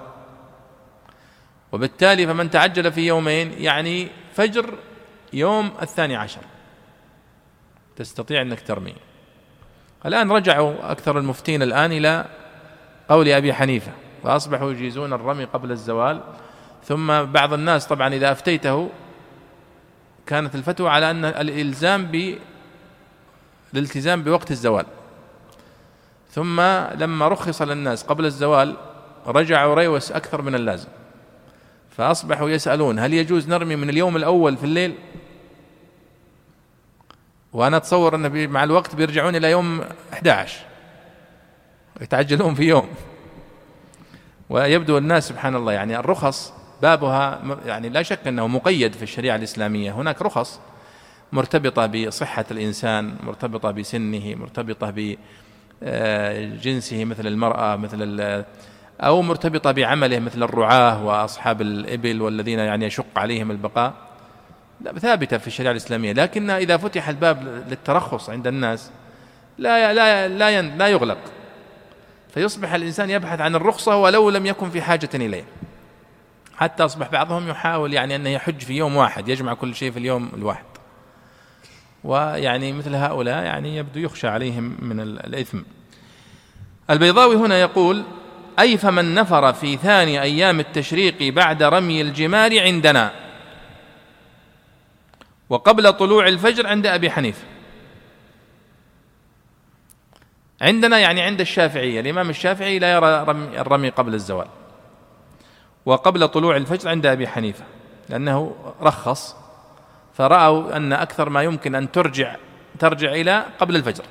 وبالتالي 1.72 2.26
فمن 2.26 2.50
تعجل 2.50 2.92
في 2.92 3.06
يومين 3.06 3.52
يعني 3.52 4.08
فجر 4.34 4.74
يوم 5.32 5.72
الثاني 5.82 6.16
عشر 6.16 6.40
تستطيع 7.96 8.42
أنك 8.42 8.60
ترمي. 8.60 8.94
الآن 10.06 10.32
رجعوا 10.32 10.92
أكثر 10.92 11.18
المفتين 11.18 11.62
الآن 11.62 11.92
إلى 11.92 12.24
قول 13.08 13.28
أبي 13.28 13.54
حنيفة 13.54 13.92
وأصبحوا 14.22 14.70
يجيزون 14.70 15.12
الرمي 15.12 15.44
قبل 15.44 15.70
الزوال. 15.70 16.20
ثم 16.84 17.22
بعض 17.22 17.52
الناس 17.52 17.86
طبعا 17.86 18.14
إذا 18.14 18.32
أفتيته 18.32 18.90
كانت 20.26 20.54
الفتوى 20.54 20.88
على 20.90 21.10
أن 21.10 21.24
الإلزام 21.24 22.04
ب 22.04 22.38
الالتزام 23.74 24.22
بوقت 24.22 24.50
الزوال. 24.50 24.86
ثم 26.30 26.60
لما 26.94 27.28
رخص 27.28 27.62
للناس 27.62 28.02
قبل 28.02 28.24
الزوال 28.24 28.76
رجعوا 29.26 29.74
ريوس 29.74 30.12
أكثر 30.12 30.42
من 30.42 30.54
اللازم. 30.54 30.88
فأصبحوا 31.90 32.50
يسألون 32.50 32.98
هل 32.98 33.14
يجوز 33.14 33.48
نرمي 33.48 33.76
من 33.76 33.90
اليوم 33.90 34.16
الأول 34.16 34.56
في 34.56 34.64
الليل؟ 34.64 34.94
وأنا 37.52 37.76
أتصور 37.76 38.14
أن 38.14 38.48
مع 38.48 38.64
الوقت 38.64 38.94
بيرجعون 38.94 39.36
إلى 39.36 39.50
يوم 39.50 39.84
11 40.12 40.60
يتعجلون 42.00 42.54
في 42.54 42.62
يوم. 42.62 42.88
ويبدو 44.50 44.98
الناس 44.98 45.28
سبحان 45.28 45.56
الله 45.56 45.72
يعني 45.72 45.98
الرخص 45.98 46.52
بابها 46.84 47.40
يعني 47.66 47.88
لا 47.88 48.02
شك 48.02 48.26
أنه 48.26 48.46
مقيد 48.46 48.92
في 48.92 49.02
الشريعة 49.02 49.36
الإسلامية. 49.36 49.92
هناك 49.92 50.22
رخص 50.22 50.60
مرتبطة 51.32 51.86
بصحة 51.86 52.44
الإنسان 52.50 53.16
مرتبطة 53.22 53.70
بسنه 53.70 54.34
مرتبطة 54.34 55.16
بجنسه 55.82 57.04
مثل 57.04 57.26
المرأة 57.26 57.76
مثل 57.76 58.44
أو 59.00 59.22
مرتبطة 59.22 59.72
بعمله 59.72 60.18
مثل 60.18 60.42
الرعاة 60.42 61.04
وأصحاب 61.04 61.60
الإبل 61.60 62.22
والذين 62.22 62.58
يعني 62.58 62.86
يشق 62.86 63.06
عليهم 63.16 63.50
البقاء. 63.50 63.94
ثابتة 64.98 65.38
في 65.38 65.46
الشريعة 65.46 65.72
الإسلامية. 65.72 66.12
لكن 66.12 66.50
إذا 66.50 66.76
فتح 66.76 67.08
الباب 67.08 67.64
للترخص 67.68 68.30
عند 68.30 68.46
الناس 68.46 68.90
لا 69.58 69.92
لا 69.92 70.28
لا 70.28 70.62
لا 70.62 70.88
يغلق. 70.88 71.18
فيصبح 72.34 72.74
الإنسان 72.74 73.10
يبحث 73.10 73.40
عن 73.40 73.54
الرخصة 73.54 73.96
ولو 73.96 74.30
لم 74.30 74.46
يكن 74.46 74.70
في 74.70 74.82
حاجة 74.82 75.08
إليه. 75.14 75.44
حتى 76.56 76.84
أصبح 76.84 77.08
بعضهم 77.08 77.48
يحاول 77.48 77.92
يعني 77.92 78.16
أنه 78.16 78.30
يحج 78.30 78.60
في 78.60 78.72
يوم 78.72 78.96
واحد 78.96 79.28
يجمع 79.28 79.54
كل 79.54 79.74
شيء 79.74 79.90
في 79.90 79.98
اليوم 79.98 80.30
الواحد. 80.34 80.64
ويعني 82.04 82.72
مثل 82.72 82.94
هؤلاء 82.94 83.44
يعني 83.44 83.76
يبدو 83.76 84.00
يخشى 84.00 84.28
عليهم 84.28 84.76
من 84.78 85.00
الإثم. 85.00 85.58
البيضاوي 86.90 87.36
هنا 87.36 87.60
يقول 87.60 88.04
أي 88.58 88.78
فمن 88.78 89.14
نفر 89.14 89.52
في 89.52 89.76
ثاني 89.76 90.22
أيام 90.22 90.60
التشريق 90.60 91.22
بعد 91.22 91.62
رمي 91.62 92.00
الجمار 92.00 92.60
عندنا. 92.60 93.12
وقبل 95.48 95.92
طلوع 95.92 96.28
الفجر 96.28 96.66
عند 96.66 96.86
أبي 96.86 97.10
حنيفة. 97.10 97.44
عندنا 100.60 100.98
يعني 100.98 101.22
عند 101.22 101.40
الشافعية 101.40 102.00
الإمام 102.00 102.30
الشافعي 102.30 102.78
لا 102.78 102.92
يرى 102.92 103.20
الرمي 103.60 103.88
قبل 103.88 104.14
الزوال. 104.14 104.46
وقبل 105.86 106.28
طلوع 106.28 106.56
الفجر 106.56 106.88
عند 106.88 107.06
أبي 107.06 107.28
حنيفة 107.28 107.64
لأنه 108.08 108.54
رخص 108.82 109.36
فرأوا 110.14 110.76
أن 110.76 110.92
أكثر 110.92 111.28
ما 111.28 111.42
يمكن 111.42 111.74
أن 111.74 111.92
ترجع 111.92 112.36
ترجع 112.78 113.12
إلى 113.12 113.44
قبل 113.58 113.76
الفجر. 113.76 114.04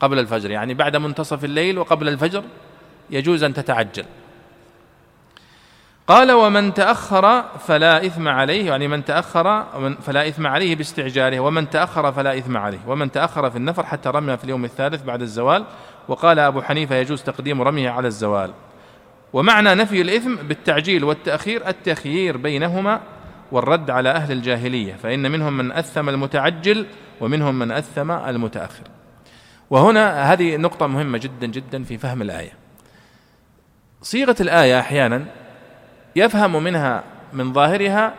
قبل 0.00 0.18
الفجر 0.18 0.50
يعني 0.50 0.74
بعد 0.74 0.96
منتصف 0.96 1.44
الليل 1.44 1.78
وقبل 1.78 2.08
الفجر 2.08 2.44
يجوز 3.10 3.42
أن 3.42 3.54
تتعجل. 3.54 4.04
قال 6.06 6.32
ومن 6.32 6.74
تأخر 6.74 7.42
فلا 7.42 8.06
إثم 8.06 8.28
عليه 8.28 8.66
يعني 8.66 8.88
من 8.88 9.04
تأخر 9.04 9.64
فلا 10.02 10.28
إثم 10.28 10.46
عليه 10.46 10.76
باستعجاله 10.76 11.40
ومن 11.40 11.70
تأخر 11.70 12.12
فلا 12.12 12.38
إثم 12.38 12.56
عليه 12.56 12.78
ومن 12.86 13.12
تأخر 13.12 13.50
في 13.50 13.56
النفر 13.56 13.86
حتى 13.86 14.08
رمى 14.08 14.36
في 14.36 14.44
اليوم 14.44 14.64
الثالث 14.64 15.02
بعد 15.02 15.22
الزوال 15.22 15.64
وقال 16.08 16.38
أبو 16.38 16.62
حنيفة 16.62 16.94
يجوز 16.96 17.22
تقديم 17.22 17.62
رميه 17.62 17.90
على 17.90 18.08
الزوال. 18.08 18.50
ومعنى 19.32 19.74
نفي 19.74 20.00
الإثم 20.00 20.34
بالتعجيل 20.34 21.04
والتأخير 21.04 21.68
التخيير 21.68 22.36
بينهما 22.36 23.00
والرد 23.52 23.90
على 23.90 24.10
أهل 24.10 24.32
الجاهلية 24.32 24.94
فإن 24.94 25.30
منهم 25.30 25.56
من 25.56 25.72
أثم 25.72 26.08
المتعجل 26.08 26.86
ومنهم 27.20 27.58
من 27.58 27.70
أثم 27.70 28.10
المتأخر. 28.10 28.84
وهنا 29.70 30.32
هذه 30.32 30.56
نقطة 30.56 30.86
مهمة 30.86 31.18
جدا 31.18 31.46
جدا 31.46 31.84
في 31.84 31.98
فهم 31.98 32.22
الآية. 32.22 32.52
صيغة 34.02 34.36
الآية 34.40 34.80
أحيانا 34.80 35.24
يفهم 36.16 36.62
منها 36.62 37.04
من 37.32 37.52
ظاهرها 37.52 38.14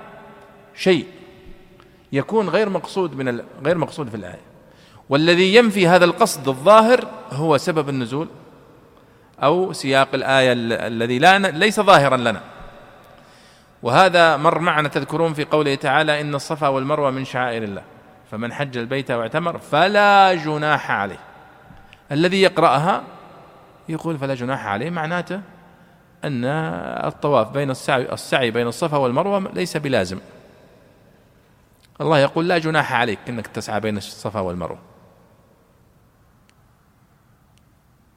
شيء 0.75 1.05
يكون 2.11 2.49
غير 2.49 2.69
مقصود 2.69 3.15
من 3.15 3.41
غير 3.65 3.77
مقصود 3.77 4.09
في 4.09 4.15
الآية. 4.15 4.41
والذي 5.09 5.55
ينفي 5.55 5.87
هذا 5.87 6.05
القصد 6.05 6.47
الظاهر 6.47 7.07
هو 7.31 7.57
سبب 7.57 7.89
النزول 7.89 8.27
أو 9.43 9.73
سياق 9.73 10.07
الآية 10.13 10.53
الذي 10.87 11.19
لا 11.19 11.39
ليس 11.39 11.79
ظاهرا 11.79 12.17
لنا. 12.17 12.41
وهذا 13.83 14.37
مر 14.37 14.59
معنا 14.59 14.89
تذكرون 14.89 15.33
في 15.33 15.43
قوله 15.45 15.75
تعالى 15.75 16.21
إن 16.21 16.35
الصفا 16.35 16.67
والمروة 16.67 17.11
من 17.11 17.25
شعائر 17.25 17.63
الله. 17.63 17.83
فمن 18.31 18.53
حج 18.53 18.77
البيت 18.77 19.11
واعتمر 19.11 19.57
فلا 19.57 20.33
جناح 20.33 20.91
عليه. 20.91 21.19
الذي 22.11 22.41
يقرأها 22.41 23.03
يقول 23.89 24.17
فلا 24.17 24.35
جناح 24.35 24.67
عليه 24.67 24.89
معناته 24.89 25.41
أن 26.23 26.45
الطواف 27.05 27.51
بين 27.51 27.71
السعي, 27.71 28.13
السعي 28.13 28.51
بين 28.51 28.67
الصفا 28.67 28.97
والمروة 28.97 29.51
ليس 29.53 29.77
بلازم. 29.77 30.19
الله 32.01 32.19
يقول 32.19 32.47
لا 32.47 32.57
جناح 32.57 32.93
عليك 32.93 33.19
أنك 33.29 33.47
تسعى 33.47 33.79
بين 33.79 33.97
الصفا 33.97 34.39
والمروة. 34.39 34.90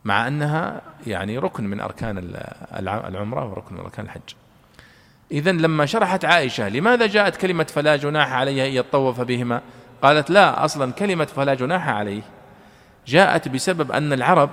مع 0.05 0.29
أنها 0.29 0.81
يعني 1.07 1.39
ركن 1.39 1.65
من 1.65 1.81
أركان 1.81 2.35
العمرة 3.07 3.51
وركن 3.51 3.75
من 3.75 3.81
أركان 3.81 4.05
الحج. 4.05 4.21
إذا 5.33 5.53
لما 5.53 5.87
شرحت 5.87 6.25
عائشة 6.25 6.69
لماذا 6.69 7.07
جاءت 7.07 7.37
كلمة 7.37 7.65
فلا 7.65 7.97
جناح 7.97 8.33
عليه 8.33 8.67
أن 8.67 8.73
يطوف 8.73 9.21
بهما 9.21 9.61
قالت 10.03 10.31
لا 10.31 10.65
أصلا 10.65 10.93
كلمة 10.93 11.25
فلا 11.25 11.55
جناح 11.55 11.89
عليه 11.89 12.23
جاءت 13.07 13.49
بسبب 13.49 13.93
أن 13.93 14.13
العرب 14.13 14.51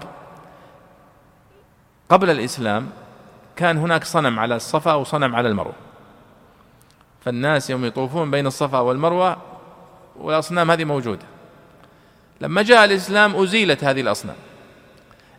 قبل 2.09 2.29
الإسلام 2.29 2.89
كان 3.55 3.77
هناك 3.77 4.03
صنم 4.03 4.39
على 4.39 4.55
الصفا 4.55 4.93
وصنم 4.93 5.35
على 5.35 5.49
المروة. 5.49 5.73
فالناس 7.25 7.69
يوم 7.69 7.85
يطوفون 7.85 8.31
بين 8.31 8.47
الصفا 8.47 8.79
والمروة 8.79 9.37
والأصنام 10.15 10.71
هذه 10.71 10.83
موجودة. 10.83 11.25
لما 12.41 12.61
جاء 12.61 12.85
الإسلام 12.85 13.35
أزيلت 13.35 13.83
هذه 13.83 14.01
الأصنام. 14.01 14.35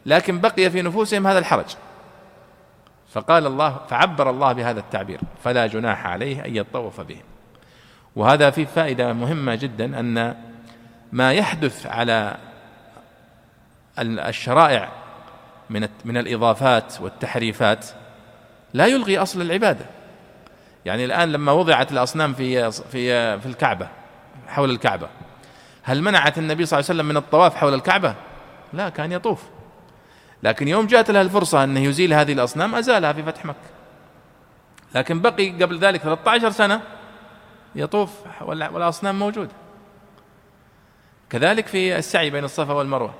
لكن 0.07 0.40
بقي 0.40 0.70
في 0.70 0.82
نفوسهم 0.82 1.26
هذا 1.26 1.38
الحرج. 1.38 1.76
فقال 3.12 3.46
الله 3.46 3.80
فعبر 3.88 4.30
الله 4.30 4.53
بهذا 4.53 4.80
التعبير 4.80 5.20
فلا 5.44 5.66
جناح 5.66 6.07
عليه 6.07 6.44
أن 6.44 6.57
يطوف 6.57 7.00
بهم 7.00 7.22
وهذا 8.16 8.50
فيه 8.50 8.64
فائدة 8.64 9.12
مهمة 9.12 9.55
جدا 9.55 10.00
أن 10.00 10.36
ما 11.12 11.32
يحدث 11.32 11.86
على 11.86 12.36
الشرائع 13.98 14.88
من 15.70 15.88
من 16.05 16.16
الإضافات 16.16 17.00
والتحريفات 17.00 17.86
لا 18.74 18.86
يلغي 18.86 19.18
أصل 19.18 19.40
العبادة. 19.40 19.86
يعني 20.84 21.05
الآن 21.05 21.32
لما 21.32 21.53
وضعت 21.53 21.92
الأصنام 21.92 22.34
في 22.34 22.72
في 22.72 23.40
في 23.40 23.46
الكعبة 23.46 23.88
حول 24.48 24.70
الكعبة 24.70 25.09
هل 25.82 26.03
منعت 26.03 26.38
النبي 26.38 26.66
صلى 26.66 26.78
الله 26.78 26.90
عليه 26.90 27.00
وسلم 27.00 27.09
من 27.09 27.16
الطواف 27.16 27.57
حول 27.57 27.74
الكعبة؟ 27.74 28.14
لا 28.72 28.88
كان 28.88 29.12
يطوف. 29.12 29.42
لكن 30.43 30.68
يوم 30.68 30.86
جاءت 30.86 31.11
له 31.11 31.20
الفرصة 31.20 31.64
أنه 31.64 31.80
يزيل 31.80 32.14
هذه 32.14 32.32
الأصنام 32.32 32.74
أزالها 32.74 33.12
في 33.12 33.22
فتح 33.22 33.45
مكة. 33.45 33.57
لكن 34.95 35.20
بقي 35.20 35.51
قبل 35.51 35.78
ذلك 35.78 36.01
13 36.01 36.51
سنة 36.51 36.80
يطوف 37.74 38.11
والأصنام 38.43 39.18
موجودة. 39.18 39.51
كذلك 41.30 41.66
في 41.66 41.99
السعي 41.99 42.30
بين 42.30 42.45
الصفا 42.45 42.72
والمروة. 42.72 43.14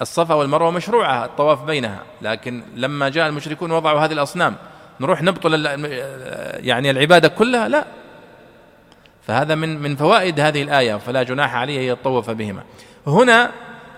الصفا 0.00 0.34
والمروة 0.34 0.70
مشروعة 0.70 1.24
الطواف 1.24 1.62
بينها. 1.62 2.02
لكن 2.22 2.62
لما 2.74 3.08
جاء 3.08 3.28
المشركون 3.28 3.70
وضعوا 3.70 4.00
هذه 4.00 4.12
الأصنام 4.12 4.56
نروح 5.00 5.22
نبطل 5.22 5.66
يعني 6.66 6.90
العبادة 6.90 7.28
كلها؟ 7.28 7.68
لا. 7.68 7.84
فهذا 9.22 9.54
من 9.54 9.82
من 9.82 9.96
فوائد 9.96 10.40
هذه 10.40 10.62
الآية 10.62 10.96
فلا 10.96 11.22
جناح 11.22 11.54
عليه 11.54 11.92
يطوف 11.92 12.30
بهما. 12.30 12.62
هنا 13.06 13.50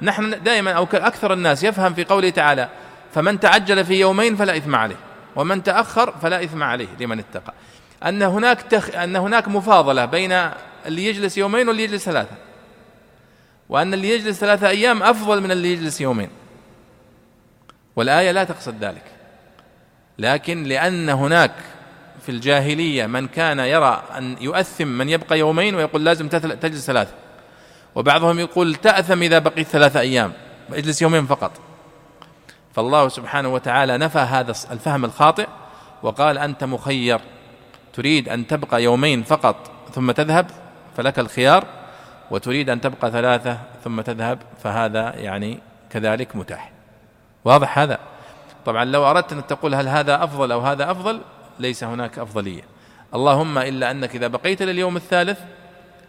نحن 0.02 0.42
دائما 0.42 0.72
أو 0.72 0.86
أكثر 0.92 1.32
الناس 1.32 1.64
يفهم 1.64 1.94
في 1.94 2.04
قوله 2.04 2.30
تعالى 2.30 2.68
فمن 3.14 3.40
تعجل 3.40 3.84
في 3.84 4.00
يومين 4.00 4.36
فلا 4.36 4.56
إثم 4.56 4.76
عليه 4.76 4.96
ومن 5.36 5.62
تأخر 5.62 6.12
فلا 6.22 6.44
إثم 6.44 6.62
عليه 6.62 6.88
لمن 7.00 7.18
اتقى. 7.18 7.54
أن 8.04 8.22
هناك 8.22 8.62
تخ... 8.62 8.94
أن 8.94 9.16
هناك 9.16 9.48
مفاضلة 9.48 10.04
بين 10.04 10.32
اللي 10.86 11.06
يجلس 11.06 11.38
يومين 11.38 11.68
واللي 11.68 11.82
يجلس 11.82 12.04
ثلاثة. 12.04 12.36
وأن 13.68 13.94
اللي 13.94 14.10
يجلس 14.10 14.38
ثلاثة 14.38 14.68
أيام 14.68 15.02
أفضل 15.02 15.40
من 15.40 15.50
اللي 15.50 15.72
يجلس 15.72 16.00
يومين. 16.00 16.28
والآية 17.96 18.30
لا 18.30 18.44
تقصد 18.44 18.84
ذلك. 18.84 19.04
لكن 20.18 20.62
لأن 20.64 21.08
هناك 21.08 21.52
في 22.22 22.28
الجاهلية 22.28 23.06
من 23.06 23.28
كان 23.28 23.58
يرى 23.58 24.04
أن 24.18 24.36
يؤثم 24.40 24.88
من 24.88 25.08
يبقى 25.08 25.38
يومين 25.38 25.74
ويقول 25.74 26.04
لازم 26.04 26.28
تجلس 26.28 26.86
ثلاثة. 26.86 27.12
وبعضهم 27.94 28.38
يقول 28.38 28.74
تأثم 28.74 29.22
إذا 29.22 29.38
بقيت 29.38 29.66
ثلاثة 29.66 30.00
أيام 30.00 30.32
اجلس 30.72 31.02
يومين 31.02 31.26
فقط. 31.26 31.50
فالله 32.74 33.08
سبحانه 33.08 33.48
وتعالى 33.48 33.98
نفى 33.98 34.18
هذا 34.18 34.54
الفهم 34.70 35.04
الخاطئ 35.04 35.48
وقال 36.02 36.38
أنت 36.38 36.64
مخير 36.64 37.20
تريد 37.92 38.28
أن 38.28 38.46
تبقى 38.46 38.82
يومين 38.82 39.22
فقط 39.22 39.70
ثم 39.94 40.10
تذهب 40.10 40.50
فلك 40.96 41.18
الخيار 41.18 41.64
وتريد 42.30 42.70
أن 42.70 42.80
تبقى 42.80 43.10
ثلاثة 43.10 43.58
ثم 43.84 44.00
تذهب 44.00 44.38
فهذا 44.62 45.14
يعني 45.16 45.58
كذلك 45.90 46.36
متاح. 46.36 46.72
واضح 47.44 47.78
هذا؟ 47.78 47.98
طبعا 48.66 48.84
لو 48.84 49.10
أردت 49.10 49.32
أن 49.32 49.46
تقول 49.46 49.74
هل 49.74 49.88
هذا 49.88 50.24
أفضل 50.24 50.52
أو 50.52 50.60
هذا 50.60 50.90
أفضل 50.90 51.20
ليس 51.58 51.84
هناك 51.84 52.18
أفضلية. 52.18 52.62
اللهم 53.14 53.58
إلا 53.58 53.90
أنك 53.90 54.14
إذا 54.16 54.26
بقيت 54.26 54.62
لليوم 54.62 54.96
الثالث 54.96 55.40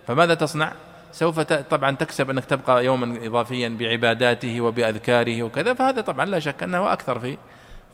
فماذا 0.08 0.34
تصنع؟ 0.34 0.72
سوف 1.14 1.40
طبعا 1.40 1.96
تكسب 1.96 2.30
أنك 2.30 2.46
تبقى 2.46 2.86
يوما 2.86 3.26
إضافيا 3.28 3.70
بعباداته 3.80 4.62
وبأذكاره 4.62 5.44
وكذا 5.44 5.74
فهذا 5.74 6.02
طبعا 6.02 6.26
لا 6.26 6.40
شك 6.40 6.64
أنه 6.64 6.94
أكثر 6.94 7.20
في 7.20 7.38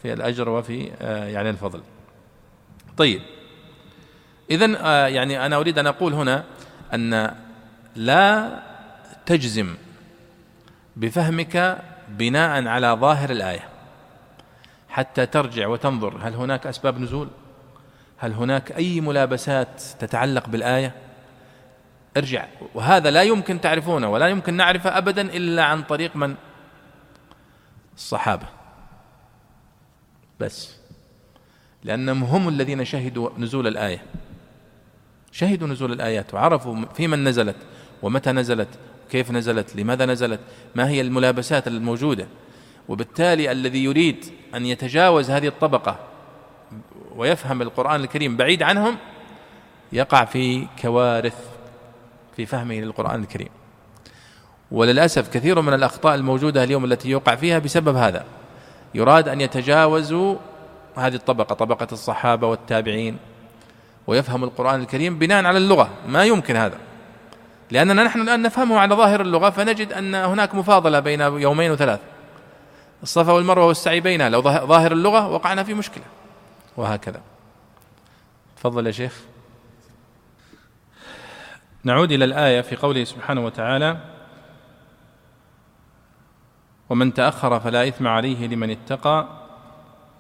في 0.02 0.14
الأجر 0.14 0.50
وفي 0.50 0.92
آه، 1.02 1.26
يعني 1.26 1.50
الفضل. 1.50 1.82
طيب. 2.98 3.22
إذا 4.52 4.78
آه، 4.82 5.08
يعني 5.08 5.46
أنا 5.46 5.56
أريد 5.56 5.80
أن 5.80 5.88
أقول 5.88 6.14
هنا 6.14 6.44
أن 6.94 7.36
لا 7.96 8.60
تجزم 9.26 9.76
بفهمك 10.96 11.78
بناء 12.10 12.68
على 12.68 12.88
ظاهر 12.88 13.30
الآية 13.30 13.70
حتى 14.90 15.26
ترجع 15.26 15.68
وتنظر 15.68 16.18
هل 16.22 16.34
هناك 16.34 16.68
أسباب 16.68 17.00
نزول؟ 17.00 17.28
هل 18.18 18.34
هناك 18.34 18.72
أي 18.72 19.02
ملابسات 19.02 19.82
تتعلق 20.00 20.50
بالآية؟ 20.50 21.09
ارجع. 22.18 22.46
وهذا 22.76 23.12
لا 23.12 23.24
يمكن 23.24 23.62
تعرفونه 23.62 24.10
ولا 24.10 24.28
يمكن 24.28 24.54
نعرفه 24.54 24.98
أبدا 24.98 25.22
إلا 25.22 25.64
عن 25.64 25.84
طريق 25.84 26.16
من؟ 26.16 26.36
الصحابة. 27.96 28.46
بس. 30.40 30.76
لأنهم 31.84 32.24
هم 32.24 32.50
الذين 32.50 32.86
شهدوا 32.86 33.30
نزول 33.38 33.68
الآية. 33.68 34.02
شهدوا 35.32 35.68
نزول 35.68 35.92
الآيات 35.92 36.34
وعرفوا 36.34 36.86
في 36.94 37.08
من 37.08 37.24
نزلت 37.24 37.58
ومتى 38.02 38.32
نزلت 38.32 38.68
كيف 39.12 39.32
نزلت 39.32 39.76
لماذا 39.76 40.06
نزلت 40.06 40.40
ما 40.76 40.90
هي 40.90 41.02
الملابسات 41.02 41.68
الموجودة. 41.68 42.28
وبالتالي 42.88 43.52
الذي 43.52 43.84
يريد 43.84 44.26
أن 44.56 44.66
يتجاوز 44.66 45.32
هذه 45.32 45.48
الطبقة 45.48 46.00
ويفهم 47.16 47.62
القرآن 47.62 48.02
الكريم 48.02 48.38
بعيد 48.38 48.64
عنهم 48.64 48.98
يقع 49.92 50.26
في 50.26 50.68
كوارث 50.82 51.49
في 52.40 52.46
فهمه 52.46 52.76
للقرآن 52.76 53.22
الكريم. 53.22 53.50
وللأسف 54.72 55.30
كثير 55.30 55.62
من 55.62 55.74
الأخطاء 55.74 56.16
الموجودة 56.16 56.64
اليوم 56.64 56.86
التي 56.86 57.10
يوقع 57.10 57.36
فيها 57.36 57.60
بسبب 57.60 57.96
هذا. 57.96 58.26
يراد 58.96 59.28
أن 59.28 59.42
يتجاوزوا 59.42 60.36
هذه 60.96 61.16
الطبقة 61.16 61.56
طبقة 61.56 61.88
الصحابة 61.92 62.48
والتابعين 62.48 63.18
ويفهم 64.08 64.44
القرآن 64.44 64.82
الكريم 64.82 65.20
بناء 65.20 65.46
على 65.46 65.58
اللغة. 65.58 65.90
ما 66.08 66.24
يمكن 66.24 66.56
هذا. 66.56 66.78
لأننا 67.72 68.04
نحن 68.04 68.22
الآن 68.22 68.42
نفهمه 68.42 68.80
على 68.80 68.96
ظاهر 68.96 69.22
اللغة 69.22 69.50
فنجد 69.50 69.94
أن 69.94 70.16
هناك 70.16 70.56
مفاضلة 70.56 71.00
بين 71.00 71.22
يومين 71.22 71.72
وثلاث. 71.72 72.00
الصفا 73.04 73.32
والمروة 73.32 73.66
والسعي 73.66 74.00
بينها 74.00 74.30
لو 74.30 74.42
ظاهر 74.42 74.92
اللغة 74.92 75.28
وقعنا 75.28 75.64
في 75.64 75.74
مشكلة. 75.74 76.04
وهكذا. 76.78 77.22
تفضل 78.58 78.88
يا 78.88 78.92
شيخ. 78.92 79.29
نعود 81.84 82.12
إلى 82.12 82.26
الآية 82.26 82.62
في 82.62 82.76
قوله 82.76 83.04
سبحانه 83.04 83.46
وتعالى 83.46 83.98
ومن 86.90 87.14
تأخر 87.14 87.60
فلا 87.60 87.88
إثم 87.88 88.08
عليه 88.08 88.48
لمن 88.48 88.70
اتقى 88.70 89.28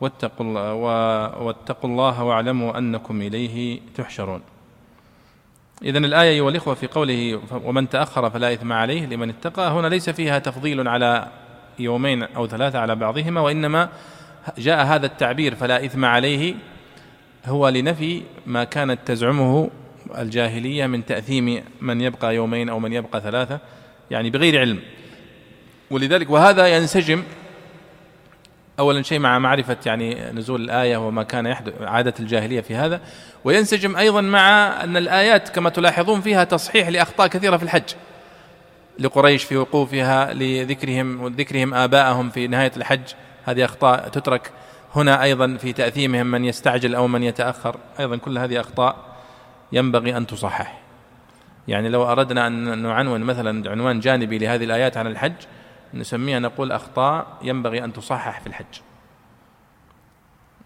واتقوا 0.01 0.45
الله, 0.45 0.74
واتقوا 1.41 1.89
الله 1.89 2.24
واعلموا 2.24 2.78
أنكم 2.78 3.22
إليه 3.22 3.80
تحشرون. 3.95 4.41
اذا 5.84 5.97
الآية 5.97 6.30
أيها 6.30 6.49
الإخوة 6.49 6.74
في 6.74 6.88
قوله 6.88 7.41
ومن 7.64 7.89
تأخر 7.89 8.30
فلا 8.30 8.53
إثم 8.53 8.74
عليه 8.74 9.05
لمن 9.05 9.30
اتقى 9.30 9.72
هنا 9.72 9.88
ليس 9.88 10.10
فيها 10.10 10.39
تفضيل 10.39 10.88
على 10.88 11.28
يومين 11.80 12.24
أو 12.24 12.47
ثلاثة 12.47 12.80
على 12.80 12.95
بعضهما 12.95 13.41
وإنما 13.41 13.89
جاء 14.57 14.86
هذا 14.86 15.05
التعبير 15.05 15.55
فلا 15.55 15.86
إثم 15.86 16.05
عليه 16.05 16.55
هو 17.45 17.70
لنفي 17.70 18.24
ما 18.45 18.64
كانت 18.64 18.99
تزعمه 19.05 19.70
الجاهلية 20.18 20.88
من 20.88 21.05
تأثيم 21.05 21.64
من 21.82 22.01
يبقى 22.01 22.36
يومين 22.36 22.70
أو 22.70 22.80
من 22.80 22.93
يبقى 22.93 23.22
ثلاثة 23.22 23.60
يعني 24.12 24.30
بغير 24.30 24.60
علم. 24.60 24.80
ولذلك 25.91 26.30
وهذا 26.30 26.68
ينسجم 26.68 27.24
أولا 28.80 29.01
شيء 29.01 29.20
مع 29.20 29.39
معرفة 29.39 29.78
يعني 29.86 30.32
نزول 30.32 30.62
الآية 30.62 30.97
وما 30.97 31.24
كان 31.24 31.45
يحدث 31.45 31.82
عادة 31.82 32.14
الجاهلية 32.20 32.62
في 32.62 32.76
هذا. 32.76 33.01
وينسجم 33.43 33.97
أيضا 33.97 34.22
مع 34.22 34.49
أن 34.84 34.97
الآيات 34.97 35.49
كما 35.49 35.70
تلاحظون 35.70 36.22
فيها 36.22 36.43
تصحيح 36.43 36.88
لأخطاء 36.88 37.28
كثيرة 37.28 37.57
في 37.57 37.64
الحج. 37.64 37.93
لقريش 38.99 39.43
في 39.43 39.57
وقوفها 39.57 40.34
لذكرهم 40.34 41.22
وذكرهم 41.22 41.74
آباءهم 41.74 42.30
في 42.30 42.47
نهاية 42.47 42.72
الحج. 42.78 43.14
هذه 43.45 43.66
أخطاء 43.66 44.10
تترك 44.10 44.51
هنا 44.95 45.24
أيضا 45.24 45.57
في 45.57 45.74
تأثيمهم 45.74 46.28
من 46.32 46.45
يستعجل 46.45 46.95
أو 46.95 47.07
من 47.07 47.24
يتأخر. 47.24 47.76
أيضا 47.99 48.18
كل 48.18 48.38
هذه 48.38 48.60
أخطاء 48.60 49.09
ينبغي 49.72 50.17
أن 50.17 50.28
تصحح. 50.28 50.80
يعني 51.67 51.89
لو 51.89 52.11
أردنا 52.11 52.47
أن 52.47 52.82
نعنون 52.82 53.22
مثلا 53.22 53.72
عنوان 53.72 53.99
جانبي 53.99 54.38
لهذه 54.38 54.63
الآيات 54.63 54.97
عن 54.97 55.07
الحج 55.07 55.34
نسميها 55.93 56.39
نقول 56.39 56.72
أخطاء 56.72 57.28
ينبغي 57.41 57.84
أن 57.84 57.93
تصحح 57.93 58.41
في 58.41 58.47
الحج. 58.47 58.65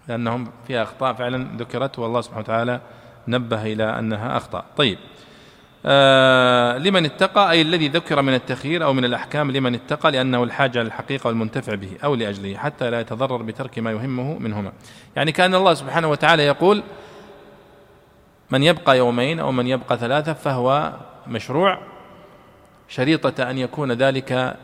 لأنهم 0.08 0.52
فيها 0.68 0.84
أخطاء 0.84 1.14
فعلا 1.14 1.58
ذكرت 1.58 2.00
والله 2.00 2.22
سبحانه 2.22 2.42
وتعالى 2.42 2.82
نبه 3.28 3.64
إلى 3.74 4.00
أنها 4.00 4.38
أخطاء. 4.38 4.66
طيب. 4.78 4.98
آه 5.86 6.78
لمن 6.78 7.06
اتقى 7.06 7.52
أي 7.52 7.62
الذي 7.62 7.88
ذكر 7.88 8.22
من 8.22 8.34
التخيير 8.34 8.84
أو 8.84 8.94
من 8.94 9.06
الأحكام 9.06 9.52
لمن 9.52 9.76
اتقى 9.76 10.12
لأنه 10.12 10.44
الحاجة 10.44 10.84
للحقيقة 10.84 11.28
والمنتفع 11.28 11.76
به 11.76 11.92
أو 12.04 12.16
لأجله 12.16 12.58
حتى 12.58 12.90
لا 12.90 13.00
يتضرر 13.00 13.42
بترك 13.42 13.80
ما 13.80 13.92
يهمه 13.92 14.40
منهما. 14.40 14.72
يعني 15.16 15.32
كأن 15.32 15.56
الله 15.56 15.74
سبحانه 15.74 16.08
وتعالى 16.08 16.44
يقول 16.44 16.84
من 18.54 18.64
يبقى 18.64 18.98
يومين 18.98 19.40
أو 19.40 19.52
من 19.52 19.68
يبقى 19.68 19.98
ثلاثة 19.98 20.34
فهو 20.34 20.94
مشروع 21.28 21.80
شريطة 22.88 23.50
أن 23.50 23.58
يكون 23.58 23.92
ذلك 23.92 24.58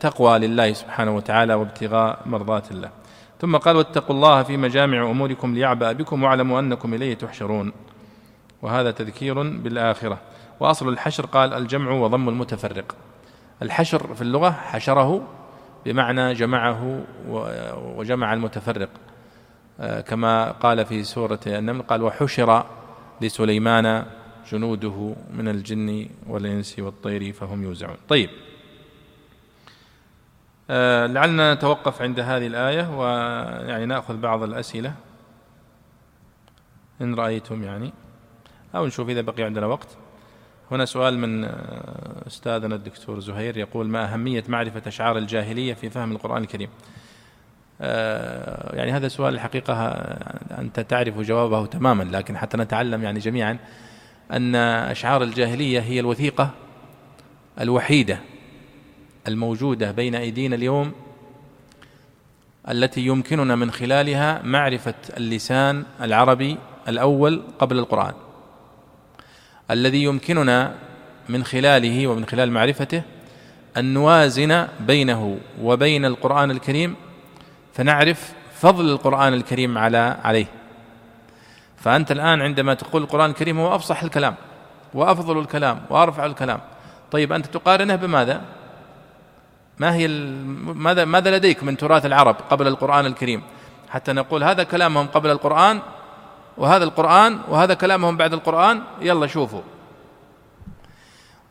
تقوى 0.00 0.38
لله 0.38 0.72
سبحانه 0.72 1.16
وتعالى 1.16 1.54
وابتغاء 1.54 2.22
مرضات 2.26 2.70
الله. 2.70 2.90
ثم 3.40 3.56
قال 3.56 3.76
واتقوا 3.76 4.16
الله 4.16 4.42
في 4.42 4.56
مجامع 4.56 5.10
أموركم 5.10 5.54
ليعبأ 5.54 5.92
بكم 5.92 6.22
واعلموا 6.22 6.60
أنكم 6.60 6.94
إليه 6.94 7.14
تحشرون. 7.14 7.72
وهذا 8.62 8.90
تذكير 8.90 9.42
بالآخرة. 9.42 10.18
وأصل 10.60 10.88
الحشر 10.88 11.26
قال 11.26 11.54
الجمع 11.54 11.90
وضم 11.90 12.28
المتفرق. 12.28 12.96
الحشر 13.62 14.14
في 14.14 14.22
اللغة 14.22 14.50
حشره 14.50 15.22
بمعنى 15.86 16.34
جمعه 16.34 17.00
وجمع 17.96 18.32
المتفرق. 18.32 18.88
آه، 19.80 20.00
كما 20.00 20.50
قال 20.50 20.86
في 20.86 21.04
سورة 21.04 21.40
النمل 21.46 21.82
قال 21.82 22.02
وحشر 22.02 22.64
لسليمان 23.20 24.06
جنوده 24.52 25.16
من 25.30 25.48
الجن 25.48 26.08
والإنس 26.26 26.78
والطير 26.78 27.32
فهم 27.32 27.62
يوزعون. 27.62 27.96
طيب. 28.08 28.30
آه، 30.70 31.06
لعلنا 31.06 31.54
نتوقف 31.54 32.02
عند 32.02 32.20
هذه 32.20 32.46
الآية 32.46 32.98
ويعني 32.98 33.86
نأخذ 33.86 34.16
بعض 34.16 34.42
الأسئلة. 34.42 34.94
إن 37.00 37.14
رأيتم 37.14 37.64
يعني. 37.64 37.92
أو 38.74 38.86
نشوف 38.86 39.08
إذا 39.08 39.20
بقي 39.20 39.42
عندنا 39.42 39.66
وقت. 39.66 39.88
هنا 40.70 40.84
سؤال 40.84 41.18
من 41.18 41.44
آه، 41.44 42.26
أستاذنا 42.26 42.74
الدكتور 42.74 43.20
زهير 43.20 43.56
يقول 43.56 43.88
ما 43.88 44.12
أهمية 44.12 44.44
معرفة 44.48 44.82
أشعار 44.86 45.18
الجاهلية 45.18 45.74
في 45.74 45.90
فهم 45.90 46.12
القرآن 46.12 46.42
الكريم؟ 46.42 46.68
يعني 47.80 48.92
هذا 48.92 49.08
سؤال 49.08 49.34
الحقيقة 49.34 49.74
أنت 50.58 50.80
تعرف 50.80 51.20
جوابه 51.20 51.66
تماما 51.66 52.02
لكن 52.02 52.36
حتى 52.36 52.56
نتعلم 52.56 53.02
يعني 53.02 53.18
جميعا 53.18 53.58
أن 54.32 54.54
أشعار 54.54 55.22
الجاهلية 55.22 55.80
هي 55.80 56.00
الوثيقة 56.00 56.50
الوحيدة 57.60 58.18
الموجودة 59.28 59.90
بين 59.90 60.14
أيدينا 60.14 60.56
اليوم 60.56 60.92
التي 62.68 63.00
يمكننا 63.00 63.56
من 63.56 63.70
خلالها 63.70 64.42
معرفة 64.42 64.94
اللسان 65.16 65.84
العربي 66.00 66.56
الأول 66.88 67.42
قبل 67.58 67.78
القرآن. 67.78 68.12
الذي 69.70 70.02
يمكننا 70.02 70.74
من 71.28 71.44
خلاله 71.44 72.06
ومن 72.06 72.24
خلال 72.24 72.52
معرفته 72.52 73.02
أن 73.76 73.94
نوازن 73.94 74.66
بينه 74.80 75.38
وبين 75.62 76.04
القرآن 76.04 76.50
الكريم 76.50 76.96
فنعرف 77.78 78.32
فضل 78.60 78.90
القرآن 78.90 79.34
الكريم 79.34 79.78
على 79.78 80.16
عليه. 80.24 80.46
فأنت 81.76 82.12
الآن 82.12 82.42
عندما 82.42 82.74
تقول 82.74 83.02
القرآن 83.02 83.30
الكريم 83.30 83.60
هو 83.60 83.74
أفصح 83.74 84.02
الكلام 84.02 84.34
وأفضل 84.94 85.38
الكلام 85.38 85.80
وأرفع 85.90 86.26
الكلام. 86.26 86.60
طيب 87.10 87.32
أنت 87.32 87.46
تقارنه 87.46 87.96
بماذا؟ 87.96 88.42
ما 89.78 89.94
هي 89.94 90.08
ماذا 90.64 91.04
ماذا 91.04 91.36
لديك 91.36 91.62
من 91.62 91.76
تراث 91.76 92.06
العرب 92.06 92.36
قبل 92.50 92.66
القرآن 92.66 93.06
الكريم؟ 93.06 93.42
حتى 93.90 94.12
نقول 94.12 94.44
هذا 94.44 94.62
كلامهم 94.62 95.06
قبل 95.06 95.30
القرآن 95.30 95.80
وهذا 96.56 96.84
القرآن 96.84 97.40
وهذا 97.48 97.74
كلامهم 97.74 98.16
بعد 98.16 98.32
القرآن 98.32 98.82
يلا 99.00 99.26
شوفوا. 99.26 99.62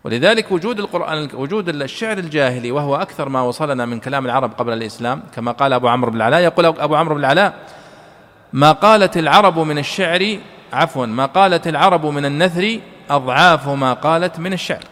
ولذلك 0.07 0.51
وجود 0.51 0.79
القرآن 0.79 1.29
وجود 1.33 1.69
الشعر 1.69 2.17
الجاهلي 2.17 2.71
وهو 2.71 2.95
أكثر 2.95 3.29
ما 3.29 3.41
وصلنا 3.41 3.85
من 3.85 3.99
كلام 3.99 4.25
العرب 4.25 4.53
قبل 4.53 4.73
الإسلام 4.73 5.23
كما 5.35 5.51
قال 5.51 5.73
أبو 5.73 5.87
عمرو 5.87 6.11
بن 6.11 6.17
العلاء 6.17 6.39
يقول 6.39 6.65
أبو 6.65 6.95
عمرو 6.95 7.15
بن 7.15 7.19
العلاء 7.21 7.53
ما 8.53 8.71
قالت 8.71 9.17
العرب 9.17 9.59
من 9.59 9.77
الشعر 9.77 10.37
عفوا 10.73 11.05
ما 11.05 11.25
قالت 11.25 11.67
العرب 11.67 12.05
من 12.05 12.25
النثر 12.25 12.79
أضعاف 13.09 13.69
ما 13.69 13.93
قالت 13.93 14.39
من 14.39 14.53
الشعر 14.53 14.83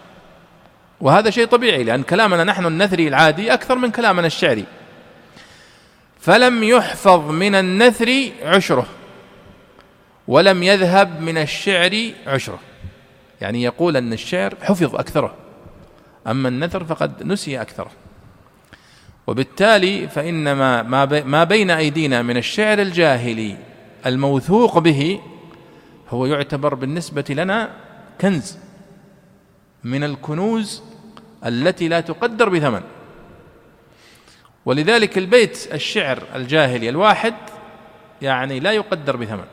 وهذا 1.01 1.30
شيء 1.30 1.45
طبيعي 1.45 1.84
لأن 1.84 2.03
كلامنا 2.03 2.43
نحن 2.43 2.66
النثري 2.66 3.07
العادي 3.07 3.53
أكثر 3.53 3.76
من 3.76 3.91
كلامنا 3.91 4.28
الشعري. 4.28 4.66
فلم 6.20 6.63
يحفظ 6.63 7.30
من 7.32 7.55
النثر 7.55 8.30
عشره 8.43 8.86
ولم 10.28 10.63
يذهب 10.63 11.22
من 11.22 11.38
الشعر 11.38 12.11
عشره. 12.28 12.59
يعني 13.41 13.63
يقول 13.63 13.97
أن 13.97 14.13
الشعر 14.13 14.55
حفظ 14.61 14.95
أكثره 14.95 15.33
أما 16.27 16.49
النثر 16.49 16.83
فقد 16.83 17.23
نسي 17.23 17.61
أكثره. 17.61 17.91
وبالتالي 19.27 20.07
فإنما 20.07 20.83
ما 21.23 21.43
بين 21.43 21.71
أيدينا 21.71 22.21
من 22.21 22.38
الشعر 22.38 22.79
الجاهلي 22.79 23.57
الموثوق 24.05 24.79
به 24.79 25.19
هو 26.09 26.25
يعتبر 26.25 26.73
بالنسبة 26.75 27.25
لنا 27.29 27.69
كنز 28.21 28.57
من 29.83 30.03
الكنوز 30.03 30.83
التي 31.45 31.88
لا 31.88 31.99
تقدر 31.99 32.49
بثمن. 32.49 32.81
ولذلك 34.65 35.17
البيت 35.17 35.73
الشعر 35.73 36.23
الجاهلي 36.36 36.89
الواحد 36.89 37.33
يعني 38.21 38.59
لا 38.59 38.71
يقدر 38.71 39.15
بثمن 39.15 39.45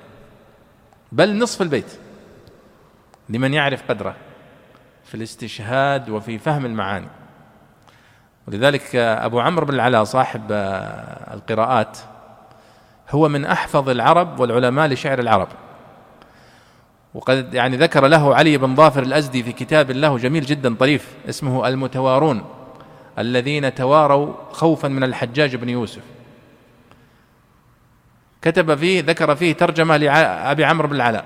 بل 1.13 1.39
نصف 1.39 1.63
البيت. 1.63 2.02
لمن 3.33 3.55
يعرف 3.55 3.83
قدره 3.89 4.15
في 5.05 5.15
الاستشهاد 5.15 6.11
وفي 6.11 6.39
فهم 6.39 6.67
المعاني. 6.67 7.09
ولذلك 8.49 8.97
أبو 8.97 9.41
عمرو 9.41 9.67
بن 9.67 9.75
العلاء 9.75 10.05
صاحب 10.05 10.43
القراءات 11.33 11.99
هو 13.11 13.29
من 13.29 13.45
أحفظ 13.45 13.89
العرب 13.89 14.41
والعلماء 14.41 14.87
لشعر 14.87 15.19
العرب. 15.19 15.49
وقد 17.15 17.55
يعني 17.55 17.77
ذكر 17.77 18.07
له 18.07 18.35
علي 18.35 18.59
بن 18.59 18.75
ظافر 18.75 19.03
الأزدي 19.03 19.43
في 19.43 19.53
كتاب 19.53 19.91
له 19.91 20.19
جميل 20.19 20.45
جدا 20.45 20.75
طريف 20.75 21.15
اسمه 21.29 21.69
المتوارون 21.69 22.45
الذين 23.19 23.75
تواروا 23.75 24.35
خوفا 24.53 24.89
من 24.89 25.05
الحجاج 25.05 25.57
بن 25.57 25.69
يوسف. 25.69 26.03
كتب 28.43 28.75
فيه 28.75 29.03
ذكر 29.03 29.37
فيه 29.37 29.53
ترجمة 29.53 29.97
لأبي 29.97 30.65
عمرو 30.65 30.89
بن 30.89 30.97
العلاء. 30.97 31.25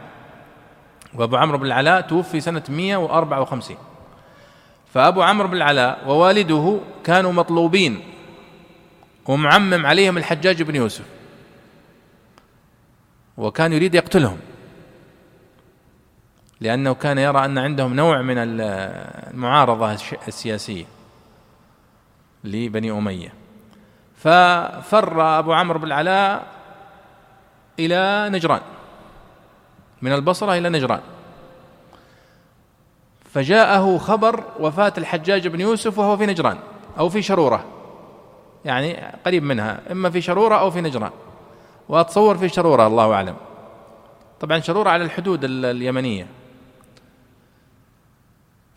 وأبو 1.16 1.36
عمرو 1.36 1.58
بن 1.58 1.66
العلاء 1.66 2.00
توفي 2.00 2.40
سنة 2.40 2.62
154 2.68 3.76
فأبو 4.94 5.22
عمرو 5.22 5.48
بن 5.48 5.56
العلاء 5.56 6.08
ووالده 6.08 6.80
كانوا 7.04 7.32
مطلوبين. 7.32 8.00
ومعمم 9.26 9.86
عليهم 9.86 10.18
الحجاج 10.18 10.62
بن 10.62 10.74
يوسف. 10.76 11.04
وكان 13.36 13.72
يريد 13.72 13.94
يقتلهم. 13.94 14.38
لأنه 16.60 16.94
كان 16.94 17.18
يرى 17.18 17.44
أن 17.44 17.58
عندهم 17.58 17.94
نوع 17.94 18.22
من 18.22 18.34
المعارضة 18.38 19.92
السياسية 20.28 20.84
لبني 22.44 22.90
أمية. 22.90 23.32
ففر 24.16 25.38
أبو 25.38 25.52
عمرو 25.52 25.78
بن 25.78 25.86
العلاء 25.86 26.46
إلى 27.78 28.28
نجران. 28.32 28.60
من 30.02 30.12
البصرة 30.12 30.58
إلى 30.58 30.68
نجران. 30.68 31.00
فجاءه 33.34 33.98
خبر 33.98 34.44
وفاة 34.60 34.92
الحجاج 34.98 35.48
بن 35.48 35.60
يوسف 35.60 35.98
وهو 35.98 36.16
في 36.16 36.26
نجران 36.26 36.58
أو 36.98 37.08
في 37.08 37.22
شرورة. 37.22 37.64
يعني 38.64 39.12
قريب 39.26 39.42
منها 39.42 39.80
إما 39.92 40.10
في 40.10 40.20
شرورة 40.20 40.56
أو 40.56 40.70
في 40.70 40.80
نجران. 40.80 41.10
وأتصور 41.88 42.38
في 42.38 42.48
شرورة 42.48 42.86
الله 42.86 43.12
أعلم. 43.12 43.36
طبعا 44.40 44.60
شرورة 44.60 44.90
على 44.90 45.04
الحدود 45.04 45.40
اليمنية. 45.44 46.26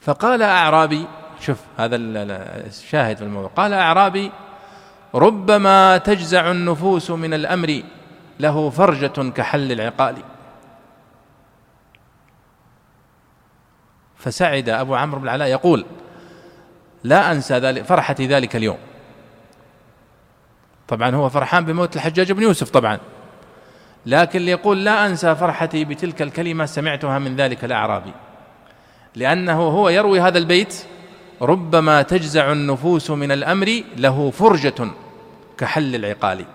فقال 0.02 0.42
أعرابي 0.42 1.06
شوف 1.40 1.58
هذا 1.78 1.96
الشاهد 1.96 3.18
في 3.18 3.24
الموضوع. 3.24 3.50
قال 3.56 3.74
أعرابي 3.74 4.32
ربما 5.16 5.98
تجزع 5.98 6.52
النفوس 6.52 7.12
من 7.12 7.34
الأمر 7.34 7.84
له 8.40 8.70
فرجة 8.70 9.30
كحل 9.30 9.72
العقال. 9.72 10.16
فسعد 14.20 14.70
أبو 14.70 14.96
عمرو 14.96 15.20
بن 15.20 15.26
العلاء 15.26 15.48
يقول 15.48 15.86
لا 17.04 17.32
أنسى 17.32 17.54
ذلك 17.54 17.84
فرحتي 17.84 18.28
ذلك 18.28 18.56
اليوم. 18.56 18.78
طبعا 20.88 21.16
هو 21.16 21.30
فرحان 21.30 21.66
بموت 21.66 21.96
الحجاج 21.96 22.32
بن 22.32 22.44
يوسف 22.44 22.70
طبعا 22.70 23.00
لكن 24.06 24.42
يقول 24.42 24.86
لا 24.86 25.06
أنسى 25.06 25.36
فرحتي 25.36 25.86
بتلك 25.86 26.22
الكلمة 26.22 26.66
سمعتها 26.66 27.20
من 27.20 27.36
ذلك 27.36 27.64
الأعرابي 27.64 28.14
لأنه 29.16 29.62
هو 29.62 29.90
يروي 29.90 30.22
هذا 30.22 30.38
البيت 30.38 30.86
ربما 31.42 32.02
تجزع 32.02 32.52
النفوس 32.52 33.12
من 33.12 33.32
الأمر 33.32 33.84
له 33.98 34.32
فرجة 34.32 34.88
كحل 35.58 35.96
العقال. 35.96 36.46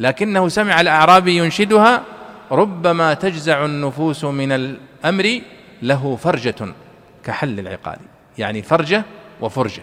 لكنه 0.00 0.48
سمع 0.48 0.80
الأعرابي 0.80 1.36
ينشدها 1.36 2.02
ربما 2.50 3.14
تجزع 3.14 3.64
النفوس 3.64 4.24
من 4.24 4.52
الأمر 4.52 5.40
له 5.82 6.16
فرجة 6.16 6.74
كحل 7.24 7.58
العقال 7.58 7.98
يعني 8.38 8.62
فرجة 8.62 9.04
وفرجة. 9.40 9.82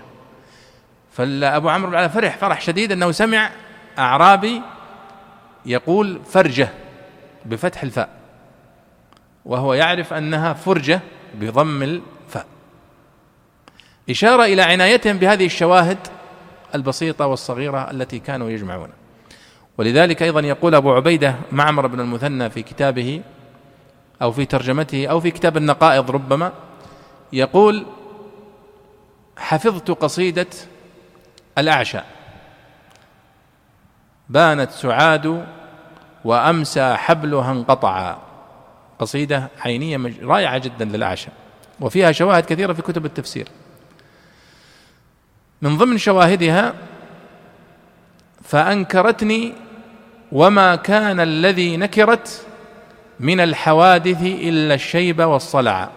فأبو 1.12 1.70
عمرو 1.70 1.92
بن 1.92 2.08
فرح 2.08 2.38
فرح 2.38 2.62
شديد 2.62 2.92
أنه 2.92 3.12
سمع 3.12 3.50
أعرابي 4.00 4.62
يقول 5.66 6.20
فرجة 6.26 6.70
بفتح 7.46 7.84
الفاء 7.84 8.10
وهو 9.46 9.74
يعرف 9.74 10.14
أنها 10.14 10.54
فرجة 10.54 11.00
بضم 11.36 11.84
الفاء. 11.84 12.46
إشارة 14.10 14.44
إلى 14.44 14.62
عنايتهم 14.62 15.18
بهذه 15.18 15.46
الشواهد 15.46 15.98
البسيطة 16.76 17.28
والصغيرة 17.28 17.92
التي 17.92 18.20
كانوا 18.20 18.50
يجمعون. 18.50 18.90
ولذلك 19.78 20.24
أيضا 20.24 20.40
يقول 20.40 20.76
أبو 20.76 20.94
عبيدة 20.94 21.36
معمر 21.52 21.88
بن 21.88 22.00
المثنى 22.00 22.50
في 22.50 22.64
كتابه 22.64 23.22
أو 24.22 24.32
في 24.32 24.46
ترجمته 24.46 25.08
أو 25.08 25.20
في 25.20 25.32
كتاب 25.32 25.58
النقائض 25.58 26.12
ربما 26.12 26.54
يقول 27.34 27.86
حفظت 29.38 29.92
قصيدة 29.92 30.48
الأعشى 31.58 32.00
بانت 34.30 34.72
سعاد 34.72 35.46
وأمسى 36.26 36.96
حبلها 36.96 37.52
انقطعا. 37.52 38.18
قصيدة 39.00 39.50
عينية 39.60 40.14
رائعة 40.22 40.58
جدا 40.58 40.86
للأعشى 40.86 41.30
وفيها 41.80 42.12
شواهد 42.12 42.46
كثيرة 42.46 42.74
في 42.74 42.82
كتب 42.82 43.06
التفسير. 43.06 43.48
من 45.62 45.78
ضمن 45.78 45.98
شواهدها 45.98 46.74
فأنكرتني 48.44 49.54
وما 50.32 50.76
كان 50.76 51.20
الذي 51.20 51.78
نكرت 51.78 52.47
من 53.20 53.40
الحوادث 53.40 54.22
إلا 54.22 54.74
الشيب 54.74 55.20
والصلع. 55.22 55.90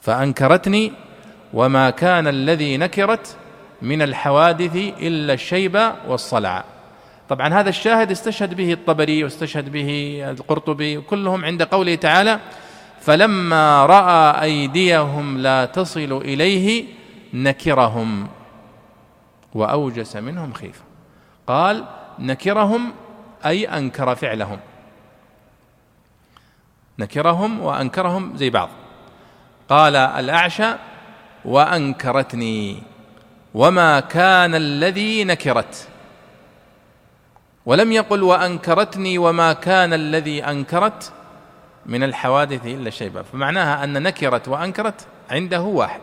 فأنكرتني 0.00 0.92
وما 1.54 1.90
كان 1.90 2.26
الذي 2.26 2.76
نكرت 2.76 3.36
من 3.82 4.02
الحوادث 4.02 4.76
إلا 4.76 5.32
الشيب 5.32 5.92
والصلع. 6.08 6.64
طبعا 7.28 7.48
هذا 7.48 7.68
الشاهد 7.68 8.10
استشهد 8.10 8.54
به 8.54 8.72
الطبري 8.72 9.24
واستشهد 9.24 9.72
به 9.72 10.20
القرطبي 10.30 11.00
كلهم 11.00 11.44
عند 11.44 11.62
قوله 11.62 11.94
تعالى 11.94 12.40
فلما 13.00 13.86
رأى 13.86 14.42
أيديهم 14.42 15.38
لا 15.38 15.64
تصل 15.64 16.22
إليه 16.24 16.84
نكرهم 17.34 18.28
وأوجس 19.54 20.16
منهم 20.16 20.52
خيفة 20.52 20.82
قال 21.46 21.84
نكرهم 22.18 22.92
أي 23.46 23.64
أنكر 23.68 24.14
فعلهم 24.14 24.58
نكرهم 27.00 27.60
وأنكرهم 27.60 28.36
زي 28.36 28.50
بعض. 28.50 28.68
قال 29.68 29.96
الاعشى 29.96 30.68
وأنكرتني. 31.44 32.82
وما 33.54 34.00
كان 34.00 34.54
الذي 34.54 35.24
نكرت. 35.24 35.88
ولم 37.66 37.92
يقل 37.92 38.22
وأنكرتني 38.22 39.18
وما 39.18 39.52
كان 39.52 39.92
الذي 39.92 40.44
أنكرت 40.44 41.12
من 41.86 42.02
الحوادث 42.02 42.66
إلا 42.66 42.88
الشيبه 42.88 43.22
فمعناها 43.22 43.84
أن 43.84 44.02
نكرت 44.02 44.48
وأنكرت 44.48 45.06
عنده 45.30 45.60
واحد. 45.60 46.00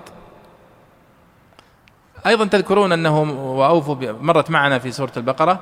أيضا 2.27 2.45
تذكرون 2.45 2.91
أنه 2.91 3.21
وأوفوا 3.59 3.95
مرت 4.11 4.51
معنا 4.51 4.79
في 4.79 4.91
سورة 4.91 5.11
البقرة 5.17 5.59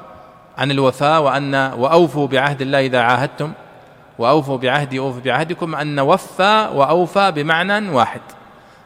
عن 0.58 0.72
الوفاء 0.72 1.22
وأن 1.22 1.56
وأوفوا 1.56 2.28
بعهد 2.28 2.62
الله 2.62 2.86
إذا 2.86 3.02
عاهدتم. 3.02 3.54
وأوفوا 4.20 4.58
بعهدي 4.58 5.00
اوف 5.00 5.20
بعهدكم 5.20 5.76
أن 5.76 6.00
وفى 6.00 6.70
وأوفى 6.74 7.32
بمعنى 7.32 7.90
واحد. 7.90 8.22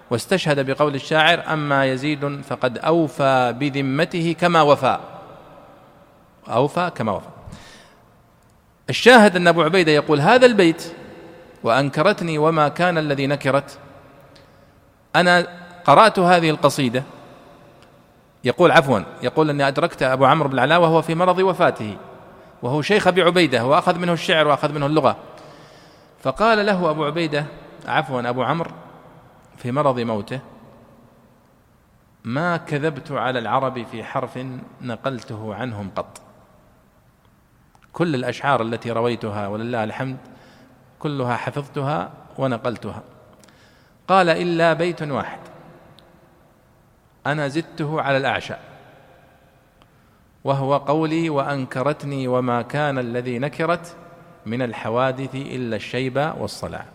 واستشهد 0.09 0.71
بقول 0.71 0.95
الشاعر 0.95 1.53
أما 1.53 1.85
يزيد 1.85 2.41
فقد 2.41 2.77
أوفى 2.77 3.53
بذمته 3.59 4.35
كما 4.39 4.61
وفى. 4.61 4.99
أوفى 6.49 6.91
كما 6.95 7.11
وفى. 7.11 7.27
الشاهد 8.89 9.35
أن 9.35 9.47
أبو 9.47 9.61
عبيدة 9.61 9.91
يقول 9.91 10.21
هذا 10.21 10.45
البيت 10.45 10.93
وأنكرتني 11.63 12.37
وما 12.37 12.67
كان 12.67 12.97
الذي 12.97 13.27
نكرت. 13.27 13.77
أنا 15.15 15.47
قرأت 15.85 16.19
هذه 16.19 16.49
القصيدة. 16.49 17.03
يقول 18.43 18.71
عفوا 18.71 18.99
يقول 19.23 19.49
أني 19.49 19.67
أدركت 19.67 20.03
أبو 20.03 20.25
عمرو 20.25 20.49
بن 20.49 20.55
العلاء 20.55 20.81
وهو 20.81 21.01
في 21.01 21.15
مرض 21.15 21.39
وفاته. 21.39 21.97
وهو 22.61 22.81
شيخ 22.81 23.07
أبي 23.07 23.21
عبيدة 23.21 23.65
وأخذ 23.65 23.97
منه 23.99 24.13
الشعر 24.13 24.47
وأخذ 24.47 24.71
منه 24.73 24.85
اللغة. 24.85 25.17
فقال 26.23 26.65
له 26.65 26.89
أبو 26.89 27.05
عبيدة 27.05 27.45
عفوا 27.87 28.29
أبو 28.29 28.43
عمرو 28.43 28.71
في 29.57 29.71
مرض 29.71 29.99
موته 29.99 30.39
ما 32.23 32.57
كذبت 32.57 33.11
على 33.11 33.39
العرب 33.39 33.85
في 33.85 34.03
حرف 34.03 34.39
نقلته 34.81 35.55
عنهم 35.55 35.91
قط. 35.95 36.21
كل 37.93 38.15
الأشعار 38.15 38.61
التي 38.61 38.91
رويتها 38.91 39.47
ولله 39.47 39.83
الحمد 39.83 40.17
كلها 40.99 41.35
حفظتها 41.35 42.11
ونقلتها. 42.37 43.03
قال 44.07 44.29
إلا 44.29 44.73
بيت 44.73 45.01
واحد 45.01 45.39
أنا 47.25 47.47
زدته 47.47 48.01
على 48.01 48.17
الأعشى. 48.17 48.55
وهو 50.43 50.77
قولي 50.77 51.29
وأنكرتني 51.29 52.27
وما 52.27 52.61
كان 52.61 52.99
الذي 52.99 53.39
نكرت 53.39 53.95
من 54.45 54.61
الحوادث 54.61 55.35
إلا 55.35 55.75
الشيب 55.75 56.33
والصلع 56.37 56.85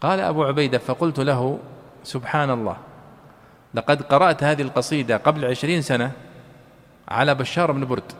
قال 0.00 0.20
أبو 0.20 0.44
عبيدة 0.44 0.78
فقلت 0.78 1.20
له 1.20 1.58
سبحان 2.04 2.50
الله 2.50 2.76
لقد 3.74 4.02
قرأت 4.02 4.44
هذه 4.44 4.62
القصيدة 4.62 5.16
قبل 5.16 5.44
عشرين 5.44 5.82
سنة 5.82 6.12
على 7.08 7.34
بشار 7.34 7.72
بن 7.72 7.84
برد. 7.84 8.12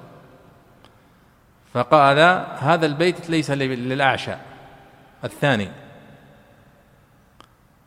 فقال 1.74 2.18
هذا 2.58 2.86
البيت 2.86 3.30
ليس 3.30 3.50
للأعشى 3.50 4.34
الثاني. 5.24 5.68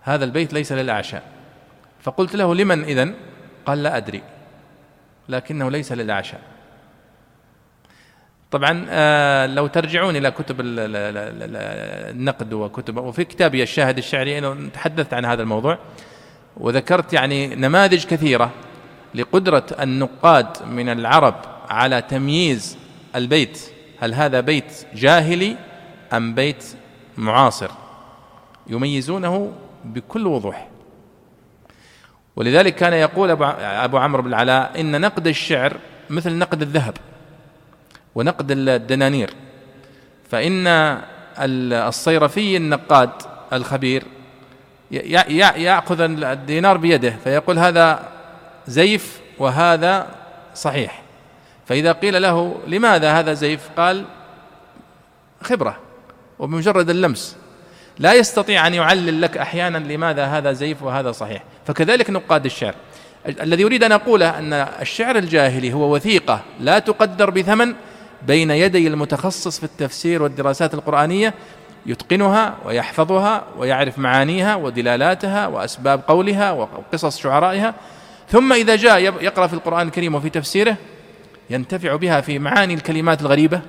هذا 0.01 0.25
البيت 0.25 0.53
ليس 0.53 0.71
للأعشى. 0.71 1.17
فقلت 2.01 2.35
له 2.35 2.55
لمن 2.55 2.83
إذن؟ 2.83 3.15
قال 3.65 3.83
لا 3.83 3.97
أدري. 3.97 4.23
لكنه 5.29 5.71
ليس 5.71 5.91
للأعشى. 5.91 6.37
طبعا 8.51 8.85
آه، 8.89 9.45
لو 9.45 9.67
ترجعون 9.67 10.15
إلى 10.15 10.31
كتب 10.31 10.55
النقد 10.59 12.53
وكتب 12.53 12.97
وفي 12.97 13.25
كتابي 13.25 13.63
الشاهد 13.63 13.97
الشعري 13.97 14.69
تحدثت 14.69 15.13
عن 15.13 15.25
هذا 15.25 15.41
الموضوع 15.41 15.77
وذكرت 16.57 17.13
يعني 17.13 17.55
نماذج 17.55 18.05
كثيرة 18.05 18.51
لقدرة 19.15 19.65
النقاد 19.79 20.47
من 20.67 20.89
العرب 20.89 21.35
على 21.69 22.01
تمييز 22.01 22.77
البيت. 23.15 23.71
هل 23.99 24.13
هذا 24.13 24.39
بيت 24.39 24.85
جاهلي 24.93 25.57
أم 26.13 26.35
بيت 26.35 26.65
معاصر؟ 27.17 27.71
يميزونه 28.67 29.51
بكل 29.85 30.27
وضوح. 30.27 30.67
ولذلك 32.35 32.75
كان 32.75 32.93
يقول 32.93 33.43
أبو 33.61 33.97
عمرو 33.97 34.21
بن 34.23 34.29
العلاء 34.29 34.81
إن 34.81 35.01
نقد 35.01 35.27
الشعر 35.27 35.77
مثل 36.09 36.33
نقد 36.33 36.61
الذهب 36.61 36.97
ونقد 38.15 38.51
الدنانير. 38.51 39.33
فإن 40.31 40.67
الصيرفي 41.37 42.57
النقاد 42.57 43.09
الخبير 43.53 44.03
يأخذ 44.91 46.01
الدينار 46.01 46.77
بيده 46.77 47.15
فيقول 47.23 47.59
هذا 47.59 48.09
زيف 48.67 49.21
وهذا 49.37 50.07
صحيح. 50.55 51.01
فإذا 51.67 51.91
قيل 51.91 52.21
له 52.21 52.59
لماذا 52.67 53.19
هذا 53.19 53.33
زيف؟ 53.33 53.69
قال 53.77 54.05
خبرة 55.41 55.77
وبمجرد 56.39 56.89
اللمس. 56.89 57.37
لا 57.99 58.13
يستطيع 58.13 58.67
أن 58.67 58.73
يعلل 58.73 59.21
لك 59.21 59.37
أحيانا 59.37 59.77
لماذا 59.77 60.25
هذا 60.25 60.51
زيف 60.51 60.83
وهذا 60.83 61.11
صحيح. 61.11 61.43
فكذلك 61.67 62.09
نقاد 62.09 62.45
الشعر. 62.45 62.75
الذي 63.27 63.63
أريد 63.63 63.83
أن 63.83 63.91
أقوله 63.91 64.39
أن 64.39 64.53
الشعر 64.53 65.15
الجاهلي 65.15 65.73
هو 65.73 65.95
وثيقة 65.95 66.41
لا 66.59 66.79
تقدر 66.79 67.29
بثمن 67.29 67.73
بين 68.27 68.51
يدي 68.51 68.87
المتخصص 68.87 69.59
في 69.59 69.63
التفسير 69.63 70.23
والدراسات 70.23 70.73
القرآنية 70.73 71.33
يتقنها 71.85 72.57
ويحفظها 72.65 73.43
ويعرف 73.57 73.99
معانيها 73.99 74.55
ودلالاتها 74.55 75.47
وأسباب 75.47 76.01
قولها 76.07 76.51
وقصص 76.51 77.17
شعرائها 77.19 77.75
ثم 78.29 78.53
إذا 78.53 78.75
جاء 78.75 78.99
يقرأ 79.01 79.47
في 79.47 79.53
القرآن 79.53 79.87
الكريم 79.87 80.15
وفي 80.15 80.29
تفسيره 80.29 80.77
ينتفع 81.49 81.95
بها 81.95 82.21
في 82.21 82.39
معاني 82.39 82.73
الكلمات 82.73 83.21
الغريبة. 83.21 83.61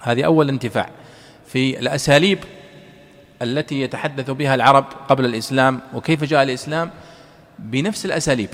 هذه 0.00 0.22
أول 0.22 0.48
انتفاع. 0.48 0.90
في 1.46 1.78
الأساليب 1.78 2.38
التي 3.42 3.80
يتحدث 3.80 4.30
بها 4.30 4.54
العرب 4.54 4.84
قبل 5.08 5.24
الإسلام 5.24 5.80
وكيف 5.94 6.24
جاء 6.24 6.42
الإسلام؟ 6.42 6.90
بنفس 7.58 8.04
الأساليب. 8.06 8.48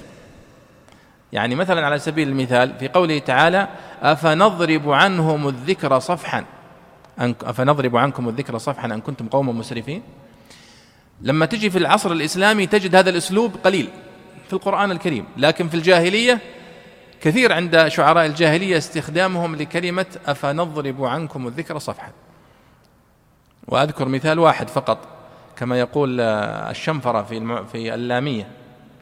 يعني 1.33 1.55
مثلا 1.55 1.87
على 1.87 1.99
سبيل 1.99 2.29
المثال 2.29 2.75
في 2.79 2.89
قوله 2.89 3.19
تعالى 3.19 3.69
أفنضرب 4.03 4.91
عنهم 4.91 5.49
الذكر 5.49 5.99
صفحا. 5.99 6.45
أفنضرب 7.19 7.97
عنكم 7.97 8.29
الذكر 8.29 8.59
صفحا 8.59 8.87
أن 8.87 9.01
كنتم 9.01 9.29
قوما 9.29 9.53
مسرفين. 9.53 10.03
لما 11.21 11.47
تجي 11.47 11.71
في 11.71 11.79
العصر 11.79 12.13
الإسلامي 12.13 12.67
تجد 12.67 12.97
هذا 12.97 13.11
الأسلوب 13.11 13.57
قليل 13.65 13.89
في 14.47 14.53
القرآن 14.53 14.91
الكريم. 14.91 15.25
لكن 15.37 15.69
في 15.69 15.75
الجاهلية 15.75 16.39
كثير 17.21 17.53
عند 17.53 17.89
شعراء 17.89 18.27
الجاهلية 18.27 18.79
استخدامهم 18.79 19.57
لكلمة 19.57 20.07
أفنضرب 20.27 21.05
عنكم 21.05 21.47
الذكر 21.47 21.79
صفحا. 21.79 22.11
وأذكر 23.69 24.09
مثال 24.09 24.39
واحد 24.39 24.69
فقط 24.69 24.99
كما 25.57 25.81
يقول 25.81 26.21
الشنفرة 26.21 27.23
في 27.23 27.65
في 27.73 27.95
اللامية 27.95 28.47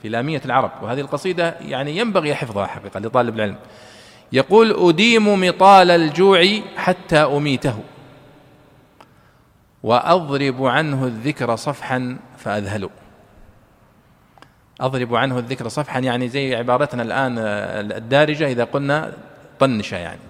في 0.02 0.08
لامية 0.08 0.42
العرب. 0.44 0.70
وهذه 0.82 1.00
القصيدة 1.00 1.56
يعني 1.60 1.96
ينبغي 1.96 2.34
حفظها 2.34 2.66
حقيقة 2.66 3.00
لطالب 3.00 3.34
العلم. 3.34 3.56
يقول 4.32 4.88
أديم 4.88 5.40
مطال 5.40 5.90
الجوع 5.90 6.46
حتى 6.76 7.18
أميته 7.18 7.78
وأضرب 9.82 10.64
عنه 10.64 11.04
الذكر 11.06 11.56
صفحا 11.56 12.16
فأذهل 12.38 12.90
أضرب 14.80 15.14
عنه 15.14 15.38
الذكر 15.38 15.68
صفحا 15.68 16.00
يعني 16.00 16.28
زي 16.28 16.54
عبارتنا 16.54 17.02
الآن 17.02 17.38
الدارجة 17.96 18.46
إذا 18.48 18.64
قلنا 18.64 19.12
طنش 19.58 19.92
يعني. 19.92 20.20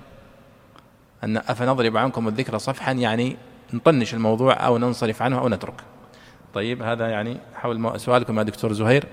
أن 1.24 1.36
أفنضرب 1.36 1.96
عنكم 1.96 2.28
الذكر 2.28 2.58
صفحا 2.58 2.92
يعني 2.92 3.36
نطنش 3.76 4.14
الموضوع 4.14 4.66
أو 4.66 4.78
ننصرف 4.78 5.22
عنه 5.22 5.38
أو 5.38 5.48
نترك. 5.48 5.82
طيب 6.54 6.82
هذا 6.82 7.08
يعني 7.08 7.36
حول 7.54 8.00
سؤالكم 8.00 8.38
يا 8.38 8.42
دكتور 8.42 8.72
زهير 8.72 9.06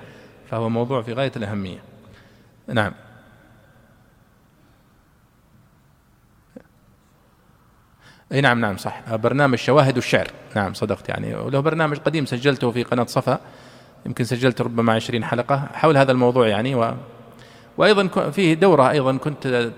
فهو 0.50 0.70
موضوع 0.70 1.02
في 1.02 1.14
غاية 1.14 1.32
الأهمية. 1.36 1.80
نعم. 2.68 2.94
إي 8.32 8.42
نعم 8.42 8.62
نعم 8.62 8.78
صح. 8.78 9.16
برنامج 9.16 9.58
شواهد 9.58 9.98
الشعر. 9.98 10.28
نعم 10.56 10.74
صدقت 10.74 11.10
يعني. 11.10 11.36
وله 11.36 11.60
برنامج 11.60 11.98
قديم 11.98 12.26
سجلته 12.26 12.72
في 12.72 12.84
قناة 12.84 13.06
صفا 13.06 13.40
يمكن 14.06 14.24
سجلت 14.24 14.62
ربما 14.62 14.94
عشرين 14.94 15.24
حلقة 15.24 15.68
حول 15.74 15.98
هذا 15.98 16.12
الموضوع 16.12 16.48
يعني. 16.48 16.76
و 16.76 16.94
وأيضا 17.78 18.32
فيه 18.32 18.54
دورة 18.54 18.90
أيضا 18.90 19.18
كنت 19.18 19.72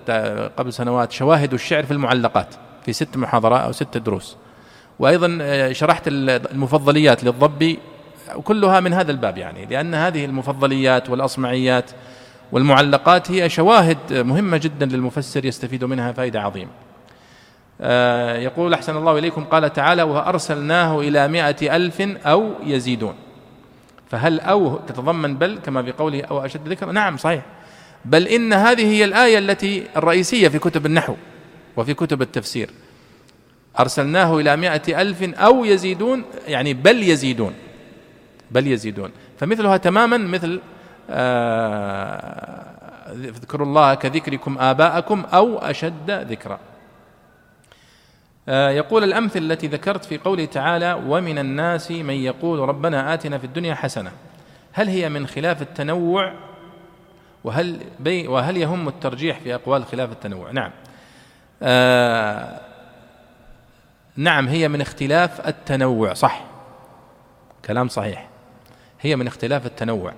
قبل 0.57 0.73
سنوات 0.73 1.11
شواهد 1.11 1.53
الشعر 1.53 1.83
في 1.83 1.91
المعلقات 1.91 2.55
في 2.85 2.93
ست 2.93 3.17
محاضرات 3.17 3.61
أو 3.61 3.71
ست 3.71 3.97
دروس. 3.97 4.37
وأيضا 4.99 5.37
آه، 5.41 5.71
شرحت 5.71 6.03
المفضليات 6.07 7.23
للضبي 7.23 7.79
كلها 8.43 8.79
من 8.79 8.93
هذا 8.93 9.11
الباب 9.11 9.37
يعني 9.37 9.65
لأن 9.65 9.93
هذه 9.93 10.25
المفضليات 10.25 11.09
والأصمعيات 11.09 11.91
والمعلقات 12.51 13.31
هي 13.31 13.49
شواهد 13.49 13.97
مهمة 14.13 14.57
جدا 14.57 14.85
للمفسر 14.85 15.45
يستفيد 15.45 15.83
منها 15.83 16.11
فائدة 16.11 16.41
عظيمة. 16.41 16.71
آه، 17.81 18.37
يقول 18.37 18.73
أحسن 18.73 18.97
الله 18.97 19.17
إليكم. 19.17 19.43
قال 19.43 19.73
تعالى 19.73 20.03
وأرسلناه 20.03 20.99
إلى 20.99 21.27
مائة 21.27 21.75
ألف 21.75 22.01
أو 22.01 22.51
يزيدون. 22.63 23.15
فهل 24.09 24.39
أو 24.39 24.77
تتضمن 24.77 25.37
بل 25.37 25.59
كما 25.65 25.83
في 25.83 25.91
قوله 25.91 26.21
أو 26.21 26.45
أشد 26.45 26.67
ذكر؟ 26.67 26.91
نعم 26.91 27.17
صحيح. 27.17 27.43
بل 28.05 28.27
إن 28.27 28.53
هذه 28.53 28.85
هي 28.85 29.05
الآية 29.05 29.37
التي 29.37 29.83
الرئيسية 29.95 30.47
في 30.47 30.59
كتب 30.59 30.85
النحو 30.85 31.15
وفي 31.77 31.93
كتب 31.93 32.21
التفسير. 32.21 32.69
أرسلناه 33.79 34.39
إلى 34.39 34.55
مائة 34.55 35.01
ألف 35.01 35.23
أو 35.23 35.65
يزيدون 35.65 36.23
يعني 36.47 36.73
بل 36.73 37.03
يزيدون 37.03 37.53
بل 38.51 38.67
يزيدون. 38.67 39.11
فمثلها 39.37 39.77
تماما 39.77 40.17
مثل 40.17 40.61
آه، 41.09 42.65
اذكروا 43.11 43.67
الله 43.67 43.93
كذكركم 43.93 44.57
آباءكم 44.59 45.25
أو 45.33 45.57
أشد 45.57 46.11
ذكرًا. 46.11 46.59
آه، 48.49 48.69
يقول 48.69 49.03
الأمثل 49.03 49.39
التي 49.39 49.67
ذكرت 49.67 50.05
في 50.05 50.17
قوله 50.17 50.45
تعالى 50.45 51.03
ومن 51.07 51.37
الناس 51.37 51.91
من 51.91 52.13
يقول 52.13 52.59
ربنا 52.59 53.13
آتنا 53.13 53.37
في 53.37 53.43
الدنيا 53.43 53.75
حسنة 53.75 54.11
هل 54.73 54.87
هي 54.87 55.09
من 55.09 55.27
خلاف 55.27 55.61
التنوع؟ 55.61 56.33
وهل 57.43 57.79
بي 57.99 58.27
وهل 58.27 58.57
يهم 58.57 58.87
الترجيح 58.87 59.39
في 59.39 59.55
أقوال 59.55 59.85
خلاف 59.85 60.11
التنوع؟ 60.11 60.51
نعم. 60.51 60.71
آه 61.63 62.68
نعم 64.19 64.47
هي 64.47 64.67
من 64.67 64.81
اختلاف 64.81 65.47
التنوع 65.47 66.13
صح. 66.13 66.41
كلام 67.65 67.87
صحيح. 67.87 68.27
هي 69.01 69.15
من 69.15 69.27
اختلاف 69.27 69.65
التنوع. 69.65 70.13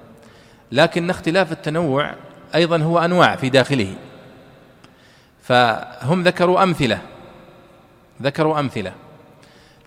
لكن 0.71 1.09
اختلاف 1.09 1.51
التنوع 1.51 2.13
أيضا 2.55 2.77
هو 2.77 2.99
أنواع 2.99 3.35
في 3.35 3.49
داخله. 3.49 3.95
فهم 5.43 6.23
ذكروا 6.23 6.63
أمثلة. 6.63 7.01
ذكروا 8.21 8.59
أمثلة. 8.59 8.93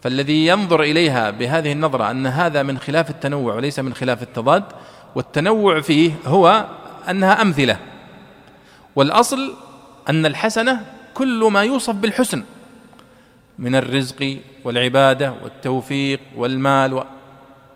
فالذي 0.02 0.46
ينظر 0.46 0.82
إليها 0.82 1.30
بهذه 1.30 1.72
النظرة 1.72 2.10
أن 2.10 2.26
هذا 2.26 2.62
من 2.62 2.78
خلاف 2.78 3.10
التنوع 3.10 3.54
وليس 3.54 3.78
من 3.78 3.94
خلاف 3.94 4.22
التضاد 4.22 4.64
والتنوع 5.14 5.80
فيه 5.80 6.12
هو 6.26 6.66
أنها 7.10 7.42
أمثلة. 7.42 7.76
والأصل 8.96 9.54
أن 10.08 10.26
الحسنة 10.26 10.86
كل 11.14 11.48
ما 11.52 11.62
يوصف 11.62 11.94
بالحسن. 11.94 12.44
من 13.59 13.76
الرزق 13.76 14.39
والعبادة 14.64 15.35
والتوفيق 15.43 16.20
والمال 16.36 16.94
و... 16.94 17.05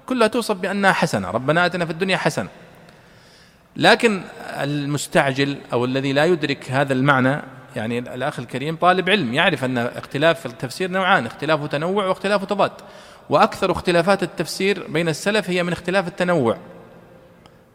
كلها 0.07 0.29
توصف 0.29 0.57
بأنها 0.57 0.93
حسنة. 0.93 1.31
ربنا 1.31 1.67
آتنا 1.67 1.85
في 1.85 1.91
الدنيا 1.91 2.17
حسنة. 2.17 2.49
لكن 3.77 4.23
المستعجل 4.41 5.57
أو 5.73 5.85
الذي 5.85 6.13
لا 6.13 6.25
يدرك 6.25 6.71
هذا 6.71 6.93
المعنى 6.93 7.43
يعني 7.77 7.99
الأخ 7.99 8.39
الكريم 8.39 8.77
طالب 8.77 9.11
علم 9.11 9.35
يعرف 9.35 9.65
أن 9.65 9.79
اختلاف 9.79 10.41
في 10.41 10.47
التفسير 10.47 10.91
نوعان 10.91 11.27
اختلاف 11.27 11.67
تنوع 11.67 12.07
واختلاف 12.07 12.45
تضاد. 12.45 12.73
وأكثر 13.31 13.73
اختلافات 13.73 14.23
التفسير 14.23 14.87
بين 14.89 15.09
السلف 15.09 15.51
هي 15.51 15.63
من 15.63 15.73
اختلاف 15.73 16.09
التنوع 16.09 16.57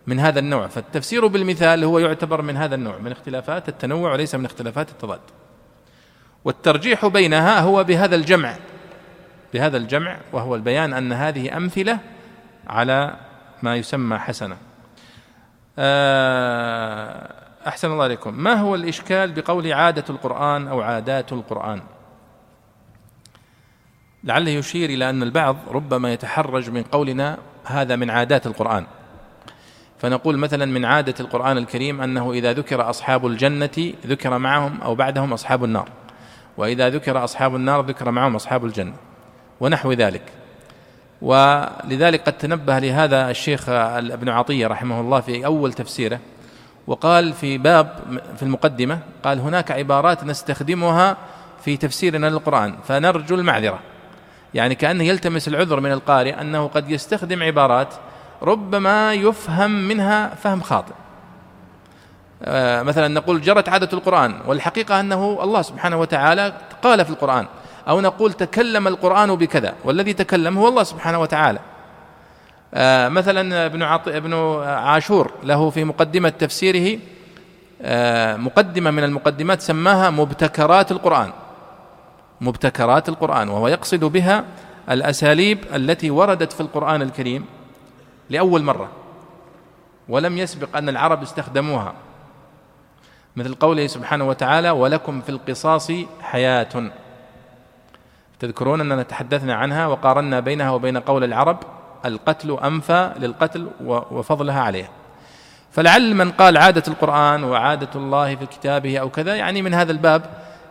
من 0.07 0.19
هذا 0.19 0.39
النوع. 0.39 0.67
فالتفسير 0.67 1.27
بالمثال 1.27 1.83
هو 1.83 1.99
يعتبر 1.99 2.41
من 2.41 2.57
هذا 2.57 2.75
النوع 2.75 2.97
من 2.97 3.11
اختلافات 3.11 3.69
التنوع 3.69 4.11
وليس 4.11 4.35
من 4.35 4.45
اختلافات 4.45 4.89
التضاد. 4.89 5.19
والترجيح 6.45 7.05
بينها 7.05 7.59
هو 7.59 7.83
بهذا 7.83 8.15
الجمع 8.15 8.55
بهذا 9.53 9.77
الجمع 9.77 10.17
وهو 10.31 10.55
البيان 10.55 10.93
أن 10.93 11.13
هذه 11.13 11.57
أمثلة 11.57 11.99
على 12.67 13.15
ما 13.63 13.75
يسمى 13.75 14.17
حسنة. 14.17 14.57
آه 15.79 17.33
أحسن 17.67 17.91
الله 17.91 18.03
عليكم 18.03 18.33
ما 18.33 18.53
هو 18.53 18.75
الإشكال 18.75 19.31
بقول 19.31 19.73
عادة 19.73 20.03
القرآن 20.09 20.67
أو 20.67 20.81
عادات 20.81 21.33
القرآن؟ 21.33 21.81
لعله 24.23 24.51
يشير 24.51 24.89
إلى 24.89 25.09
أن 25.09 25.23
البعض 25.23 25.57
ربما 25.71 26.13
يتحرج 26.13 26.69
من 26.69 26.83
قولنا 26.83 27.37
هذا 27.65 27.95
من 27.95 28.09
عادات 28.09 28.47
القرآن. 28.47 28.85
فنقول 29.99 30.37
مثلا 30.37 30.65
من 30.65 30.85
عادة 30.85 31.15
القرآن 31.19 31.57
الكريم 31.57 32.01
أنه 32.01 32.31
إذا 32.31 32.53
ذكر 32.53 32.89
أصحاب 32.89 33.27
الجنة 33.27 33.93
ذكر 34.07 34.37
معهم 34.37 34.81
أو 34.81 34.95
بعدهم 34.95 35.33
أصحاب 35.33 35.63
النار. 35.63 35.89
وإذا 36.57 36.89
ذكر 36.89 37.23
أصحاب 37.23 37.55
النار 37.55 37.85
ذكر 37.85 38.11
معهم 38.11 38.35
أصحاب 38.35 38.65
الجنة 38.65 38.93
ونحو 39.59 39.91
ذلك. 39.91 40.21
ولذلك 41.21 42.21
قد 42.21 42.33
تنبه 42.33 42.79
لهذا 42.79 43.29
الشيخ 43.29 43.69
ابن 43.69 44.29
عطية 44.29 44.67
رحمه 44.67 45.01
الله 45.01 45.19
في 45.19 45.45
أول 45.45 45.73
تفسيره 45.73 46.19
وقال 46.87 47.33
في 47.33 47.57
باب 47.57 47.99
في 48.37 48.43
المقدمة 48.43 48.99
قال 49.23 49.39
هناك 49.39 49.71
عبارات 49.71 50.23
نستخدمها 50.23 51.17
في 51.65 51.77
تفسيرنا 51.77 52.27
للقرآن 52.27 52.75
فنرجو 52.87 53.35
المعذرة. 53.35 53.79
يعني 54.53 54.75
كأنه 54.75 55.03
يلتمس 55.03 55.47
العذر 55.47 55.79
من 55.79 55.91
القارئ 55.91 56.41
أنه 56.41 56.67
قد 56.67 56.91
يستخدم 56.91 57.43
عبارات 57.43 57.93
ربما 58.41 59.13
يفهم 59.13 59.71
منها 59.71 60.35
فهم 60.35 60.61
خاطئ. 60.61 60.93
مثلا 62.83 63.07
نقول 63.07 63.41
جرت 63.41 63.69
عادة 63.69 63.89
القرآن 63.93 64.39
والحقيقة 64.47 64.99
أنه 64.99 65.39
الله 65.43 65.61
سبحانه 65.61 65.99
وتعالى 65.99 66.53
قال 66.83 67.05
في 67.05 67.11
القرآن 67.11 67.47
أو 67.87 68.01
نقول 68.01 68.33
تكلم 68.33 68.87
القرآن 68.87 69.35
بكذا 69.35 69.73
والذي 69.83 70.13
تكلم 70.13 70.57
هو 70.57 70.67
الله 70.67 70.83
سبحانه 70.83 71.19
وتعالى. 71.19 71.59
آه، 72.73 73.09
مثلا 73.09 73.65
ابن 73.65 73.81
ابن 74.07 74.33
عاشور 74.63 75.31
له 75.43 75.69
في 75.69 75.83
مقدمة 75.83 76.29
تفسيره 76.29 76.99
آه، 77.81 78.35
مقدمة 78.35 78.91
من 78.91 79.03
المقدمات 79.03 79.61
سماها 79.61 80.09
مبتكرات 80.09 80.91
القرآن. 80.91 81.31
مبتكرات 82.41 83.09
القرآن 83.09 83.49
وهو 83.49 83.67
يقصد 83.67 84.03
بها 84.03 84.43
الأساليب 84.91 85.59
التي 85.75 86.11
وردت 86.11 86.53
في 86.53 86.61
القرآن 86.61 87.01
الكريم 87.01 87.45
لأول 88.29 88.63
مرة 88.63 88.89
ولم 90.09 90.37
يسبق 90.37 90.77
أن 90.77 90.89
العرب 90.89 91.21
استخدموها. 91.21 91.93
مثل 93.35 93.53
قوله 93.53 93.87
سبحانه 93.87 94.27
وتعالى 94.27 94.69
ولكم 94.69 95.21
في 95.21 95.29
القصاص 95.29 95.91
حياة 96.21 96.91
تذكرون 98.39 98.81
أننا 98.81 99.03
تحدثنا 99.03 99.55
عنها 99.55 99.87
وقارنا 99.87 100.39
بينها 100.39 100.71
وبين 100.71 100.97
قول 100.97 101.23
العرب 101.23 101.57
القتل 102.05 102.57
أنفى 102.63 103.11
للقتل 103.19 103.67
وفضلها 103.85 104.61
عليه 104.61 104.89
فلعل 105.71 106.15
من 106.15 106.31
قال 106.31 106.57
عادة 106.57 106.83
القرآن 106.87 107.43
وعادة 107.43 107.89
الله 107.95 108.35
في 108.35 108.45
كتابه 108.45 108.97
أو 108.97 109.09
كذا 109.09 109.35
يعني 109.35 109.61
من 109.61 109.73
هذا 109.73 109.91
الباب 109.91 110.21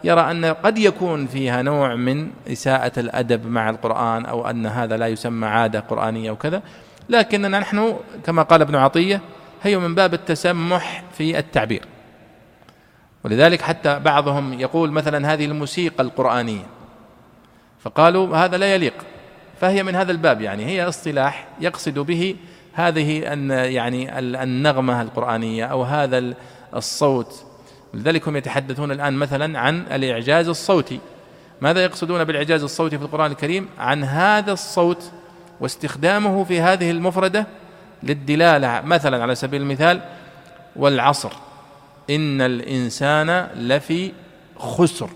يرى 0.05 0.21
أن 0.31 0.45
قد 0.45 0.79
يكون 0.79 1.27
فيها 1.27 1.63
نوع 1.63 1.95
من 1.95 2.31
إساءة 2.53 3.01
الأدب 3.01 3.47
مع 3.47 3.71
القرآن 3.71 4.27
أو 4.27 4.51
أن 4.51 4.67
هذا 4.67 4.97
لا 4.97 5.07
يسمى 5.07 5.47
عادة 5.47 5.81
قرآنية 5.81 6.31
أو 6.31 6.37
كذا. 6.37 6.63
لكننا 7.09 7.59
نحن 7.59 7.97
كما 8.25 8.43
قال 8.43 8.61
ابن 8.61 8.75
عطية 8.75 9.21
هي 9.63 9.77
من 9.77 9.95
باب 9.95 10.15
التسمح 10.15 11.03
في 11.13 11.39
التعبير. 11.39 11.83
ولذلك 13.25 13.63
حتى 13.63 13.99
بعضهم 13.99 14.61
يقول 14.61 14.91
مثلا 14.91 15.33
هذه 15.33 15.45
الموسيقى 15.45 16.03
القرآنية. 16.03 16.67
فقالوا 17.81 18.37
هذا 18.37 18.57
لا 18.57 18.75
يليق 18.75 18.95
فهي 19.61 19.83
من 19.83 19.95
هذا 19.95 20.13
الباب 20.13 20.41
يعني 20.41 20.67
هي 20.67 20.89
اصطلاح 20.89 21.49
يقصد 21.61 21.99
به 21.99 22.37
هذه 22.73 23.33
أن 23.33 23.51
يعني 23.51 24.19
النغمة 24.19 25.03
القرآنية 25.03 25.65
أو 25.65 25.83
هذا 25.83 26.35
الصوت. 26.77 27.45
لذلك 27.95 28.29
هم 28.29 28.37
يتحدثون 28.37 28.93
الآن 28.93 29.15
مثلا 29.15 29.59
عن 29.59 29.81
الإعجاز 29.93 30.49
الصوتي. 30.49 31.01
ماذا 31.61 31.85
يقصدون 31.85 32.25
بالإعجاز 32.25 32.63
الصوتي 32.63 32.99
في 32.99 33.05
القرآن 33.05 33.31
الكريم؟ 33.31 33.69
عن 33.79 34.05
هذا 34.05 34.53
الصوت 34.53 35.13
واستخدامه 35.61 36.45
في 36.45 36.61
هذه 36.61 36.91
المفردة 36.91 37.47
للدلالة 38.03 38.81
مثلا 38.85 39.23
على 39.23 39.35
سبيل 39.35 39.63
المثال 39.63 40.01
والعصر. 40.77 41.33
إن 42.11 42.41
الإنسان 42.41 43.49
لفي 43.57 44.13
خسر. 44.57 45.11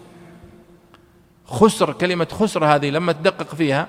خسر 1.46 1.92
كلمة 1.92 2.28
خسر 2.32 2.64
هذه 2.64 2.90
لما 2.90 3.12
تدقق 3.12 3.54
فيها 3.54 3.88